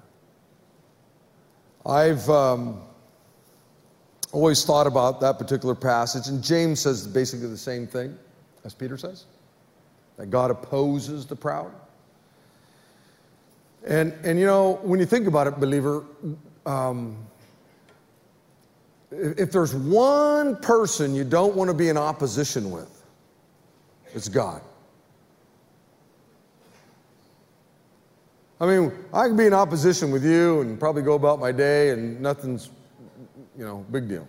I've 1.85 2.29
um, 2.31 2.81
always 4.37 4.65
thought 4.67 4.87
about 4.87 5.19
that 5.23 5.39
particular 5.39 5.75
passage, 5.75 6.29
and 6.29 6.45
James 6.45 6.81
says 6.81 7.07
basically 7.07 7.49
the 7.49 7.57
same 7.57 7.87
thing 7.87 8.17
as 8.65 8.75
Peter 8.75 8.99
says 8.99 9.25
that 10.19 10.27
God 10.27 10.51
opposes 10.51 11.25
the 11.25 11.35
proud. 11.35 11.73
And, 13.87 14.13
and 14.25 14.39
you 14.39 14.45
know, 14.45 14.79
when 14.83 15.01
you 15.01 15.07
think 15.07 15.27
about 15.27 15.47
it, 15.47 15.59
believer, 15.59 16.05
um, 16.67 17.17
if 19.11 19.51
there's 19.53 19.75
one 19.75 20.57
person 20.57 21.15
you 21.15 21.25
don't 21.25 21.57
want 21.57 21.69
to 21.69 21.75
be 21.75 21.89
in 21.89 21.97
opposition 21.97 22.71
with, 22.71 23.05
it's 24.13 24.29
God. 24.29 24.61
I 28.61 28.67
mean, 28.67 28.93
I 29.15 29.29
can 29.29 29.37
be 29.37 29.47
in 29.47 29.55
opposition 29.55 30.11
with 30.11 30.25
you 30.25 30.61
and 30.61 30.79
probably 30.79 31.03
go 31.03 31.15
about 31.15 31.39
my 31.39 31.53
day 31.53 31.91
and 31.91 32.21
nothing's, 32.21 32.71
you 33.57 33.65
know, 33.65 33.85
big 33.91 34.09
deal. 34.09 34.27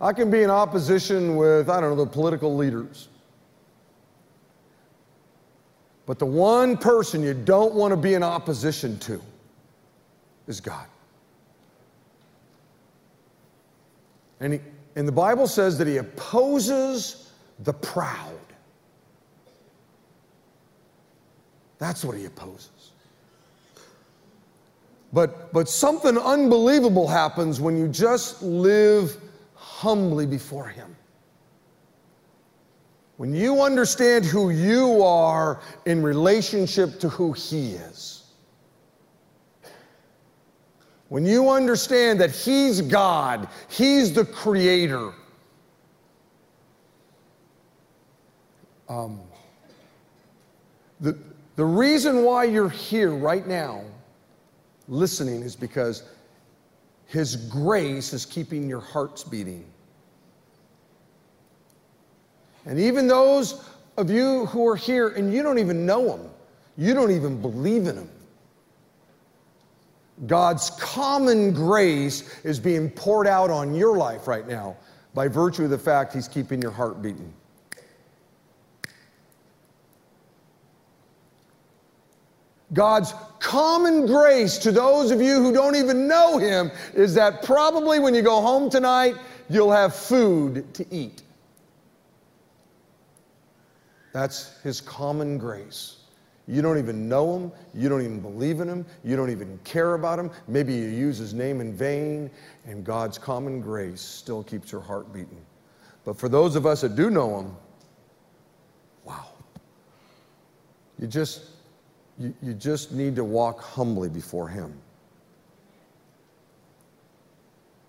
I 0.00 0.12
can 0.12 0.30
be 0.30 0.42
in 0.42 0.50
opposition 0.50 1.36
with, 1.36 1.68
I 1.68 1.80
don't 1.80 1.96
know, 1.96 2.04
the 2.04 2.10
political 2.10 2.56
leaders. 2.56 3.08
But 6.06 6.18
the 6.18 6.26
one 6.26 6.76
person 6.76 7.22
you 7.22 7.34
don't 7.34 7.74
want 7.74 7.92
to 7.92 7.96
be 7.96 8.14
in 8.14 8.22
opposition 8.22 8.98
to 9.00 9.20
is 10.48 10.60
God. 10.60 10.86
And, 14.40 14.54
he, 14.54 14.60
and 14.96 15.06
the 15.06 15.12
Bible 15.12 15.46
says 15.46 15.78
that 15.78 15.86
he 15.86 15.98
opposes 15.98 17.30
the 17.60 17.72
proud. 17.72 18.34
That's 21.78 22.04
what 22.04 22.16
he 22.16 22.24
opposes. 22.24 22.91
But, 25.12 25.52
but 25.52 25.68
something 25.68 26.16
unbelievable 26.16 27.06
happens 27.06 27.60
when 27.60 27.76
you 27.76 27.88
just 27.88 28.42
live 28.42 29.16
humbly 29.54 30.26
before 30.26 30.68
him. 30.68 30.96
When 33.18 33.34
you 33.34 33.62
understand 33.62 34.24
who 34.24 34.50
you 34.50 35.02
are 35.02 35.60
in 35.84 36.02
relationship 36.02 36.98
to 37.00 37.08
who 37.08 37.32
he 37.32 37.72
is. 37.72 38.22
When 41.12 41.26
you 41.26 41.50
understand 41.50 42.22
that 42.22 42.30
He's 42.30 42.80
God, 42.80 43.46
He's 43.68 44.14
the 44.14 44.24
Creator. 44.24 45.12
Um, 48.88 49.20
the, 51.02 51.18
the 51.56 51.66
reason 51.66 52.22
why 52.22 52.44
you're 52.44 52.70
here 52.70 53.10
right 53.10 53.46
now 53.46 53.84
listening 54.88 55.42
is 55.42 55.56
because 55.56 56.02
His 57.06 57.36
grace 57.36 58.12
is 58.12 58.26
keeping 58.26 58.68
your 58.68 58.80
hearts 58.80 59.24
beating. 59.24 59.64
And 62.64 62.78
even 62.78 63.08
those 63.08 63.64
of 63.96 64.10
you 64.10 64.46
who 64.46 64.66
are 64.68 64.76
here 64.76 65.08
and 65.08 65.32
you 65.32 65.42
don't 65.42 65.58
even 65.58 65.84
know 65.84 66.16
Him, 66.16 66.30
you 66.76 66.94
don't 66.94 67.10
even 67.10 67.40
believe 67.40 67.86
in 67.86 67.96
Him, 67.96 68.10
God's 70.26 70.70
common 70.70 71.52
grace 71.52 72.40
is 72.44 72.60
being 72.60 72.90
poured 72.90 73.26
out 73.26 73.50
on 73.50 73.74
your 73.74 73.96
life 73.96 74.28
right 74.28 74.46
now 74.46 74.76
by 75.14 75.28
virtue 75.28 75.64
of 75.64 75.70
the 75.70 75.78
fact 75.78 76.12
He's 76.12 76.28
keeping 76.28 76.62
your 76.62 76.70
heart 76.70 77.02
beating. 77.02 77.32
God's 82.72 83.14
common 83.38 84.06
grace 84.06 84.58
to 84.58 84.72
those 84.72 85.10
of 85.10 85.20
you 85.20 85.42
who 85.42 85.52
don't 85.52 85.76
even 85.76 86.08
know 86.08 86.38
Him 86.38 86.70
is 86.94 87.14
that 87.14 87.42
probably 87.42 87.98
when 87.98 88.14
you 88.14 88.22
go 88.22 88.40
home 88.40 88.70
tonight, 88.70 89.16
you'll 89.50 89.72
have 89.72 89.94
food 89.94 90.72
to 90.74 90.86
eat. 90.94 91.22
That's 94.12 94.58
His 94.62 94.80
common 94.80 95.38
grace. 95.38 96.02
You 96.48 96.60
don't 96.60 96.78
even 96.78 97.08
know 97.08 97.36
him. 97.36 97.52
You 97.72 97.88
don't 97.88 98.02
even 98.02 98.20
believe 98.20 98.60
in 98.60 98.68
him. 98.68 98.84
You 99.04 99.16
don't 99.16 99.30
even 99.30 99.58
care 99.64 99.94
about 99.94 100.18
him. 100.18 100.30
Maybe 100.48 100.74
you 100.74 100.88
use 100.88 101.16
his 101.16 101.32
name 101.32 101.60
in 101.60 101.72
vain, 101.72 102.30
and 102.66 102.84
God's 102.84 103.16
common 103.16 103.60
grace 103.60 104.00
still 104.00 104.42
keeps 104.42 104.72
your 104.72 104.80
heart 104.80 105.12
beating. 105.12 105.40
But 106.04 106.18
for 106.18 106.28
those 106.28 106.56
of 106.56 106.66
us 106.66 106.80
that 106.80 106.96
do 106.96 107.10
know 107.10 107.40
him, 107.40 107.56
wow. 109.04 109.28
You 110.98 111.06
just, 111.06 111.42
you, 112.18 112.34
you 112.42 112.54
just 112.54 112.92
need 112.92 113.16
to 113.16 113.24
walk 113.24 113.60
humbly 113.60 114.08
before 114.08 114.48
him. 114.48 114.72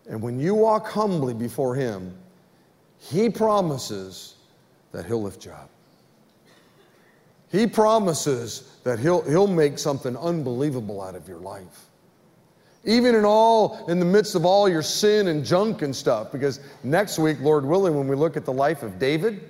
And 0.10 0.22
when 0.22 0.40
you 0.40 0.54
walk 0.54 0.88
humbly 0.88 1.34
before 1.34 1.76
him, 1.76 2.16
he 3.00 3.30
promises 3.30 4.36
that 4.92 5.06
he'll 5.06 5.22
lift 5.22 5.46
you 5.46 5.52
up. 5.52 5.70
He 7.52 7.68
promises 7.68 8.78
that 8.84 9.00
he'll, 9.00 9.22
he'll 9.24 9.48
make 9.48 9.78
something 9.78 10.18
unbelievable 10.18 11.02
out 11.02 11.16
of 11.16 11.28
your 11.28 11.38
life. 11.38 11.86
Even 12.84 13.16
in 13.16 13.24
all, 13.24 13.86
in 13.88 14.00
the 14.00 14.06
midst 14.06 14.36
of 14.36 14.46
all 14.46 14.68
your 14.68 14.82
sin 14.82 15.28
and 15.28 15.46
junk 15.46 15.84
and 15.84 15.96
stuff, 15.96 16.32
because 16.32 16.60
next 16.84 17.18
week, 17.18 17.40
Lord 17.40 17.64
willing, 17.66 17.96
when 17.96 18.08
we 18.08 18.16
look 18.16 18.36
at 18.36 18.44
the 18.44 18.52
life 18.52 18.84
of 18.84 19.00
David, 19.00 19.50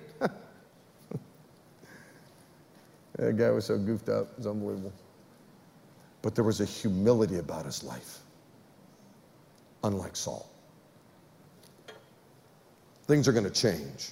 that 3.17 3.37
guy 3.37 3.49
was 3.51 3.65
so 3.65 3.77
goofed 3.77 4.09
up, 4.09 4.27
it's 4.37 4.47
unbelievable. 4.47 4.93
But 6.21 6.35
there 6.35 6.43
was 6.43 6.61
a 6.61 6.65
humility 6.65 7.37
about 7.37 7.65
his 7.65 7.83
life, 7.83 8.19
unlike 9.83 10.15
Saul. 10.15 10.49
Things 13.07 13.27
are 13.27 13.33
going 13.33 13.43
to 13.43 13.51
change. 13.51 14.11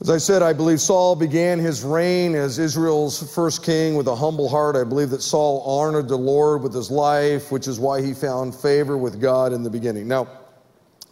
As 0.00 0.10
I 0.10 0.18
said, 0.18 0.42
I 0.42 0.52
believe 0.52 0.80
Saul 0.80 1.16
began 1.16 1.58
his 1.58 1.82
reign 1.82 2.34
as 2.34 2.58
Israel's 2.58 3.34
first 3.34 3.64
king 3.64 3.96
with 3.96 4.06
a 4.08 4.14
humble 4.14 4.48
heart. 4.48 4.76
I 4.76 4.84
believe 4.84 5.10
that 5.10 5.22
Saul 5.22 5.62
honored 5.62 6.06
the 6.06 6.18
Lord 6.18 6.62
with 6.62 6.74
his 6.74 6.90
life, 6.90 7.50
which 7.50 7.66
is 7.66 7.80
why 7.80 8.02
he 8.02 8.12
found 8.12 8.54
favor 8.54 8.98
with 8.98 9.20
God 9.20 9.54
in 9.54 9.62
the 9.62 9.70
beginning. 9.70 10.06
Now, 10.06 10.28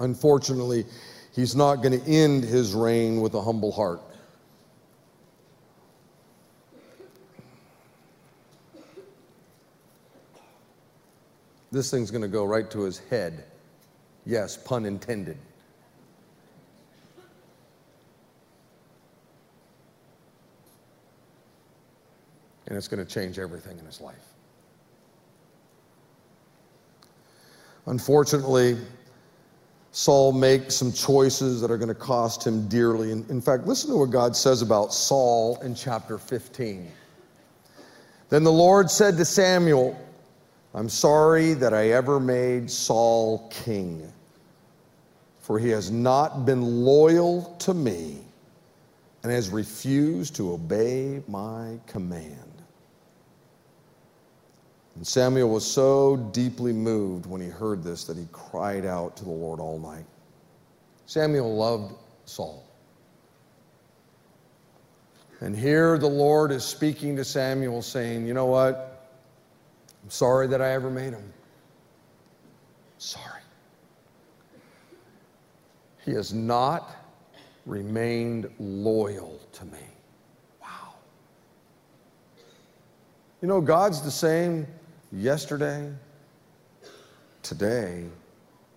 unfortunately, 0.01 0.85
he's 1.35 1.57
not 1.57 1.77
going 1.77 1.99
to 1.99 2.07
end 2.07 2.45
his 2.45 2.75
reign 2.75 3.23
with 3.23 3.35
a 3.35 3.41
humble 3.41 3.73
heart. 3.73 4.03
This 11.75 11.91
thing's 11.91 12.11
going 12.13 12.23
to 12.23 12.29
go 12.29 12.45
right 12.45 12.71
to 12.71 12.83
his 12.83 13.01
head. 13.11 13.45
Yes, 14.25 14.57
pun 14.57 14.87
intended. 14.87 15.37
and 22.67 22.79
it's 22.79 22.89
going 22.89 23.05
to 23.05 23.13
change 23.13 23.39
everything 23.39 23.79
in 23.79 23.85
his 23.85 24.01
life. 24.01 24.17
Unfortunately, 27.87 28.79
Saul 29.93 30.33
makes 30.33 30.75
some 30.75 30.91
choices 30.93 31.61
that 31.61 31.71
are 31.71 31.77
going 31.77 31.89
to 31.89 31.95
cost 31.95 32.45
him 32.45 32.67
dearly. 32.69 33.13
In, 33.13 33.27
in 33.29 33.41
fact, 33.41 33.67
listen 33.67 33.91
to 33.91 33.97
what 33.97 34.11
God 34.11 34.35
says 34.35 34.63
about 34.63 34.93
Saul 34.95 35.61
in 35.63 35.75
chapter 35.75 36.19
15. 36.19 36.91
Then 38.31 38.43
the 38.43 38.51
Lord 38.51 38.91
said 38.91 39.17
to 39.19 39.25
Samuel, 39.25 39.97
I'm 40.75 40.89
sorry 40.89 41.55
that 41.55 41.73
I 41.73 41.91
ever 41.91 42.19
made 42.19 42.69
Saul 42.69 43.49
king, 43.49 44.13
for 45.41 45.59
he 45.59 45.69
has 45.69 45.91
not 45.91 46.45
been 46.45 46.85
loyal 46.85 47.55
to 47.61 47.73
me 47.73 48.19
and 49.23 49.31
has 49.31 49.51
refused 49.51 50.35
to 50.37 50.53
obey 50.53 51.23
my 51.29 51.79
command. 51.87 52.55
And 54.97 55.07
Samuel 55.07 55.51
was 55.51 55.65
so 55.65 56.17
deeply 56.33 56.73
moved 56.73 57.27
when 57.27 57.41
he 57.41 57.49
heard 57.49 57.83
this 57.83 58.05
that 58.05 58.17
he 58.17 58.27
cried 58.33 58.85
out 58.85 59.17
to 59.17 59.25
the 59.25 59.31
Lord 59.31 59.61
all 59.61 59.79
night. 59.79 60.07
Samuel 61.07 61.57
loved 61.57 61.95
Saul. 62.25 62.65
And 65.41 65.57
here 65.57 65.99
the 65.99 66.09
Lord 66.09 66.51
is 66.53 66.65
speaking 66.65 67.17
to 67.17 67.25
Samuel, 67.25 67.83
saying, 67.83 68.27
You 68.27 68.35
know 68.35 68.47
what? 68.47 68.94
I'm 70.05 70.11
sorry 70.11 70.47
that 70.49 70.61
I 70.61 70.73
ever 70.73 70.91
made 70.91 71.15
him. 71.15 71.33
Sorry. 72.99 73.41
He 76.05 76.13
has 76.13 76.35
not 76.35 76.95
remained 77.65 78.51
loyal 78.59 79.41
to 79.53 79.65
me. 79.65 79.79
Wow. 80.61 80.95
You 83.41 83.49
know, 83.49 83.63
God's 83.63 84.03
the 84.03 84.11
same 84.11 84.67
yesterday, 85.11 85.91
today, 87.43 88.05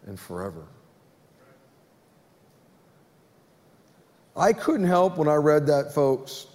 and 0.06 0.18
forever. 0.18 0.63
I 4.38 4.54
couldn't 4.54 4.88
help 4.88 5.18
when 5.18 5.28
I 5.28 5.36
read 5.36 5.68
that, 5.68 5.94
folks. 5.94 6.48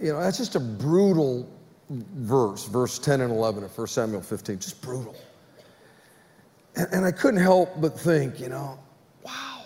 You 0.00 0.12
know, 0.12 0.20
that's 0.20 0.38
just 0.38 0.54
a 0.54 0.60
brutal 0.60 1.46
verse, 2.14 2.66
verse 2.66 2.98
10 2.98 3.20
and 3.20 3.32
11 3.32 3.64
of 3.64 3.76
1 3.76 3.86
Samuel 3.86 4.20
15, 4.20 4.58
just 4.58 4.80
brutal. 4.82 5.16
And, 6.76 6.88
and 6.92 7.04
I 7.04 7.12
couldn't 7.12 7.40
help 7.40 7.80
but 7.80 7.98
think, 7.98 8.40
you 8.40 8.48
know, 8.48 8.78
wow. 9.22 9.62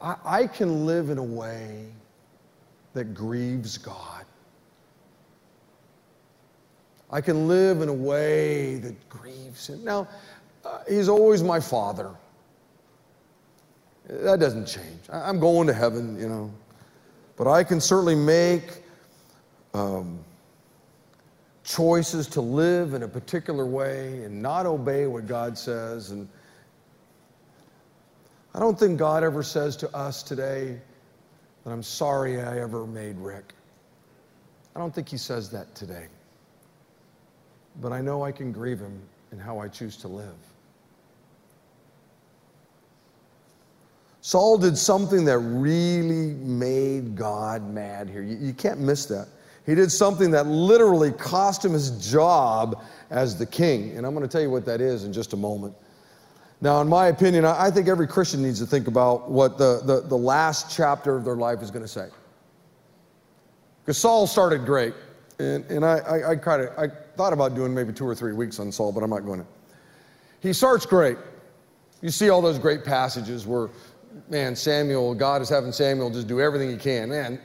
I, 0.00 0.16
I 0.24 0.46
can 0.46 0.86
live 0.86 1.10
in 1.10 1.18
a 1.18 1.24
way 1.24 1.86
that 2.94 3.14
grieves 3.14 3.78
God. 3.78 4.24
I 7.10 7.20
can 7.20 7.46
live 7.46 7.82
in 7.82 7.88
a 7.88 7.94
way 7.94 8.76
that 8.76 9.08
grieves 9.08 9.68
him. 9.68 9.84
Now, 9.84 10.08
uh, 10.64 10.80
he's 10.88 11.08
always 11.08 11.42
my 11.42 11.60
father. 11.60 12.10
That 14.08 14.40
doesn't 14.40 14.66
change. 14.66 15.00
I, 15.12 15.28
am 15.28 15.38
going 15.38 15.66
to 15.66 15.72
heaven, 15.72 16.18
you 16.18 16.28
know. 16.28 16.52
But 17.36 17.46
I 17.46 17.64
can 17.64 17.80
certainly 17.80 18.14
make 18.14 18.82
um, 19.74 20.18
choices 21.64 22.26
to 22.28 22.40
live 22.40 22.94
in 22.94 23.02
a 23.02 23.08
particular 23.08 23.66
way 23.66 24.24
and 24.24 24.40
not 24.40 24.66
obey 24.66 25.06
what 25.06 25.26
God 25.26 25.58
says. 25.58 26.10
And 26.10 26.28
I 28.54 28.58
don't 28.58 28.78
think 28.78 28.98
God 28.98 29.22
ever 29.22 29.42
says 29.42 29.76
to 29.78 29.94
us 29.94 30.22
today 30.22 30.80
that 31.64 31.70
I'm 31.70 31.82
sorry 31.82 32.40
I 32.40 32.60
ever 32.60 32.86
made 32.86 33.16
Rick. 33.18 33.52
I 34.74 34.78
don't 34.78 34.94
think 34.94 35.08
he 35.08 35.18
says 35.18 35.50
that 35.50 35.74
today 35.74 36.08
but 37.80 37.92
I 37.92 38.00
know 38.00 38.24
I 38.24 38.32
can 38.32 38.52
grieve 38.52 38.80
him 38.80 39.00
in 39.32 39.38
how 39.38 39.58
I 39.58 39.68
choose 39.68 39.96
to 39.98 40.08
live. 40.08 40.34
Saul 44.26 44.58
did 44.58 44.76
something 44.76 45.24
that 45.26 45.38
really 45.38 46.34
made 46.42 47.14
God 47.14 47.72
mad 47.72 48.10
here. 48.10 48.22
You, 48.22 48.36
you, 48.38 48.52
can't 48.52 48.80
miss 48.80 49.06
that. 49.06 49.28
He 49.64 49.76
did 49.76 49.92
something 49.92 50.32
that 50.32 50.48
literally 50.48 51.12
cost 51.12 51.64
him 51.64 51.72
his 51.72 52.10
job 52.10 52.82
as 53.10 53.38
the 53.38 53.46
king. 53.46 53.96
And 53.96 54.04
I'm 54.04 54.14
going 54.14 54.26
to 54.26 54.28
tell 54.28 54.42
you 54.42 54.50
what 54.50 54.64
that 54.64 54.80
is 54.80 55.04
in 55.04 55.12
just 55.12 55.32
a 55.32 55.36
moment. 55.36 55.76
Now, 56.60 56.80
in 56.80 56.88
my 56.88 57.06
opinion, 57.06 57.44
I 57.44 57.70
think 57.70 57.86
every 57.86 58.08
Christian 58.08 58.42
needs 58.42 58.58
to 58.58 58.66
think 58.66 58.88
about 58.88 59.30
what 59.30 59.58
the, 59.58 59.80
the, 59.84 60.00
the 60.00 60.18
last 60.18 60.74
chapter 60.76 61.14
of 61.14 61.24
their 61.24 61.36
life 61.36 61.62
is 61.62 61.70
going 61.70 61.84
to 61.84 61.88
say. 61.88 62.08
Because 63.84 63.96
Saul 63.96 64.26
started 64.26 64.66
great. 64.66 64.94
And, 65.38 65.64
and 65.70 65.84
I, 65.84 65.98
I, 65.98 66.30
I, 66.30 66.32
of, 66.32 66.76
I 66.76 66.88
thought 67.16 67.32
about 67.32 67.54
doing 67.54 67.72
maybe 67.72 67.92
two 67.92 68.08
or 68.08 68.16
three 68.16 68.32
weeks 68.32 68.58
on 68.58 68.72
Saul, 68.72 68.90
but 68.90 69.04
I'm 69.04 69.10
not 69.10 69.24
going 69.24 69.38
to. 69.38 69.46
He 70.40 70.52
starts 70.52 70.84
great. 70.84 71.16
You 72.02 72.10
see 72.10 72.28
all 72.28 72.42
those 72.42 72.58
great 72.58 72.84
passages 72.84 73.46
where, 73.46 73.70
man, 74.28 74.56
Samuel, 74.56 75.14
God 75.14 75.42
is 75.42 75.48
having 75.48 75.72
Samuel 75.72 76.10
just 76.10 76.26
do 76.26 76.40
everything 76.40 76.70
he 76.70 76.76
can, 76.76 77.10
man. 77.10 77.40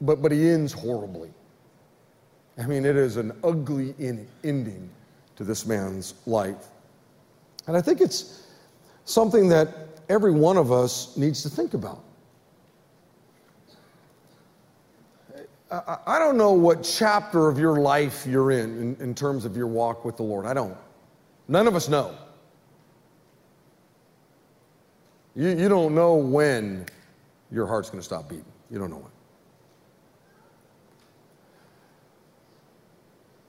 But, 0.00 0.22
but 0.22 0.32
he 0.32 0.48
ends 0.48 0.72
horribly. 0.72 1.30
I 2.58 2.66
mean, 2.66 2.84
it 2.84 2.96
is 2.96 3.16
an 3.16 3.32
ugly 3.44 3.94
in, 3.98 4.26
ending 4.44 4.90
to 5.36 5.44
this 5.44 5.66
man's 5.66 6.14
life. 6.26 6.68
And 7.66 7.76
I 7.76 7.80
think 7.80 8.00
it's 8.00 8.46
something 9.04 9.48
that 9.48 10.02
every 10.08 10.32
one 10.32 10.56
of 10.56 10.72
us 10.72 11.16
needs 11.16 11.42
to 11.42 11.48
think 11.48 11.74
about. 11.74 12.02
I 15.70 16.18
don't 16.18 16.36
know 16.36 16.52
what 16.52 16.82
chapter 16.82 17.48
of 17.48 17.56
your 17.56 17.78
life 17.80 18.26
you're 18.26 18.50
in, 18.50 18.76
in, 18.80 18.96
in 19.00 19.14
terms 19.14 19.44
of 19.44 19.56
your 19.56 19.68
walk 19.68 20.04
with 20.04 20.16
the 20.16 20.24
Lord. 20.24 20.44
I 20.44 20.52
don't. 20.52 20.76
None 21.46 21.68
of 21.68 21.76
us 21.76 21.88
know. 21.88 22.12
You, 25.40 25.48
you 25.56 25.70
don't 25.70 25.94
know 25.94 26.16
when 26.16 26.84
your 27.50 27.66
heart's 27.66 27.88
going 27.88 28.00
to 28.00 28.04
stop 28.04 28.28
beating. 28.28 28.44
You 28.70 28.78
don't 28.78 28.90
know 28.90 28.98
when. 28.98 29.10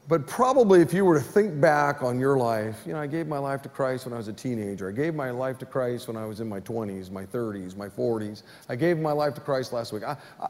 But 0.07 0.25
probably 0.25 0.79
if 0.79 0.93
you 0.93 1.03
were 1.03 1.19
to 1.19 1.23
think 1.23 1.59
back 1.59 2.01
on 2.01 2.17
your 2.17 2.37
life, 2.37 2.81
you 2.85 2.93
know, 2.93 2.99
I 2.99 3.07
gave 3.07 3.27
my 3.27 3.39
life 3.39 3.61
to 3.63 3.69
Christ 3.69 4.05
when 4.05 4.13
I 4.13 4.17
was 4.17 4.29
a 4.29 4.33
teenager. 4.33 4.87
I 4.87 4.93
gave 4.93 5.15
my 5.15 5.31
life 5.31 5.57
to 5.57 5.65
Christ 5.65 6.07
when 6.07 6.15
I 6.15 6.25
was 6.25 6.39
in 6.39 6.47
my 6.47 6.61
20s, 6.61 7.11
my 7.11 7.25
30s, 7.25 7.75
my 7.75 7.89
40s. 7.89 8.43
I 8.69 8.77
gave 8.77 8.97
my 8.97 9.11
life 9.11 9.33
to 9.33 9.41
Christ 9.41 9.73
last 9.73 9.91
week. 9.91 10.03
I, 10.03 10.15
I, 10.41 10.47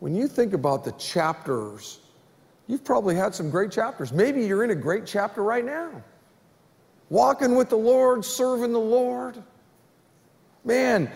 when 0.00 0.14
you 0.14 0.26
think 0.26 0.54
about 0.54 0.84
the 0.84 0.92
chapters, 0.92 2.00
you've 2.66 2.82
probably 2.82 3.14
had 3.14 3.34
some 3.34 3.50
great 3.50 3.70
chapters. 3.70 4.10
Maybe 4.10 4.46
you're 4.46 4.64
in 4.64 4.70
a 4.70 4.74
great 4.74 5.04
chapter 5.04 5.42
right 5.42 5.66
now. 5.66 6.02
Walking 7.10 7.56
with 7.56 7.68
the 7.68 7.76
Lord, 7.76 8.24
serving 8.24 8.72
the 8.72 8.80
Lord. 8.80 9.42
Man, 10.64 11.10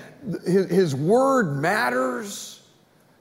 his, 0.44 0.70
his 0.70 0.94
word 0.94 1.56
matters. 1.56 2.62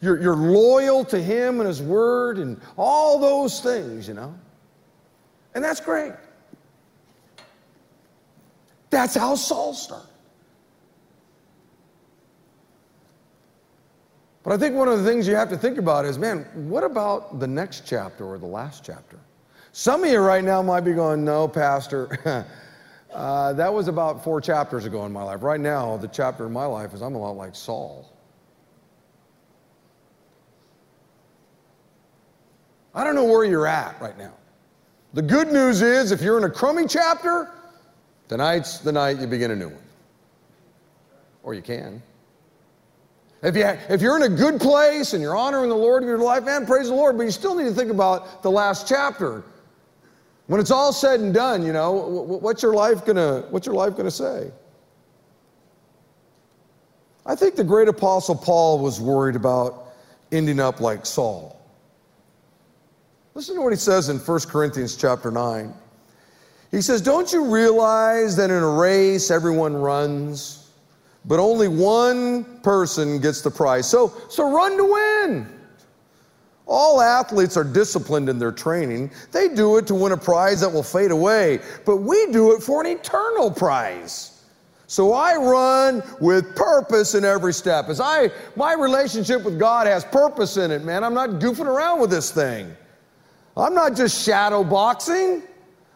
You're, 0.01 0.21
you're 0.21 0.35
loyal 0.35 1.05
to 1.05 1.21
him 1.21 1.59
and 1.59 1.67
his 1.67 1.81
word 1.81 2.38
and 2.38 2.59
all 2.77 3.19
those 3.19 3.61
things, 3.61 4.07
you 4.07 4.13
know. 4.13 4.35
And 5.53 5.63
that's 5.63 5.79
great. 5.79 6.13
That's 8.89 9.15
how 9.15 9.35
Saul 9.35 9.73
started. 9.73 10.09
But 14.43 14.53
I 14.53 14.57
think 14.57 14.75
one 14.75 14.88
of 14.88 15.03
the 15.03 15.09
things 15.09 15.27
you 15.27 15.35
have 15.35 15.49
to 15.49 15.57
think 15.57 15.79
about 15.79 16.05
is 16.05 16.19
man, 16.19 16.45
what 16.53 16.83
about 16.83 17.39
the 17.39 17.47
next 17.47 17.88
chapter 17.88 18.25
or 18.25 18.38
the 18.38 18.45
last 18.45 18.83
chapter? 18.85 19.19
Some 19.71 20.03
of 20.03 20.09
you 20.09 20.19
right 20.19 20.43
now 20.43 20.61
might 20.61 20.81
be 20.81 20.93
going, 20.93 21.25
no, 21.25 21.47
Pastor. 21.47 22.45
uh, 23.15 23.54
that 23.54 23.73
was 23.73 23.88
about 23.88 24.23
four 24.23 24.41
chapters 24.41 24.86
ago 24.86 25.06
in 25.06 25.12
my 25.12 25.23
life. 25.23 25.41
Right 25.41 25.60
now, 25.60 25.95
the 25.95 26.08
chapter 26.08 26.45
in 26.45 26.51
my 26.51 26.65
life 26.65 26.93
is 26.93 27.01
I'm 27.01 27.15
a 27.15 27.17
lot 27.17 27.38
like 27.38 27.56
Saul. 27.56 28.12
I 32.93 33.04
don't 33.04 33.15
know 33.15 33.23
where 33.23 33.45
you're 33.45 33.67
at 33.67 33.99
right 34.01 34.17
now. 34.17 34.34
The 35.13 35.21
good 35.21 35.47
news 35.47 35.82
is 35.82 36.12
if 36.12 36.21
you're 36.21 36.38
in 36.38 36.43
a 36.43 36.49
crummy 36.49 36.88
chapter, 36.88 37.49
tonight's 38.28 38.80
the 38.80 38.91
night 38.91 39.19
you 39.19 39.28
begin 39.28 39.51
a 39.51 39.56
new 39.56 39.69
one. 39.69 39.84
Or 41.43 41.54
you 41.54 41.62
can. 41.62 42.01
If, 43.41 43.56
you, 43.56 43.65
if 43.89 44.01
you're 44.01 44.17
in 44.17 44.23
a 44.23 44.36
good 44.36 44.60
place 44.60 45.13
and 45.13 45.21
you're 45.21 45.38
honoring 45.38 45.69
the 45.69 45.75
Lord 45.75 46.04
of 46.04 46.10
your 46.10 46.17
life, 46.17 46.43
man, 46.43 46.65
praise 46.65 46.88
the 46.88 46.95
Lord, 46.95 47.17
but 47.17 47.23
you 47.23 47.32
still 47.32 47.56
need 47.56 47.65
to 47.65 47.73
think 47.73 47.91
about 47.91 48.43
the 48.43 48.51
last 48.51 48.88
chapter. 48.88 49.43
When 50.47 50.60
it's 50.60 50.71
all 50.71 50.93
said 50.93 51.19
and 51.19 51.34
done, 51.34 51.65
you 51.65 51.73
know, 51.73 51.91
what's 51.93 52.62
your 52.62 52.73
life 52.73 53.05
gonna, 53.05 53.45
what's 53.49 53.65
your 53.65 53.75
life 53.75 53.95
gonna 53.97 54.12
say? 54.12 54.51
I 57.25 57.36
think 57.36 57.55
the 57.55 57.63
great 57.63 57.88
apostle 57.88 58.36
Paul 58.36 58.79
was 58.79 59.01
worried 59.01 59.36
about 59.36 59.93
ending 60.31 60.60
up 60.60 60.79
like 60.79 61.05
Saul. 61.05 61.60
Listen 63.34 63.55
to 63.55 63.62
what 63.62 63.73
he 63.73 63.79
says 63.79 64.10
in 64.10 64.17
1 64.17 64.39
Corinthians 64.41 64.95
chapter 64.95 65.31
9. 65.31 65.73
He 66.71 66.81
says, 66.81 67.01
Don't 67.01 67.34
you 67.34 67.51
realize 67.51 68.36
that 68.36 68.51
in 68.51 68.62
a 68.62 68.69
race 68.69 69.31
everyone 69.31 69.75
runs? 69.75 70.65
but 71.27 71.39
only 71.39 71.67
one 71.67 72.43
person 72.62 73.19
gets 73.19 73.41
the 73.41 73.51
prize. 73.51 73.89
So, 73.89 74.13
so 74.29 74.51
run 74.51 74.77
to 74.77 74.84
win. 74.84 75.54
All 76.67 76.99
athletes 76.99 77.58
are 77.58 77.63
disciplined 77.63 78.28
in 78.28 78.39
their 78.39 78.51
training. 78.51 79.12
They 79.32 79.49
do 79.49 79.78
it 79.78 79.86
to 79.88 79.95
win 79.95 80.12
a 80.13 80.17
prize 80.17 80.62
that 80.62 80.71
will 80.71 80.84
fade 80.84 81.12
away, 81.12 81.60
but 81.86 81.97
we 81.97 82.32
do 82.32 82.56
it 82.56 82.63
for 82.63 82.82
an 82.82 82.88
eternal 82.88 83.51
prize. 83.51 84.32
So 84.88 85.13
I 85.13 85.36
run 85.36 86.04
with 86.19 86.56
purpose 86.56 87.15
in 87.15 87.25
every 87.25 87.54
step. 87.54 87.89
As 87.89 87.99
I 87.99 88.32
my 88.56 88.73
relationship 88.73 89.43
with 89.43 89.60
God 89.60 89.88
has 89.88 90.06
purpose 90.06 90.58
in 90.58 90.71
it, 90.71 90.84
man. 90.84 91.04
I'm 91.04 91.13
not 91.13 91.32
goofing 91.32 91.65
around 91.65 92.01
with 92.01 92.10
this 92.10 92.32
thing. 92.32 92.75
I'm 93.58 93.73
not 93.73 93.95
just 93.95 94.23
shadow 94.23 94.63
boxing. 94.63 95.43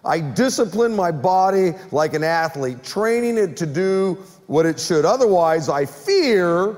I 0.03 0.21
discipline 0.21 0.95
my 0.95 1.11
body 1.11 1.73
like 1.91 2.13
an 2.13 2.23
athlete, 2.23 2.83
training 2.83 3.37
it 3.37 3.57
to 3.57 3.65
do 3.65 4.17
what 4.47 4.65
it 4.65 4.79
should. 4.79 5.05
Otherwise, 5.05 5.67
I 5.69 5.85
fear 5.85 6.77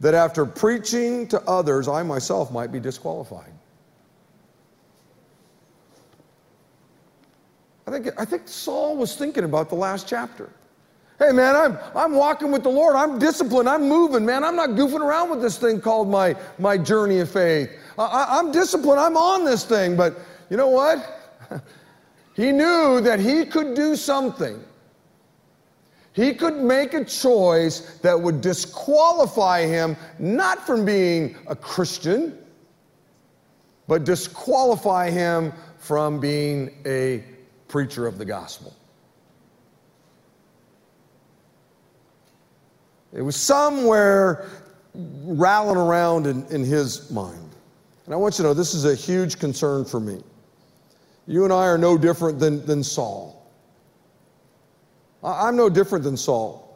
that 0.00 0.14
after 0.14 0.44
preaching 0.44 1.26
to 1.28 1.40
others, 1.42 1.88
I 1.88 2.02
myself 2.02 2.50
might 2.50 2.70
be 2.70 2.80
disqualified. 2.80 3.52
I 7.86 7.90
think, 7.90 8.08
I 8.18 8.24
think 8.24 8.48
Saul 8.48 8.96
was 8.96 9.14
thinking 9.16 9.44
about 9.44 9.68
the 9.68 9.76
last 9.76 10.08
chapter. 10.08 10.50
Hey, 11.18 11.32
man, 11.32 11.56
I'm, 11.56 11.78
I'm 11.94 12.14
walking 12.14 12.52
with 12.52 12.62
the 12.62 12.68
Lord. 12.68 12.94
I'm 12.94 13.18
disciplined. 13.18 13.68
I'm 13.68 13.88
moving, 13.88 14.26
man. 14.26 14.44
I'm 14.44 14.56
not 14.56 14.70
goofing 14.70 15.00
around 15.00 15.30
with 15.30 15.40
this 15.40 15.56
thing 15.56 15.80
called 15.80 16.08
my, 16.08 16.36
my 16.58 16.76
journey 16.76 17.20
of 17.20 17.30
faith. 17.30 17.70
I, 17.98 18.26
I'm 18.28 18.52
disciplined. 18.52 19.00
I'm 19.00 19.16
on 19.16 19.44
this 19.44 19.64
thing. 19.64 19.96
But 19.96 20.18
you 20.50 20.58
know 20.58 20.68
what? 20.68 21.40
he 22.34 22.52
knew 22.52 23.00
that 23.00 23.18
he 23.18 23.46
could 23.46 23.74
do 23.74 23.96
something 23.96 24.62
he 26.16 26.32
could 26.32 26.56
make 26.56 26.94
a 26.94 27.04
choice 27.04 27.98
that 27.98 28.18
would 28.18 28.40
disqualify 28.40 29.66
him 29.66 29.94
not 30.18 30.66
from 30.66 30.86
being 30.86 31.36
a 31.46 31.54
Christian, 31.54 32.38
but 33.86 34.04
disqualify 34.04 35.10
him 35.10 35.52
from 35.76 36.18
being 36.18 36.74
a 36.86 37.22
preacher 37.68 38.06
of 38.06 38.16
the 38.16 38.24
gospel. 38.24 38.74
It 43.12 43.20
was 43.20 43.36
somewhere 43.36 44.48
rattling 44.94 45.76
around 45.76 46.26
in, 46.26 46.46
in 46.46 46.64
his 46.64 47.10
mind. 47.10 47.50
And 48.06 48.14
I 48.14 48.16
want 48.16 48.38
you 48.38 48.42
to 48.44 48.48
know 48.48 48.54
this 48.54 48.72
is 48.72 48.86
a 48.86 48.94
huge 48.94 49.38
concern 49.38 49.84
for 49.84 50.00
me. 50.00 50.22
You 51.26 51.44
and 51.44 51.52
I 51.52 51.66
are 51.66 51.76
no 51.76 51.98
different 51.98 52.38
than, 52.38 52.64
than 52.64 52.82
Saul. 52.82 53.45
I'm 55.26 55.56
no 55.56 55.68
different 55.68 56.04
than 56.04 56.16
Saul. 56.16 56.66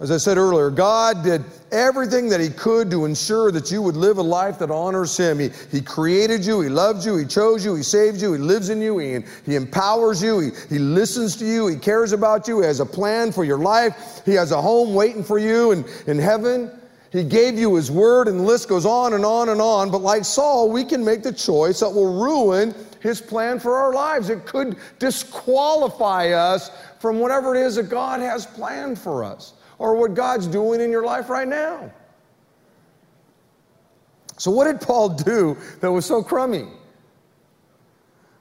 As 0.00 0.10
I 0.10 0.16
said 0.16 0.38
earlier, 0.38 0.70
God 0.70 1.22
did 1.22 1.44
everything 1.70 2.28
that 2.30 2.40
He 2.40 2.48
could 2.48 2.90
to 2.90 3.04
ensure 3.04 3.52
that 3.52 3.70
you 3.70 3.80
would 3.80 3.94
live 3.94 4.18
a 4.18 4.22
life 4.22 4.58
that 4.58 4.70
honors 4.70 5.16
Him. 5.16 5.38
He, 5.38 5.50
he 5.70 5.80
created 5.80 6.44
you, 6.44 6.60
He 6.62 6.68
loved 6.68 7.04
you, 7.04 7.16
He 7.16 7.24
chose 7.24 7.64
you, 7.64 7.76
He 7.76 7.84
saved 7.84 8.20
you, 8.20 8.32
He 8.32 8.38
lives 8.38 8.70
in 8.70 8.82
you, 8.82 8.98
He, 8.98 9.20
he 9.46 9.54
empowers 9.54 10.20
you, 10.20 10.40
he, 10.40 10.50
he 10.68 10.78
listens 10.80 11.36
to 11.36 11.46
you, 11.46 11.68
He 11.68 11.76
cares 11.76 12.10
about 12.10 12.48
you, 12.48 12.60
He 12.60 12.66
has 12.66 12.80
a 12.80 12.86
plan 12.86 13.30
for 13.30 13.44
your 13.44 13.58
life, 13.58 14.22
He 14.24 14.32
has 14.32 14.50
a 14.50 14.60
home 14.60 14.94
waiting 14.94 15.22
for 15.22 15.38
you 15.38 15.70
in, 15.70 15.84
in 16.08 16.18
heaven. 16.18 16.72
He 17.12 17.22
gave 17.22 17.56
you 17.56 17.76
His 17.76 17.92
word, 17.92 18.26
and 18.26 18.40
the 18.40 18.44
list 18.44 18.68
goes 18.68 18.84
on 18.84 19.12
and 19.14 19.24
on 19.24 19.50
and 19.50 19.60
on. 19.60 19.92
But 19.92 20.02
like 20.02 20.24
Saul, 20.24 20.72
we 20.72 20.84
can 20.84 21.04
make 21.04 21.22
the 21.22 21.32
choice 21.32 21.78
that 21.78 21.90
will 21.90 22.20
ruin 22.20 22.74
His 23.00 23.20
plan 23.20 23.60
for 23.60 23.76
our 23.76 23.94
lives. 23.94 24.28
It 24.28 24.44
could 24.44 24.76
disqualify 24.98 26.30
us 26.30 26.72
from 27.04 27.18
whatever 27.18 27.54
it 27.54 27.60
is 27.60 27.74
that 27.74 27.90
God 27.90 28.20
has 28.20 28.46
planned 28.46 28.98
for 28.98 29.24
us 29.24 29.52
or 29.76 29.94
what 29.94 30.14
God's 30.14 30.46
doing 30.46 30.80
in 30.80 30.90
your 30.90 31.04
life 31.04 31.28
right 31.28 31.46
now. 31.46 31.92
So, 34.38 34.50
what 34.50 34.64
did 34.64 34.80
Paul 34.80 35.08
do 35.30 35.54
that 35.82 35.92
was 35.92 36.06
so 36.06 36.22
crummy? 36.22 36.64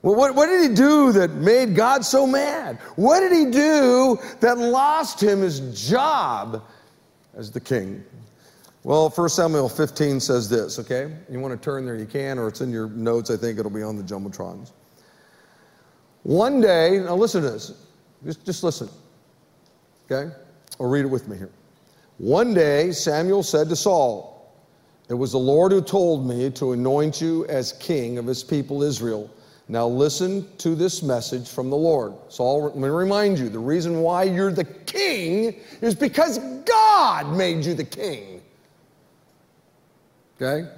Well, 0.02 0.16
what, 0.16 0.34
what 0.34 0.46
did 0.46 0.70
he 0.70 0.74
do 0.74 1.12
that 1.12 1.32
made 1.32 1.76
God 1.76 2.06
so 2.06 2.26
mad? 2.26 2.78
What 2.96 3.20
did 3.20 3.34
he 3.34 3.52
do 3.52 4.18
that 4.40 4.58
lost 4.58 5.22
him 5.22 5.42
his 5.42 5.60
job 5.90 6.64
as 7.36 7.52
the 7.52 7.60
king? 7.60 8.02
Well, 8.84 9.10
1 9.10 9.28
Samuel 9.28 9.68
15 9.68 10.22
says 10.22 10.50
this, 10.50 10.80
okay? 10.80 11.14
You 11.30 11.42
want 11.42 11.54
to 11.54 11.62
turn 11.62 11.86
there, 11.86 11.98
you 11.98 12.06
can, 12.06 12.40
or 12.40 12.48
it's 12.48 12.62
in 12.62 12.72
your 12.72 12.88
notes. 12.88 13.30
I 13.30 13.36
think 13.36 13.60
it'll 13.60 13.70
be 13.70 13.84
on 13.84 13.98
the 13.98 14.04
Jumbotrons. 14.04 14.72
One 16.24 16.62
day, 16.62 17.00
now 17.00 17.18
listen 17.18 17.42
to 17.42 17.50
this. 17.50 17.74
Just, 18.26 18.46
just 18.46 18.64
listen. 18.64 18.90
Okay? 20.10 20.34
Or 20.80 20.90
read 20.90 21.06
it 21.06 21.10
with 21.10 21.28
me 21.28 21.38
here. 21.38 21.52
One 22.18 22.54
day, 22.54 22.92
Samuel 22.92 23.44
said 23.44 23.70
to 23.70 23.76
Saul, 23.76 24.54
It 25.10 25.14
was 25.14 25.32
the 25.32 25.40
Lord 25.40 25.72
who 25.72 25.82
told 25.82 26.28
me 26.28 26.50
to 26.52 26.74
anoint 26.74 27.22
you 27.22 27.46
as 27.48 27.74
king 27.74 28.18
of 28.18 28.26
his 28.26 28.44
people 28.44 28.84
Israel. 28.84 29.30
Now 29.68 29.88
listen 29.88 30.48
to 30.58 30.76
this 30.76 31.02
message 31.02 31.50
from 31.50 31.70
the 31.70 31.78
Lord. 31.78 32.14
Saul, 32.30 32.66
let 32.66 32.76
me 32.76 32.90
remind 32.90 33.40
you 33.40 33.50
the 33.50 33.60
reason 33.60 34.02
why 34.02 34.24
you're 34.24 34.52
the 34.52 34.66
king 34.66 35.60
is 35.82 35.96
because 35.96 36.38
God 36.66 37.36
made 37.36 37.64
you 37.64 37.74
the 37.74 37.84
king. 37.84 38.42
Okay? 40.36 40.70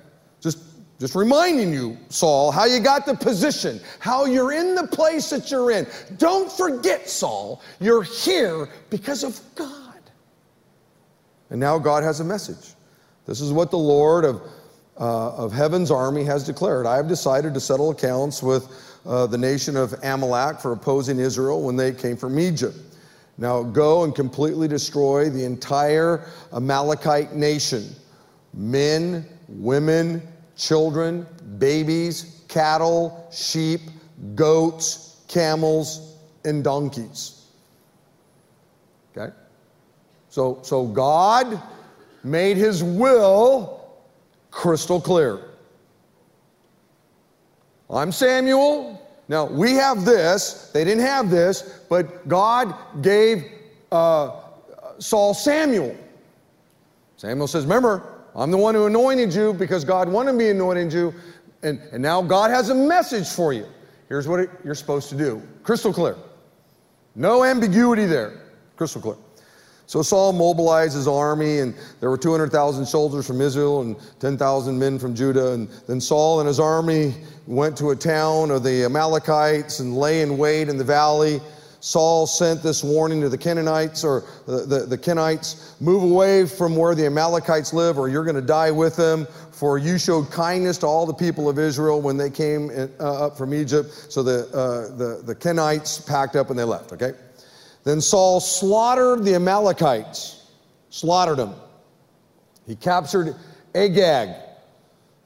Just 1.00 1.14
reminding 1.14 1.74
you, 1.74 1.98
Saul, 2.08 2.52
how 2.52 2.66
you 2.66 2.80
got 2.80 3.06
the 3.06 3.16
position, 3.16 3.82
how 4.00 4.26
you're 4.26 4.54
in 4.54 4.76
the 4.76 4.88
place 4.88 5.30
that 5.30 5.52
you're 5.52 5.72
in. 5.72 5.86
Don't 6.18 6.50
forget, 6.50 7.10
Saul, 7.10 7.62
you're 7.82 8.04
here 8.04 8.70
because 8.90 9.24
of 9.24 9.40
God. 9.56 10.00
And 11.50 11.60
now 11.60 11.78
God 11.78 12.04
has 12.04 12.22
a 12.22 12.24
message. 12.24 12.76
This 13.26 13.42
is 13.42 13.52
what 13.52 13.72
the 13.72 13.78
Lord 13.78 14.24
of, 14.24 14.42
uh, 14.98 15.36
of 15.36 15.52
heaven's 15.52 15.92
army 15.92 16.24
has 16.24 16.46
declared. 16.46 16.86
I 16.86 16.96
have 16.96 17.10
decided 17.10 17.54
to 17.56 17.60
settle 17.60 17.90
accounts 17.92 18.42
with 18.42 18.70
uh, 19.06 19.28
the 19.28 19.38
nation 19.38 19.76
of 19.76 19.94
Amalek 20.02 20.60
for 20.62 20.72
opposing 20.72 21.20
Israel 21.20 21.62
when 21.62 21.76
they 21.76 21.92
came 21.92 22.16
from 22.16 22.40
Egypt. 22.40 22.78
Now 23.38 23.64
go 23.64 24.06
and 24.06 24.16
completely 24.16 24.70
destroy 24.70 25.30
the 25.30 25.44
entire 25.44 26.30
Amalekite 26.54 27.34
nation 27.36 27.94
men, 28.54 29.26
women, 29.50 30.26
children, 30.56 31.26
babies, 31.58 32.44
cattle, 32.48 33.28
sheep, 33.32 33.82
goats, 34.36 35.22
camels, 35.28 36.18
and 36.44 36.64
donkeys. 36.64 37.48
Okay? 39.16 39.34
So, 40.30 40.60
so 40.62 40.86
God 40.86 41.62
made 42.24 42.58
his 42.58 42.84
will 42.84 43.88
crystal 44.52 45.02
clear. 45.02 45.40
I'm 47.90 48.12
Samuel. 48.12 49.02
Now, 49.28 49.46
we 49.46 49.74
have 49.74 50.06
this. 50.06 50.72
They 50.74 50.84
didn't 50.84 51.06
have 51.06 51.30
this, 51.30 51.82
but 51.90 52.28
God 52.28 52.76
gave 53.02 53.46
uh, 53.92 54.42
Saul 55.00 55.34
Samuel. 55.34 55.96
Samuel 57.18 57.48
says, 57.48 57.64
Remember, 57.64 58.15
I'm 58.36 58.52
the 58.52 58.58
one 58.58 58.76
who 58.76 58.86
anointed 58.86 59.34
you 59.34 59.54
because 59.54 59.86
God 59.86 60.10
wanted 60.10 60.34
me 60.34 60.50
anointing 60.50 60.92
you. 60.92 61.14
And, 61.64 61.80
and 61.92 62.02
now 62.02 62.22
God 62.22 62.52
has 62.52 62.70
a 62.70 62.76
message 62.76 63.28
for 63.30 63.54
you. 63.54 63.66
Here's 64.10 64.28
what 64.28 64.50
you're 64.64 64.76
supposed 64.76 65.10
to 65.10 65.16
do. 65.16 65.42
Crystal 65.64 65.94
clear. 65.94 66.16
No 67.16 67.44
ambiguity 67.44 68.06
there. 68.06 68.42
Crystal 68.76 69.02
clear. 69.02 69.16
So 69.88 70.02
Saul 70.02 70.34
mobilized 70.34 70.96
his 70.96 71.08
army, 71.08 71.60
and 71.60 71.76
there 72.00 72.10
were 72.10 72.18
200,000 72.18 72.86
soldiers 72.86 73.28
from 73.28 73.40
Israel 73.40 73.82
and 73.82 73.96
10,000 74.20 74.78
men 74.78 74.98
from 74.98 75.16
Judah. 75.16 75.54
And 75.54 75.70
then 75.88 76.02
Saul 76.02 76.40
and 76.40 76.48
his 76.48 76.60
army 76.60 77.14
went 77.46 77.78
to 77.78 77.92
a 77.92 77.96
town 77.96 78.50
of 78.50 78.64
the 78.64 78.84
Amalekites 78.86 79.80
and 79.80 79.96
lay 79.96 80.22
in 80.22 80.38
wait 80.38 80.70
in 80.70 80.78
the 80.78 80.84
valley. 80.84 81.40
Saul 81.86 82.26
sent 82.26 82.64
this 82.64 82.84
warning 82.84 83.22
to 83.22 83.30
the 83.30 83.38
Canaanites 83.38 84.04
or 84.04 84.24
the, 84.48 84.66
the, 84.66 84.80
the 84.88 84.98
Kenites 84.98 85.80
move 85.80 86.02
away 86.02 86.48
from 86.48 86.76
where 86.76 86.96
the 86.96 87.06
Amalekites 87.06 87.74
live, 87.74 88.00
or 88.00 88.10
you're 88.10 88.24
going 88.24 88.36
to 88.36 88.42
die 88.42 88.72
with 88.72 88.96
them. 88.96 89.28
For 89.52 89.78
you 89.78 90.00
showed 90.00 90.32
kindness 90.32 90.80
to 90.80 90.88
all 90.88 91.06
the 91.06 91.14
people 91.14 91.48
of 91.48 91.60
Israel 91.60 92.02
when 92.02 92.18
they 92.18 92.32
came 92.32 92.72
in, 92.72 92.92
uh, 93.00 93.28
up 93.28 93.38
from 93.38 93.54
Egypt. 93.54 94.08
So 94.10 94.24
the, 94.24 94.48
uh, 94.48 94.98
the, 94.98 95.22
the 95.26 95.36
Kenites 95.36 96.04
packed 96.08 96.36
up 96.36 96.50
and 96.50 96.58
they 96.58 96.64
left, 96.64 96.92
okay? 96.92 97.12
Then 97.84 98.02
Saul 98.02 98.40
slaughtered 98.40 99.24
the 99.24 99.36
Amalekites, 99.36 100.44
slaughtered 100.90 101.38
them. 101.38 101.54
He 102.66 102.76
captured 102.76 103.36
Agag, 103.76 104.30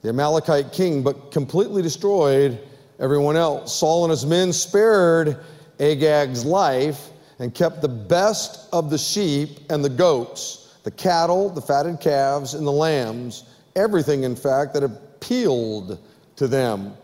the 0.02 0.10
Amalekite 0.10 0.72
king, 0.72 1.02
but 1.02 1.32
completely 1.32 1.80
destroyed 1.80 2.60
everyone 2.98 3.38
else. 3.38 3.74
Saul 3.74 4.04
and 4.04 4.10
his 4.10 4.26
men 4.26 4.52
spared 4.52 5.38
Agag's 5.80 6.44
life 6.44 7.08
and 7.38 7.54
kept 7.54 7.80
the 7.80 7.88
best 7.88 8.68
of 8.72 8.90
the 8.90 8.98
sheep 8.98 9.58
and 9.70 9.84
the 9.84 9.88
goats, 9.88 10.78
the 10.84 10.90
cattle, 10.90 11.48
the 11.48 11.60
fatted 11.60 12.00
calves, 12.00 12.54
and 12.54 12.66
the 12.66 12.72
lambs, 12.72 13.44
everything, 13.76 14.24
in 14.24 14.36
fact, 14.36 14.74
that 14.74 14.82
appealed 14.84 15.98
to 16.36 16.46
them. 16.46 16.94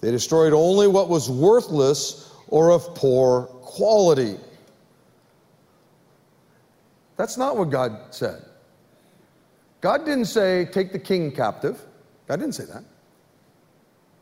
They 0.00 0.10
destroyed 0.10 0.52
only 0.52 0.88
what 0.88 1.08
was 1.08 1.28
worthless 1.28 2.32
or 2.48 2.70
of 2.70 2.94
poor 2.94 3.42
quality. 3.62 4.36
That's 7.16 7.36
not 7.36 7.56
what 7.56 7.70
God 7.70 7.98
said. 8.10 8.44
God 9.80 10.04
didn't 10.04 10.26
say, 10.26 10.66
take 10.66 10.92
the 10.92 10.98
king 10.98 11.32
captive. 11.32 11.80
God 12.28 12.38
didn't 12.40 12.54
say 12.54 12.64
that. 12.66 12.84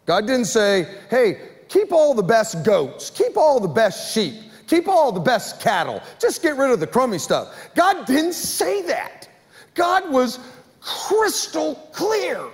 God 0.06 0.26
didn't 0.26 0.46
say, 0.46 0.86
hey, 1.10 1.49
keep 1.70 1.92
all 1.92 2.12
the 2.12 2.22
best 2.22 2.62
goats, 2.64 3.08
keep 3.08 3.38
all 3.38 3.58
the 3.58 3.68
best 3.68 4.12
sheep, 4.12 4.34
keep 4.66 4.88
all 4.88 5.10
the 5.12 5.20
best 5.20 5.60
cattle, 5.60 6.02
just 6.18 6.42
get 6.42 6.56
rid 6.58 6.70
of 6.70 6.80
the 6.80 6.86
crummy 6.86 7.18
stuff. 7.18 7.54
God 7.74 8.06
didn't 8.06 8.34
say 8.34 8.82
that. 8.82 9.28
God 9.74 10.10
was 10.10 10.40
crystal 10.80 11.76
clear, 11.92 12.44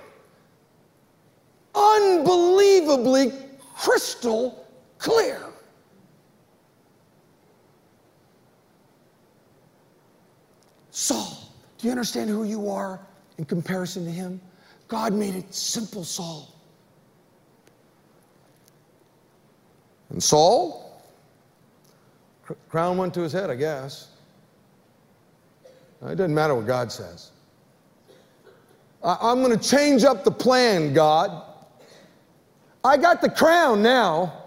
unbelievably 1.75 3.33
crystal 3.75 4.65
clear. 4.99 5.41
Saul, 10.91 11.51
do 11.77 11.87
you 11.87 11.91
understand 11.91 12.29
who 12.29 12.43
you 12.43 12.69
are 12.69 12.99
in 13.37 13.45
comparison 13.45 14.05
to 14.05 14.11
him? 14.11 14.41
God 14.87 15.13
made 15.13 15.35
it 15.35 15.53
simple, 15.53 16.03
Saul. 16.03 16.56
And 20.09 20.21
Saul, 20.21 21.01
crown 22.69 22.97
went 22.97 23.13
to 23.15 23.21
his 23.21 23.33
head, 23.33 23.49
I 23.49 23.55
guess. 23.55 24.09
It 26.01 26.15
doesn't 26.15 26.33
matter 26.33 26.55
what 26.55 26.67
God 26.67 26.91
says. 26.91 27.31
I'm 29.03 29.41
going 29.43 29.57
to 29.57 29.69
change 29.69 30.03
up 30.03 30.23
the 30.23 30.31
plan, 30.31 30.93
God. 30.93 31.43
I 32.83 32.97
got 32.97 33.21
the 33.21 33.29
crown 33.29 33.81
now. 33.81 34.43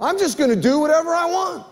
I'm 0.00 0.18
just 0.18 0.38
going 0.38 0.50
to 0.50 0.56
do 0.56 0.78
whatever 0.78 1.10
I 1.10 1.26
want. 1.26 1.66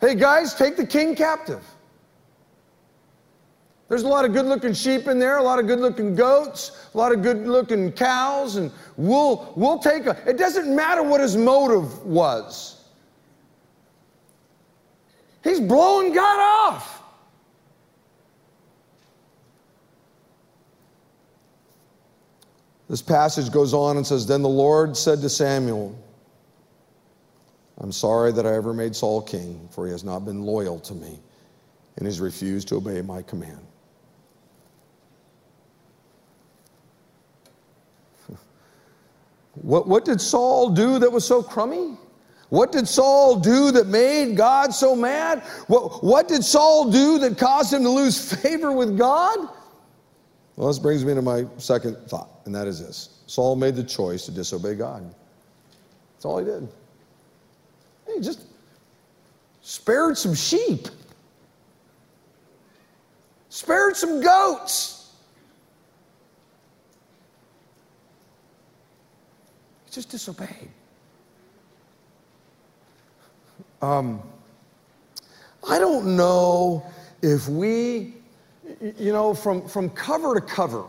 Hey, 0.00 0.14
guys, 0.14 0.54
take 0.54 0.76
the 0.76 0.86
king 0.86 1.14
captive. 1.14 1.62
There's 3.88 4.02
a 4.02 4.08
lot 4.08 4.24
of 4.24 4.32
good 4.32 4.46
looking 4.46 4.72
sheep 4.72 5.06
in 5.06 5.18
there, 5.18 5.38
a 5.38 5.42
lot 5.42 5.60
of 5.60 5.68
good 5.68 5.78
looking 5.78 6.16
goats, 6.16 6.88
a 6.92 6.98
lot 6.98 7.12
of 7.12 7.22
good 7.22 7.46
looking 7.46 7.92
cows, 7.92 8.56
and 8.56 8.72
we'll, 8.96 9.52
we'll 9.54 9.78
take 9.78 10.06
a. 10.06 10.16
It 10.28 10.38
doesn't 10.38 10.74
matter 10.74 11.04
what 11.04 11.20
his 11.20 11.36
motive 11.36 12.04
was. 12.04 12.84
He's 15.44 15.60
blowing 15.60 16.12
God 16.12 16.72
off. 16.72 17.02
This 22.88 23.02
passage 23.02 23.52
goes 23.52 23.72
on 23.72 23.96
and 23.96 24.06
says 24.06 24.26
Then 24.26 24.42
the 24.42 24.48
Lord 24.48 24.96
said 24.96 25.20
to 25.20 25.28
Samuel, 25.28 25.96
I'm 27.78 27.92
sorry 27.92 28.32
that 28.32 28.46
I 28.46 28.54
ever 28.54 28.72
made 28.72 28.96
Saul 28.96 29.22
king, 29.22 29.68
for 29.70 29.86
he 29.86 29.92
has 29.92 30.02
not 30.02 30.24
been 30.24 30.42
loyal 30.42 30.80
to 30.80 30.94
me 30.94 31.20
and 31.96 32.06
has 32.06 32.20
refused 32.20 32.66
to 32.68 32.76
obey 32.76 33.00
my 33.02 33.22
command. 33.22 33.64
What, 39.62 39.88
what 39.88 40.04
did 40.04 40.20
Saul 40.20 40.70
do 40.70 40.98
that 40.98 41.10
was 41.10 41.26
so 41.26 41.42
crummy? 41.42 41.96
What 42.48 42.70
did 42.72 42.86
Saul 42.86 43.36
do 43.36 43.72
that 43.72 43.88
made 43.88 44.36
God 44.36 44.72
so 44.72 44.94
mad? 44.94 45.40
What, 45.66 46.04
what 46.04 46.28
did 46.28 46.44
Saul 46.44 46.90
do 46.90 47.18
that 47.18 47.38
caused 47.38 47.72
him 47.72 47.82
to 47.82 47.90
lose 47.90 48.32
favor 48.42 48.72
with 48.72 48.96
God? 48.96 49.48
Well, 50.54 50.68
this 50.68 50.78
brings 50.78 51.04
me 51.04 51.14
to 51.14 51.22
my 51.22 51.44
second 51.58 51.96
thought, 52.08 52.30
and 52.44 52.54
that 52.54 52.66
is 52.66 52.80
this 52.80 53.20
Saul 53.26 53.56
made 53.56 53.74
the 53.74 53.84
choice 53.84 54.24
to 54.26 54.30
disobey 54.30 54.74
God. 54.74 55.14
That's 56.14 56.24
all 56.24 56.38
he 56.38 56.44
did. 56.44 56.68
He 58.14 58.20
just 58.20 58.40
spared 59.60 60.16
some 60.16 60.34
sheep, 60.34 60.88
spared 63.48 63.96
some 63.96 64.22
goats. 64.22 64.95
Just 69.96 70.10
disobeyed. 70.10 70.68
Um, 73.80 74.22
I 75.66 75.78
don't 75.78 76.18
know 76.18 76.84
if 77.22 77.48
we, 77.48 78.12
you 78.98 79.12
know, 79.14 79.32
from, 79.32 79.66
from 79.66 79.88
cover 79.88 80.34
to 80.34 80.40
cover, 80.42 80.84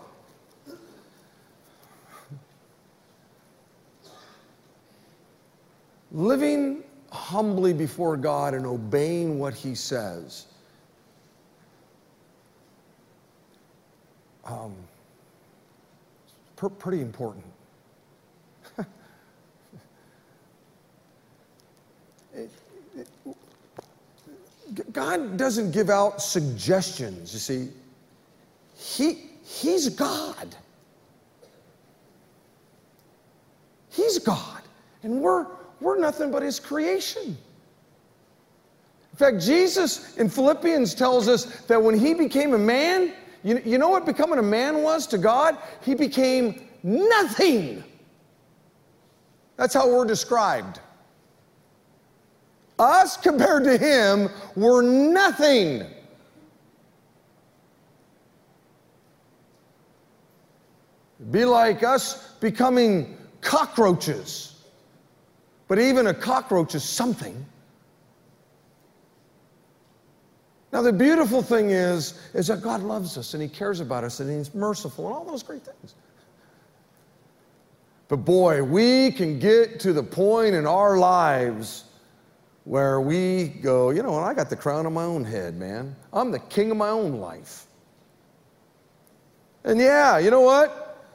living 6.12 6.84
humbly 7.10 7.72
before 7.72 8.18
God 8.18 8.54
and 8.54 8.66
obeying 8.66 9.40
what 9.40 9.54
He 9.54 9.74
says. 9.74 10.48
Um, 14.44 14.76
pretty 16.58 17.00
important. 17.00 17.46
God 24.92 25.38
doesn't 25.38 25.72
give 25.72 25.90
out 25.90 26.22
suggestions, 26.22 27.34
you 27.34 27.40
see. 27.40 27.70
He, 28.76 29.24
he's 29.44 29.90
God. 29.90 30.56
He's 33.90 34.20
God. 34.20 34.62
And 35.04 35.22
we're, 35.22 35.48
we're 35.82 35.98
nothing 35.98 36.32
but 36.32 36.44
His 36.44 36.60
creation. 36.60 37.38
In 39.12 39.18
fact, 39.18 39.40
Jesus 39.44 40.16
in 40.18 40.30
Philippians 40.30 40.94
tells 40.94 41.28
us 41.28 41.46
that 41.62 41.82
when 41.82 41.98
He 41.98 42.14
became 42.14 42.54
a 42.54 42.60
man, 42.60 43.14
you, 43.44 43.62
you 43.66 43.78
know 43.78 43.90
what 43.90 44.06
becoming 44.06 44.38
a 44.38 44.44
man 44.44 44.84
was 44.84 45.08
to 45.08 45.18
God? 45.18 45.58
He 45.82 45.96
became 45.96 46.68
nothing. 46.84 47.84
That's 49.56 49.74
how 49.74 49.90
we're 49.90 50.06
described. 50.06 50.80
Us 52.80 53.18
compared 53.18 53.64
to 53.64 53.78
Him 53.78 54.30
were 54.56 54.82
nothing. 54.82 55.86
be 61.32 61.46
like 61.46 61.84
us 61.84 62.34
becoming 62.40 63.18
cockroaches. 63.42 64.64
But 65.68 65.80
even 65.80 66.08
a 66.08 66.14
cockroach 66.14 66.76
is 66.76 66.84
something. 66.84 67.46
Now, 70.72 70.82
the 70.82 70.94
beautiful 70.94 71.42
thing 71.42 71.72
is, 71.72 72.20
is 72.34 72.48
that 72.48 72.62
God 72.62 72.82
loves 72.82 73.18
us 73.18 73.34
and 73.34 73.42
He 73.42 73.50
cares 73.50 73.80
about 73.80 74.04
us 74.04 74.20
and 74.20 74.30
He's 74.30 74.54
merciful 74.54 75.08
and 75.08 75.16
all 75.16 75.26
those 75.26 75.44
great 75.44 75.64
things. 75.64 75.96
But 78.10 78.18
boy, 78.18 78.64
we 78.64 79.12
can 79.12 79.40
get 79.40 79.80
to 79.82 79.92
the 79.92 80.04
point 80.04 80.56
in 80.56 80.66
our 80.66 80.98
lives 80.98 81.86
where 82.68 83.00
we 83.00 83.48
go, 83.48 83.92
you 83.92 84.04
know 84.04 84.12
what, 84.12 84.24
I 84.24 84.34
got 84.34 84.50
the 84.50 84.56
crown 84.58 84.86
on 84.86 84.94
my 84.94 85.06
own 85.06 85.24
head, 85.24 85.56
man. 85.56 85.96
I'm 86.12 86.32
the 86.32 86.40
king 86.40 86.70
of 86.70 86.76
my 86.76 86.90
own 86.90 87.14
life. 87.14 87.66
And 89.64 89.80
yeah, 89.80 90.18
you 90.18 90.30
know 90.30 90.42
what? 90.42 91.06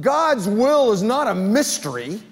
God's 0.00 0.46
will 0.46 0.92
is 0.92 1.02
not 1.02 1.26
a 1.26 1.34
mystery. 1.34 2.22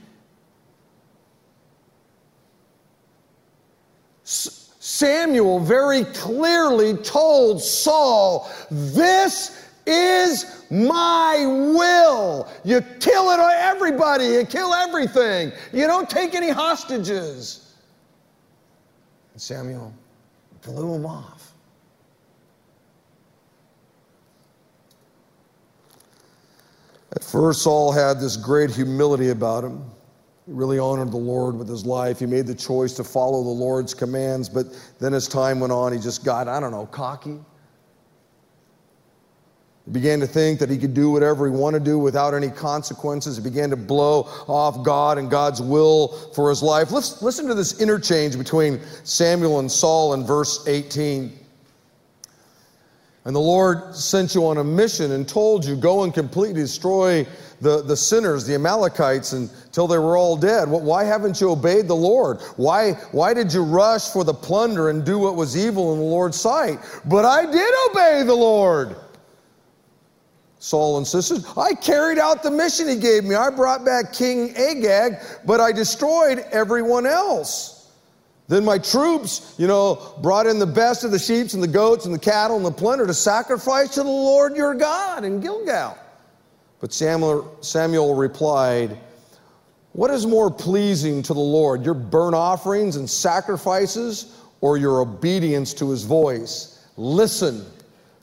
Samuel 4.22 5.58
very 5.58 6.04
clearly 6.04 6.94
told 6.98 7.60
Saul, 7.60 8.48
This 8.70 9.70
is 9.86 10.64
my 10.70 11.44
will. 11.74 12.48
You 12.64 12.80
kill 13.00 13.30
it, 13.32 13.40
everybody, 13.40 14.26
you 14.26 14.46
kill 14.46 14.72
everything. 14.72 15.50
You 15.72 15.88
don't 15.88 16.08
take 16.08 16.36
any 16.36 16.50
hostages. 16.50 17.67
And 19.38 19.42
Samuel 19.44 19.94
blew 20.62 20.96
him 20.96 21.06
off. 21.06 21.52
At 27.12 27.22
first, 27.22 27.62
Saul 27.62 27.92
had 27.92 28.18
this 28.18 28.36
great 28.36 28.72
humility 28.72 29.30
about 29.30 29.62
him. 29.62 29.84
He 30.44 30.50
really 30.54 30.80
honored 30.80 31.12
the 31.12 31.18
Lord 31.18 31.54
with 31.54 31.68
his 31.68 31.86
life. 31.86 32.18
He 32.18 32.26
made 32.26 32.48
the 32.48 32.54
choice 32.54 32.94
to 32.94 33.04
follow 33.04 33.44
the 33.44 33.48
Lord's 33.48 33.94
commands, 33.94 34.48
but 34.48 34.66
then 34.98 35.14
as 35.14 35.28
time 35.28 35.60
went 35.60 35.72
on, 35.72 35.92
he 35.92 36.00
just 36.00 36.24
got, 36.24 36.48
I 36.48 36.58
don't 36.58 36.72
know, 36.72 36.86
cocky. 36.86 37.38
He 39.88 39.94
began 39.94 40.20
to 40.20 40.26
think 40.26 40.58
that 40.58 40.68
he 40.68 40.76
could 40.76 40.92
do 40.92 41.10
whatever 41.10 41.46
he 41.46 41.50
wanted 41.50 41.78
to 41.78 41.84
do 41.86 41.98
without 41.98 42.34
any 42.34 42.50
consequences. 42.50 43.38
He 43.38 43.42
began 43.42 43.70
to 43.70 43.76
blow 43.76 44.28
off 44.46 44.84
God 44.84 45.16
and 45.16 45.30
God's 45.30 45.62
will 45.62 46.08
for 46.34 46.50
his 46.50 46.62
life. 46.62 46.90
Let's 46.90 47.22
listen 47.22 47.46
to 47.46 47.54
this 47.54 47.80
interchange 47.80 48.36
between 48.36 48.80
Samuel 49.04 49.60
and 49.60 49.72
Saul 49.72 50.12
in 50.12 50.26
verse 50.26 50.68
18. 50.68 51.32
And 53.24 53.34
the 53.34 53.40
Lord 53.40 53.96
sent 53.96 54.34
you 54.34 54.46
on 54.46 54.58
a 54.58 54.64
mission 54.64 55.12
and 55.12 55.26
told 55.26 55.64
you, 55.64 55.74
Go 55.74 56.04
and 56.04 56.12
completely 56.12 56.60
destroy 56.60 57.26
the, 57.62 57.82
the 57.82 57.96
sinners, 57.96 58.46
the 58.46 58.56
Amalekites, 58.56 59.32
until 59.32 59.86
they 59.86 59.98
were 59.98 60.18
all 60.18 60.36
dead. 60.36 60.68
Why 60.68 61.04
haven't 61.04 61.40
you 61.40 61.50
obeyed 61.50 61.88
the 61.88 61.96
Lord? 61.96 62.42
Why, 62.58 62.92
why 63.12 63.32
did 63.32 63.54
you 63.54 63.62
rush 63.62 64.08
for 64.08 64.22
the 64.22 64.34
plunder 64.34 64.90
and 64.90 65.02
do 65.02 65.18
what 65.18 65.34
was 65.34 65.56
evil 65.56 65.94
in 65.94 65.98
the 65.98 66.04
Lord's 66.04 66.38
sight? 66.38 66.78
But 67.06 67.24
I 67.24 67.50
did 67.50 67.74
obey 67.90 68.22
the 68.26 68.34
Lord. 68.34 68.94
Saul 70.60 70.98
insisted, 70.98 71.44
I 71.56 71.74
carried 71.74 72.18
out 72.18 72.42
the 72.42 72.50
mission 72.50 72.88
he 72.88 72.96
gave 72.96 73.24
me. 73.24 73.34
I 73.34 73.50
brought 73.50 73.84
back 73.84 74.12
King 74.12 74.56
Agag, 74.56 75.18
but 75.44 75.60
I 75.60 75.70
destroyed 75.70 76.44
everyone 76.50 77.06
else. 77.06 77.92
Then 78.48 78.64
my 78.64 78.78
troops, 78.78 79.54
you 79.58 79.66
know, 79.66 80.14
brought 80.22 80.46
in 80.46 80.58
the 80.58 80.66
best 80.66 81.04
of 81.04 81.10
the 81.10 81.18
sheep 81.18 81.52
and 81.52 81.62
the 81.62 81.68
goats 81.68 82.06
and 82.06 82.14
the 82.14 82.18
cattle 82.18 82.56
and 82.56 82.64
the 82.64 82.72
plunder 82.72 83.06
to 83.06 83.14
sacrifice 83.14 83.90
to 83.90 84.02
the 84.02 84.08
Lord 84.08 84.56
your 84.56 84.74
God 84.74 85.24
in 85.24 85.40
Gilgal. 85.40 85.96
But 86.80 86.92
Samuel, 86.92 87.56
Samuel 87.60 88.14
replied, 88.14 88.98
What 89.92 90.10
is 90.10 90.26
more 90.26 90.50
pleasing 90.50 91.22
to 91.24 91.34
the 91.34 91.40
Lord, 91.40 91.84
your 91.84 91.94
burnt 91.94 92.34
offerings 92.34 92.96
and 92.96 93.08
sacrifices, 93.08 94.34
or 94.60 94.76
your 94.78 95.02
obedience 95.02 95.74
to 95.74 95.90
his 95.90 96.04
voice? 96.04 96.86
Listen 96.96 97.64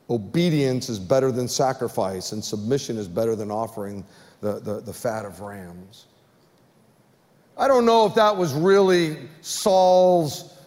Obedience 0.10 0.90
is 0.90 1.00
better 1.00 1.32
than 1.32 1.48
sacrifice, 1.48 2.32
and 2.32 2.44
submission 2.44 2.98
is 2.98 3.08
better 3.08 3.36
than 3.36 3.50
offering 3.50 4.06
the, 4.42 4.60
the, 4.60 4.82
the, 4.82 4.94
fat 4.94 5.26
of 5.26 5.40
rams. 5.42 6.06
I 7.58 7.68
don't 7.68 7.86
know 7.86 8.06
if 8.06 8.14
that 8.16 8.36
was 8.36 8.54
really 8.54 9.18
Saul's 9.42 10.60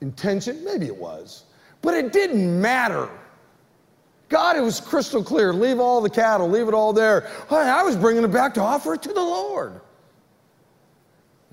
intention. 0.00 0.64
Maybe 0.64 0.86
it 0.86 0.96
was. 0.96 1.44
But 1.82 1.94
it 1.94 2.12
didn't 2.12 2.60
matter. 2.60 3.08
God, 4.28 4.56
it 4.56 4.60
was 4.60 4.80
crystal 4.80 5.22
clear. 5.22 5.52
Leave 5.52 5.78
all 5.78 6.00
the 6.00 6.10
cattle, 6.10 6.48
leave 6.48 6.68
it 6.68 6.74
all 6.74 6.92
there. 6.92 7.28
I 7.50 7.82
was 7.82 7.96
bringing 7.96 8.24
it 8.24 8.32
back 8.32 8.54
to 8.54 8.60
offer 8.60 8.94
it 8.94 9.02
to 9.02 9.12
the 9.12 9.20
Lord. 9.20 9.80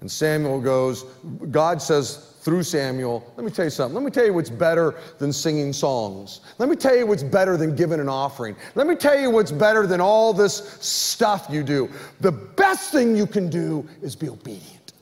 And 0.01 0.11
Samuel 0.11 0.59
goes, 0.59 1.03
God 1.51 1.81
says, 1.81 2.34
through 2.45 2.61
Samuel, 2.61 3.33
let 3.37 3.43
me 3.43 3.49
tell 3.49 3.65
you 3.65 3.71
something. 3.71 3.95
Let 3.95 4.03
me 4.03 4.11
tell 4.11 4.23
you 4.23 4.31
what's 4.31 4.51
better 4.51 4.93
than 5.17 5.33
singing 5.33 5.73
songs. 5.73 6.41
Let 6.59 6.69
me 6.69 6.75
tell 6.75 6.95
you 6.95 7.07
what's 7.07 7.23
better 7.23 7.57
than 7.57 7.75
giving 7.75 7.99
an 7.99 8.07
offering. 8.07 8.55
Let 8.75 8.85
me 8.85 8.93
tell 8.93 9.19
you 9.19 9.31
what's 9.31 9.51
better 9.51 9.87
than 9.87 9.99
all 9.99 10.31
this 10.31 10.77
stuff 10.79 11.47
you 11.49 11.63
do. 11.63 11.89
The 12.21 12.31
best 12.31 12.91
thing 12.91 13.15
you 13.15 13.25
can 13.25 13.49
do 13.49 13.89
is 14.03 14.15
be 14.15 14.29
obedient. 14.29 14.93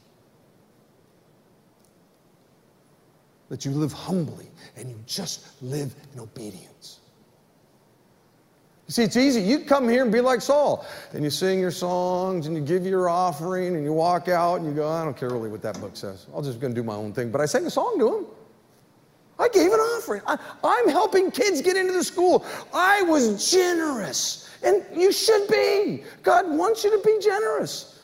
That 3.50 3.66
you 3.66 3.72
live 3.72 3.91
humbly 3.91 4.50
and 4.78 4.89
you 4.89 4.96
just 5.06 5.62
live 5.62 5.94
in 6.14 6.22
obedience. 6.22 7.02
You 8.88 8.91
see, 8.91 9.03
it's 9.03 9.15
easy. 9.15 9.41
You 9.41 9.59
come 9.59 9.88
here 9.88 10.03
and 10.03 10.11
be 10.11 10.19
like 10.19 10.41
Saul, 10.41 10.86
and 11.13 11.23
you 11.23 11.29
sing 11.29 11.59
your 11.59 11.71
songs, 11.71 12.47
and 12.47 12.55
you 12.55 12.61
give 12.61 12.86
your 12.86 13.07
offering, 13.07 13.75
and 13.75 13.86
you 13.86 13.93
walk 13.93 14.27
out, 14.27 14.59
and 14.59 14.65
you 14.67 14.73
go, 14.73 14.89
I 14.89 15.05
don't 15.05 15.15
care 15.15 15.29
really 15.29 15.49
what 15.49 15.61
that 15.61 15.79
book 15.79 15.95
says. 15.95 16.27
I'm 16.36 16.43
just 16.43 16.59
going 16.59 16.73
to 16.75 16.81
do 16.81 16.86
my 16.86 16.95
own 16.95 17.13
thing. 17.13 17.31
But 17.31 17.39
I 17.39 17.45
sang 17.45 17.65
a 17.65 17.69
song 17.69 17.97
to 17.99 18.17
him. 18.17 18.25
I 19.39 19.47
gave 19.47 19.71
an 19.71 19.79
offering. 19.79 20.21
I, 20.27 20.38
I'm 20.63 20.89
helping 20.89 21.31
kids 21.31 21.61
get 21.61 21.77
into 21.77 21.93
the 21.93 22.03
school. 22.03 22.45
I 22.73 23.01
was 23.03 23.49
generous, 23.49 24.49
and 24.63 24.84
you 24.93 25.13
should 25.13 25.47
be. 25.47 26.03
God 26.21 26.49
wants 26.49 26.84
you 26.84 26.91
to 26.91 27.03
be 27.03 27.19
generous. 27.21 28.01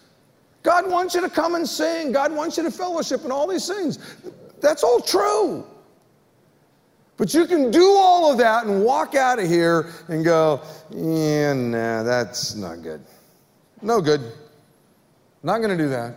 God 0.64 0.90
wants 0.90 1.14
you 1.14 1.22
to 1.22 1.30
come 1.30 1.56
and 1.56 1.68
sing. 1.68 2.12
God 2.14 2.34
wants 2.34 2.58
you 2.58 2.64
to 2.64 2.72
fellowship 2.72 3.24
and 3.24 3.34
all 3.34 3.48
these 3.48 3.68
things. 3.68 4.00
That's 4.62 4.84
all 4.84 5.02
true. 5.02 5.66
But 7.20 7.34
you 7.34 7.46
can 7.48 7.70
do 7.70 7.96
all 7.98 8.32
of 8.32 8.38
that 8.38 8.66
and 8.66 8.82
walk 8.82 9.14
out 9.14 9.40
of 9.40 9.48
here 9.48 9.90
and 10.08 10.24
go, 10.24 10.62
yeah, 10.90 11.52
nah, 11.52 12.02
that's 12.02 12.56
not 12.56 12.82
good. 12.82 13.02
No 13.82 14.00
good. 14.00 14.22
Not 15.44 15.58
going 15.58 15.78
to 15.78 15.84
do 15.84 15.90
that. 15.90 16.16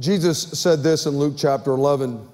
Jesus 0.00 0.42
said 0.60 0.82
this 0.82 1.06
in 1.06 1.16
Luke 1.16 1.34
chapter 1.36 1.70
11. 1.70 2.28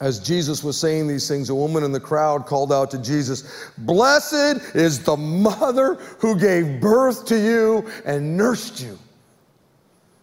As 0.00 0.20
Jesus 0.20 0.62
was 0.62 0.78
saying 0.78 1.08
these 1.08 1.26
things, 1.26 1.50
a 1.50 1.54
woman 1.54 1.82
in 1.82 1.90
the 1.90 2.00
crowd 2.00 2.46
called 2.46 2.72
out 2.72 2.92
to 2.92 2.98
Jesus, 2.98 3.70
Blessed 3.78 4.76
is 4.76 5.02
the 5.02 5.16
mother 5.16 5.94
who 6.20 6.38
gave 6.38 6.80
birth 6.80 7.26
to 7.26 7.36
you 7.36 7.90
and 8.04 8.36
nursed 8.36 8.80
you. 8.80 8.96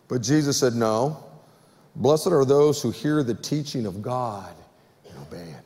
But 0.10 0.22
Jesus 0.22 0.58
said, 0.58 0.74
No. 0.74 1.24
Blessed 1.96 2.28
are 2.28 2.46
those 2.46 2.82
who 2.82 2.92
hear 2.92 3.24
the 3.24 3.34
teaching 3.34 3.86
of 3.86 4.02
God 4.02 4.54
and 5.08 5.18
obey 5.20 5.50
it. 5.50 5.64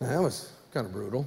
that 0.00 0.20
was 0.20 0.52
kind 0.72 0.86
of 0.86 0.92
brutal. 0.92 1.26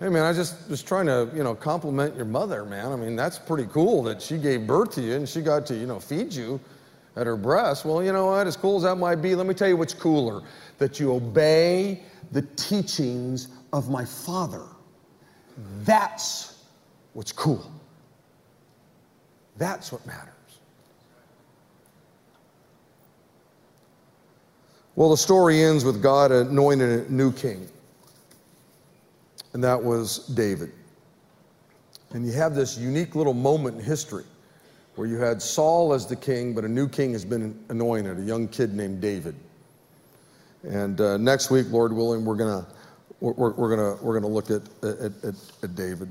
Hey 0.00 0.08
man, 0.08 0.24
I 0.24 0.32
just 0.32 0.68
was 0.68 0.82
trying 0.82 1.06
to, 1.06 1.30
you 1.34 1.44
know, 1.44 1.54
compliment 1.54 2.16
your 2.16 2.24
mother, 2.24 2.64
man. 2.64 2.92
I 2.92 2.96
mean, 2.96 3.14
that's 3.14 3.38
pretty 3.38 3.68
cool 3.72 4.02
that 4.04 4.22
she 4.22 4.38
gave 4.38 4.66
birth 4.66 4.92
to 4.92 5.02
you 5.02 5.14
and 5.14 5.28
she 5.28 5.40
got 5.40 5.66
to, 5.66 5.74
you 5.74 5.86
know, 5.86 6.00
feed 6.00 6.32
you 6.32 6.58
at 7.16 7.26
her 7.26 7.36
breast. 7.36 7.84
Well, 7.84 8.02
you 8.02 8.12
know 8.12 8.26
what? 8.26 8.46
As 8.46 8.56
cool 8.56 8.76
as 8.76 8.82
that 8.84 8.96
might 8.96 9.16
be, 9.16 9.34
let 9.34 9.46
me 9.46 9.54
tell 9.54 9.68
you 9.68 9.76
what's 9.76 9.94
cooler 9.94 10.42
that 10.78 10.98
you 10.98 11.12
obey 11.12 12.02
the 12.32 12.42
teachings 12.42 13.48
of 13.72 13.90
my 13.90 14.04
father. 14.04 14.64
That's 15.82 16.64
what's 17.12 17.32
cool. 17.32 17.70
That's 19.56 19.92
what 19.92 20.04
matters. 20.06 20.32
Well, 24.96 25.10
the 25.10 25.16
story 25.16 25.60
ends 25.62 25.84
with 25.84 26.02
God 26.02 26.30
anointing 26.30 26.88
a 26.88 27.10
new 27.10 27.32
king, 27.32 27.68
and 29.52 29.62
that 29.64 29.82
was 29.82 30.26
David. 30.28 30.72
And 32.12 32.24
you 32.24 32.32
have 32.32 32.54
this 32.54 32.78
unique 32.78 33.16
little 33.16 33.34
moment 33.34 33.76
in 33.76 33.84
history 33.84 34.24
where 34.94 35.08
you 35.08 35.16
had 35.16 35.42
Saul 35.42 35.92
as 35.92 36.06
the 36.06 36.14
king, 36.14 36.54
but 36.54 36.64
a 36.64 36.68
new 36.68 36.88
king 36.88 37.12
has 37.12 37.24
been 37.24 37.58
anointed, 37.68 38.18
a 38.18 38.22
young 38.22 38.46
kid 38.46 38.72
named 38.74 39.00
David. 39.00 39.34
And 40.62 41.00
uh, 41.00 41.16
next 41.16 41.50
week, 41.50 41.66
Lord 41.70 41.92
willing, 41.92 42.24
we're 42.24 42.36
going 42.36 42.64
to 42.64 42.70
we're, 43.32 43.52
we're 43.52 43.76
going 43.76 44.04
we're 44.04 44.20
gonna 44.20 44.32
look 44.32 44.50
at, 44.50 44.62
at, 44.82 45.12
at, 45.24 45.34
at 45.62 45.74
David. 45.74 46.10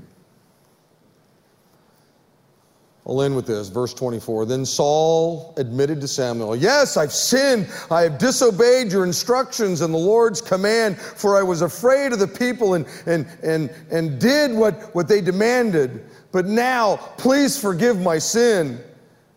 I'll 3.06 3.20
end 3.20 3.36
with 3.36 3.46
this, 3.46 3.68
verse 3.68 3.92
24. 3.92 4.46
Then 4.46 4.64
Saul 4.64 5.52
admitted 5.58 6.00
to 6.00 6.08
Samuel, 6.08 6.56
Yes, 6.56 6.96
I've 6.96 7.12
sinned. 7.12 7.68
I 7.90 8.02
have 8.02 8.16
disobeyed 8.18 8.90
your 8.90 9.04
instructions 9.04 9.82
and 9.82 9.92
the 9.92 9.98
Lord's 9.98 10.40
command, 10.40 10.98
for 10.98 11.36
I 11.36 11.42
was 11.42 11.60
afraid 11.60 12.12
of 12.12 12.18
the 12.18 12.26
people 12.26 12.74
and, 12.74 12.86
and, 13.04 13.26
and, 13.42 13.70
and 13.90 14.18
did 14.18 14.52
what, 14.52 14.94
what 14.94 15.06
they 15.06 15.20
demanded. 15.20 16.06
But 16.32 16.46
now, 16.46 16.96
please 17.18 17.60
forgive 17.60 18.00
my 18.00 18.18
sin 18.18 18.80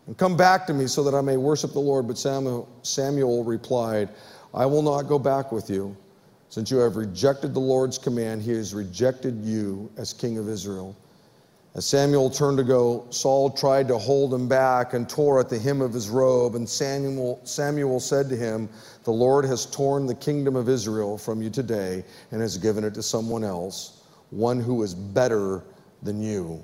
and 0.07 0.17
come 0.17 0.37
back 0.37 0.65
to 0.67 0.73
me 0.73 0.87
so 0.87 1.03
that 1.03 1.13
I 1.13 1.19
may 1.19 1.35
worship 1.35 1.73
the 1.73 1.79
Lord. 1.79 2.07
But 2.07 2.17
Samuel, 2.17 2.69
Samuel 2.83 3.43
replied, 3.43 4.07
I 4.53 4.65
will 4.65 4.81
not 4.81 5.03
go 5.03 5.19
back 5.19 5.51
with 5.51 5.69
you. 5.69 5.95
Since 6.57 6.71
you 6.71 6.77
have 6.77 6.95
rejected 6.95 7.53
the 7.53 7.59
Lord's 7.59 7.99
command, 7.99 8.41
he 8.41 8.49
has 8.53 8.73
rejected 8.73 9.45
you 9.45 9.91
as 9.95 10.11
king 10.11 10.39
of 10.39 10.49
Israel. 10.49 10.97
As 11.75 11.85
Samuel 11.85 12.31
turned 12.31 12.57
to 12.57 12.63
go, 12.63 13.05
Saul 13.11 13.51
tried 13.51 13.87
to 13.89 13.97
hold 13.99 14.33
him 14.33 14.47
back 14.47 14.95
and 14.95 15.07
tore 15.07 15.39
at 15.39 15.49
the 15.49 15.59
hem 15.59 15.81
of 15.81 15.93
his 15.93 16.09
robe. 16.09 16.55
And 16.55 16.67
Samuel, 16.67 17.39
Samuel 17.43 17.99
said 17.99 18.27
to 18.29 18.35
him, 18.35 18.69
The 19.03 19.11
Lord 19.11 19.45
has 19.45 19.67
torn 19.67 20.07
the 20.07 20.15
kingdom 20.15 20.55
of 20.55 20.67
Israel 20.67 21.15
from 21.15 21.43
you 21.43 21.51
today 21.51 22.03
and 22.31 22.41
has 22.41 22.57
given 22.57 22.83
it 22.83 22.95
to 22.95 23.03
someone 23.03 23.43
else. 23.43 24.01
one 24.31 24.59
who 24.59 24.81
is 24.81 24.95
better 24.95 25.61
than 26.01 26.23
you. 26.23 26.59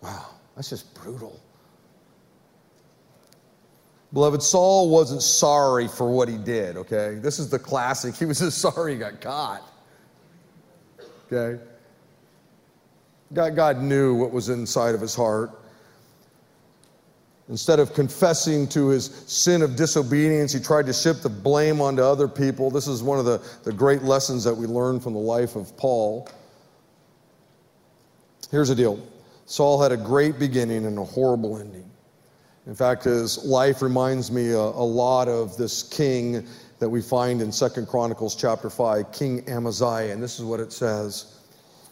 Wow, 0.00 0.26
that's 0.56 0.70
just 0.70 0.92
brutal. 0.92 1.40
Beloved, 4.12 4.42
Saul 4.42 4.90
wasn't 4.90 5.22
sorry 5.22 5.88
for 5.88 6.10
what 6.10 6.28
he 6.28 6.36
did, 6.36 6.76
okay? 6.76 7.18
This 7.20 7.38
is 7.38 7.48
the 7.48 7.58
classic. 7.58 8.14
He 8.18 8.26
was 8.26 8.40
just 8.40 8.58
sorry 8.58 8.92
he 8.92 8.98
got 8.98 9.20
caught. 9.20 9.62
Okay? 11.30 11.62
God, 13.32 13.56
God 13.56 13.78
knew 13.78 14.14
what 14.14 14.30
was 14.30 14.50
inside 14.50 14.94
of 14.94 15.00
his 15.00 15.14
heart. 15.14 15.58
Instead 17.48 17.80
of 17.80 17.92
confessing 17.94 18.68
to 18.68 18.88
his 18.88 19.06
sin 19.26 19.62
of 19.62 19.76
disobedience, 19.76 20.52
he 20.52 20.60
tried 20.60 20.86
to 20.86 20.92
shift 20.92 21.22
the 21.22 21.28
blame 21.28 21.80
onto 21.80 22.02
other 22.02 22.28
people. 22.28 22.70
This 22.70 22.86
is 22.86 23.02
one 23.02 23.18
of 23.18 23.24
the, 23.24 23.42
the 23.64 23.72
great 23.72 24.02
lessons 24.02 24.44
that 24.44 24.54
we 24.54 24.66
learn 24.66 25.00
from 25.00 25.14
the 25.14 25.18
life 25.18 25.56
of 25.56 25.76
Paul. 25.76 26.28
Here's 28.50 28.68
the 28.68 28.74
deal 28.74 29.04
Saul 29.46 29.82
had 29.82 29.92
a 29.92 29.96
great 29.96 30.38
beginning 30.38 30.86
and 30.86 30.98
a 30.98 31.04
horrible 31.04 31.58
ending. 31.58 31.91
In 32.66 32.74
fact, 32.74 33.04
his 33.04 33.44
life 33.44 33.82
reminds 33.82 34.30
me 34.30 34.50
a, 34.50 34.58
a 34.58 34.86
lot 34.86 35.28
of 35.28 35.56
this 35.56 35.82
king 35.82 36.46
that 36.78 36.88
we 36.88 37.02
find 37.02 37.42
in 37.42 37.50
Second 37.50 37.88
Chronicles 37.88 38.36
chapter 38.36 38.70
5, 38.70 39.10
King 39.12 39.48
Amaziah. 39.48 40.12
And 40.12 40.22
this 40.22 40.38
is 40.38 40.44
what 40.44 40.60
it 40.60 40.72
says 40.72 41.38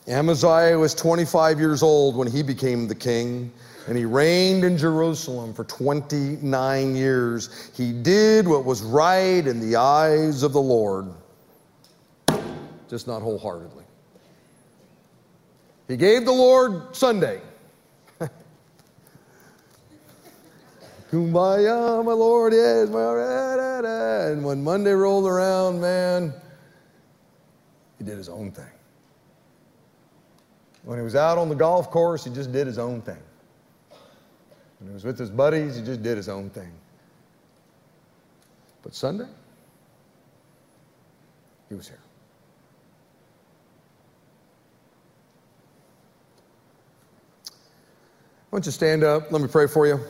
Amaziah 0.06 0.78
was 0.78 0.94
25 0.94 1.58
years 1.58 1.82
old 1.82 2.16
when 2.16 2.26
he 2.26 2.42
became 2.42 2.88
the 2.88 2.94
king, 2.94 3.52
and 3.86 3.98
he 3.98 4.04
reigned 4.04 4.64
in 4.64 4.78
Jerusalem 4.78 5.52
for 5.52 5.64
29 5.64 6.96
years. 6.96 7.70
He 7.76 7.92
did 7.92 8.48
what 8.48 8.64
was 8.64 8.82
right 8.82 9.46
in 9.46 9.60
the 9.60 9.76
eyes 9.76 10.42
of 10.42 10.52
the 10.52 10.60
Lord, 10.60 11.06
just 12.88 13.06
not 13.06 13.22
wholeheartedly. 13.22 13.84
He 15.86 15.96
gave 15.96 16.24
the 16.24 16.32
Lord 16.32 16.94
Sunday. 16.96 17.40
Kumbaya, 21.10 22.04
my 22.04 22.12
Lord, 22.12 22.52
yes, 22.52 22.88
my 22.88 23.00
da. 23.00 24.26
And 24.28 24.44
when 24.44 24.62
Monday 24.62 24.92
rolled 24.92 25.26
around, 25.26 25.80
man, 25.80 26.32
he 27.98 28.04
did 28.04 28.16
his 28.16 28.28
own 28.28 28.52
thing. 28.52 28.70
When 30.84 30.98
he 30.98 31.04
was 31.04 31.16
out 31.16 31.36
on 31.36 31.48
the 31.48 31.54
golf 31.56 31.90
course, 31.90 32.24
he 32.24 32.30
just 32.30 32.52
did 32.52 32.66
his 32.66 32.78
own 32.78 33.02
thing. 33.02 33.18
When 34.78 34.88
he 34.88 34.94
was 34.94 35.04
with 35.04 35.18
his 35.18 35.30
buddies, 35.30 35.76
he 35.76 35.82
just 35.82 36.02
did 36.02 36.16
his 36.16 36.28
own 36.28 36.48
thing. 36.48 36.72
But 38.82 38.94
Sunday, 38.94 39.26
he 41.68 41.74
was 41.74 41.88
here. 41.88 41.98
Why 48.50 48.58
don't 48.58 48.66
you 48.66 48.72
stand 48.72 49.04
up? 49.04 49.30
Let 49.30 49.42
me 49.42 49.48
pray 49.48 49.66
for 49.66 49.86
you. 49.86 50.00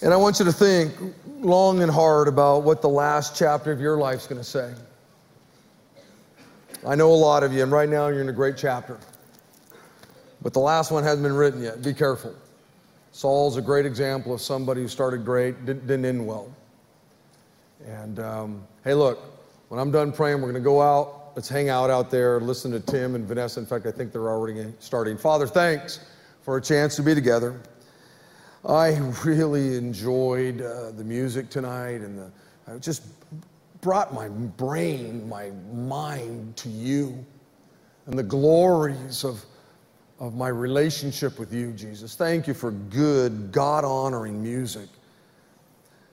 And 0.00 0.14
I 0.14 0.16
want 0.16 0.38
you 0.38 0.44
to 0.44 0.52
think 0.52 0.94
long 1.40 1.82
and 1.82 1.90
hard 1.90 2.28
about 2.28 2.62
what 2.62 2.82
the 2.82 2.88
last 2.88 3.36
chapter 3.36 3.72
of 3.72 3.80
your 3.80 3.96
life 3.98 4.20
is 4.20 4.26
going 4.28 4.40
to 4.40 4.44
say. 4.44 4.72
I 6.86 6.94
know 6.94 7.10
a 7.10 7.14
lot 7.14 7.42
of 7.42 7.52
you, 7.52 7.64
and 7.64 7.72
right 7.72 7.88
now 7.88 8.06
you're 8.06 8.20
in 8.20 8.28
a 8.28 8.32
great 8.32 8.56
chapter. 8.56 8.98
But 10.40 10.52
the 10.52 10.60
last 10.60 10.92
one 10.92 11.02
hasn't 11.02 11.24
been 11.24 11.34
written 11.34 11.62
yet. 11.62 11.82
Be 11.82 11.92
careful. 11.92 12.32
Saul's 13.10 13.56
a 13.56 13.62
great 13.62 13.86
example 13.86 14.32
of 14.32 14.40
somebody 14.40 14.82
who 14.82 14.88
started 14.88 15.24
great, 15.24 15.66
didn't, 15.66 15.88
didn't 15.88 16.04
end 16.04 16.24
well. 16.24 16.54
And 17.84 18.20
um, 18.20 18.62
hey, 18.84 18.94
look, 18.94 19.18
when 19.68 19.80
I'm 19.80 19.90
done 19.90 20.12
praying, 20.12 20.36
we're 20.36 20.52
going 20.52 20.54
to 20.54 20.60
go 20.60 20.80
out. 20.80 21.32
Let's 21.34 21.48
hang 21.48 21.68
out 21.68 21.90
out 21.90 22.10
there, 22.10 22.40
listen 22.40 22.70
to 22.70 22.80
Tim 22.80 23.16
and 23.16 23.26
Vanessa. 23.26 23.58
In 23.58 23.66
fact, 23.66 23.86
I 23.86 23.90
think 23.90 24.12
they're 24.12 24.28
already 24.28 24.72
starting. 24.78 25.16
Father, 25.16 25.46
thanks 25.48 26.00
for 26.42 26.56
a 26.56 26.62
chance 26.62 26.94
to 26.96 27.02
be 27.02 27.14
together. 27.14 27.60
I 28.64 28.96
really 29.24 29.76
enjoyed 29.76 30.60
uh, 30.60 30.90
the 30.92 31.04
music 31.04 31.48
tonight 31.48 32.00
and 32.00 32.18
the, 32.18 32.30
I 32.66 32.78
just 32.78 33.02
brought 33.80 34.12
my 34.12 34.28
brain, 34.28 35.28
my 35.28 35.50
mind 35.72 36.56
to 36.56 36.68
you 36.68 37.24
and 38.06 38.18
the 38.18 38.22
glories 38.22 39.24
of, 39.24 39.44
of 40.18 40.34
my 40.34 40.48
relationship 40.48 41.38
with 41.38 41.52
you, 41.52 41.72
Jesus. 41.72 42.16
Thank 42.16 42.46
you 42.46 42.54
for 42.54 42.72
good, 42.72 43.52
God 43.52 43.84
honoring 43.84 44.42
music. 44.42 44.88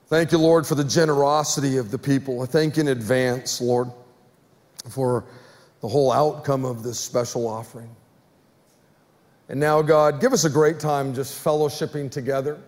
Thank 0.08 0.32
you, 0.32 0.38
Lord, 0.38 0.68
for 0.68 0.76
the 0.76 0.84
generosity 0.84 1.78
of 1.78 1.90
the 1.90 1.98
people. 1.98 2.44
I 2.44 2.46
thank 2.46 2.78
you 2.78 2.82
in 2.82 2.90
advance, 2.90 3.60
Lord, 3.60 3.90
for 4.88 5.24
the 5.82 5.88
whole 5.88 6.12
outcome 6.12 6.64
of 6.64 6.84
this 6.84 7.00
special 7.00 7.48
offering. 7.48 7.90
And 9.48 9.60
now, 9.60 9.82
God, 9.82 10.20
give 10.20 10.34
us 10.34 10.44
a 10.44 10.50
great 10.50 10.80
time 10.80 11.14
just 11.14 11.44
fellowshipping 11.44 12.12
together. 12.12 12.60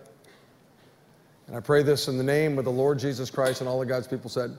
And 1.48 1.56
I 1.56 1.60
pray 1.60 1.82
this 1.82 2.08
in 2.08 2.18
the 2.18 2.24
name 2.24 2.58
of 2.58 2.64
the 2.64 2.72
Lord 2.72 2.98
Jesus 2.98 3.30
Christ 3.30 3.60
and 3.60 3.68
all 3.68 3.80
of 3.82 3.88
God's 3.88 4.06
people 4.06 4.30
said, 4.30 4.56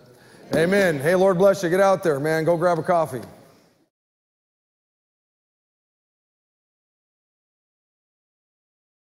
Amen. 0.56 1.00
Hey, 1.00 1.16
Lord 1.16 1.38
bless 1.38 1.62
you. 1.62 1.70
Get 1.70 1.80
out 1.80 2.04
there, 2.04 2.20
man. 2.20 2.44
Go 2.44 2.58
grab 2.58 2.80
a 2.80 2.84
coffee. 2.84 3.22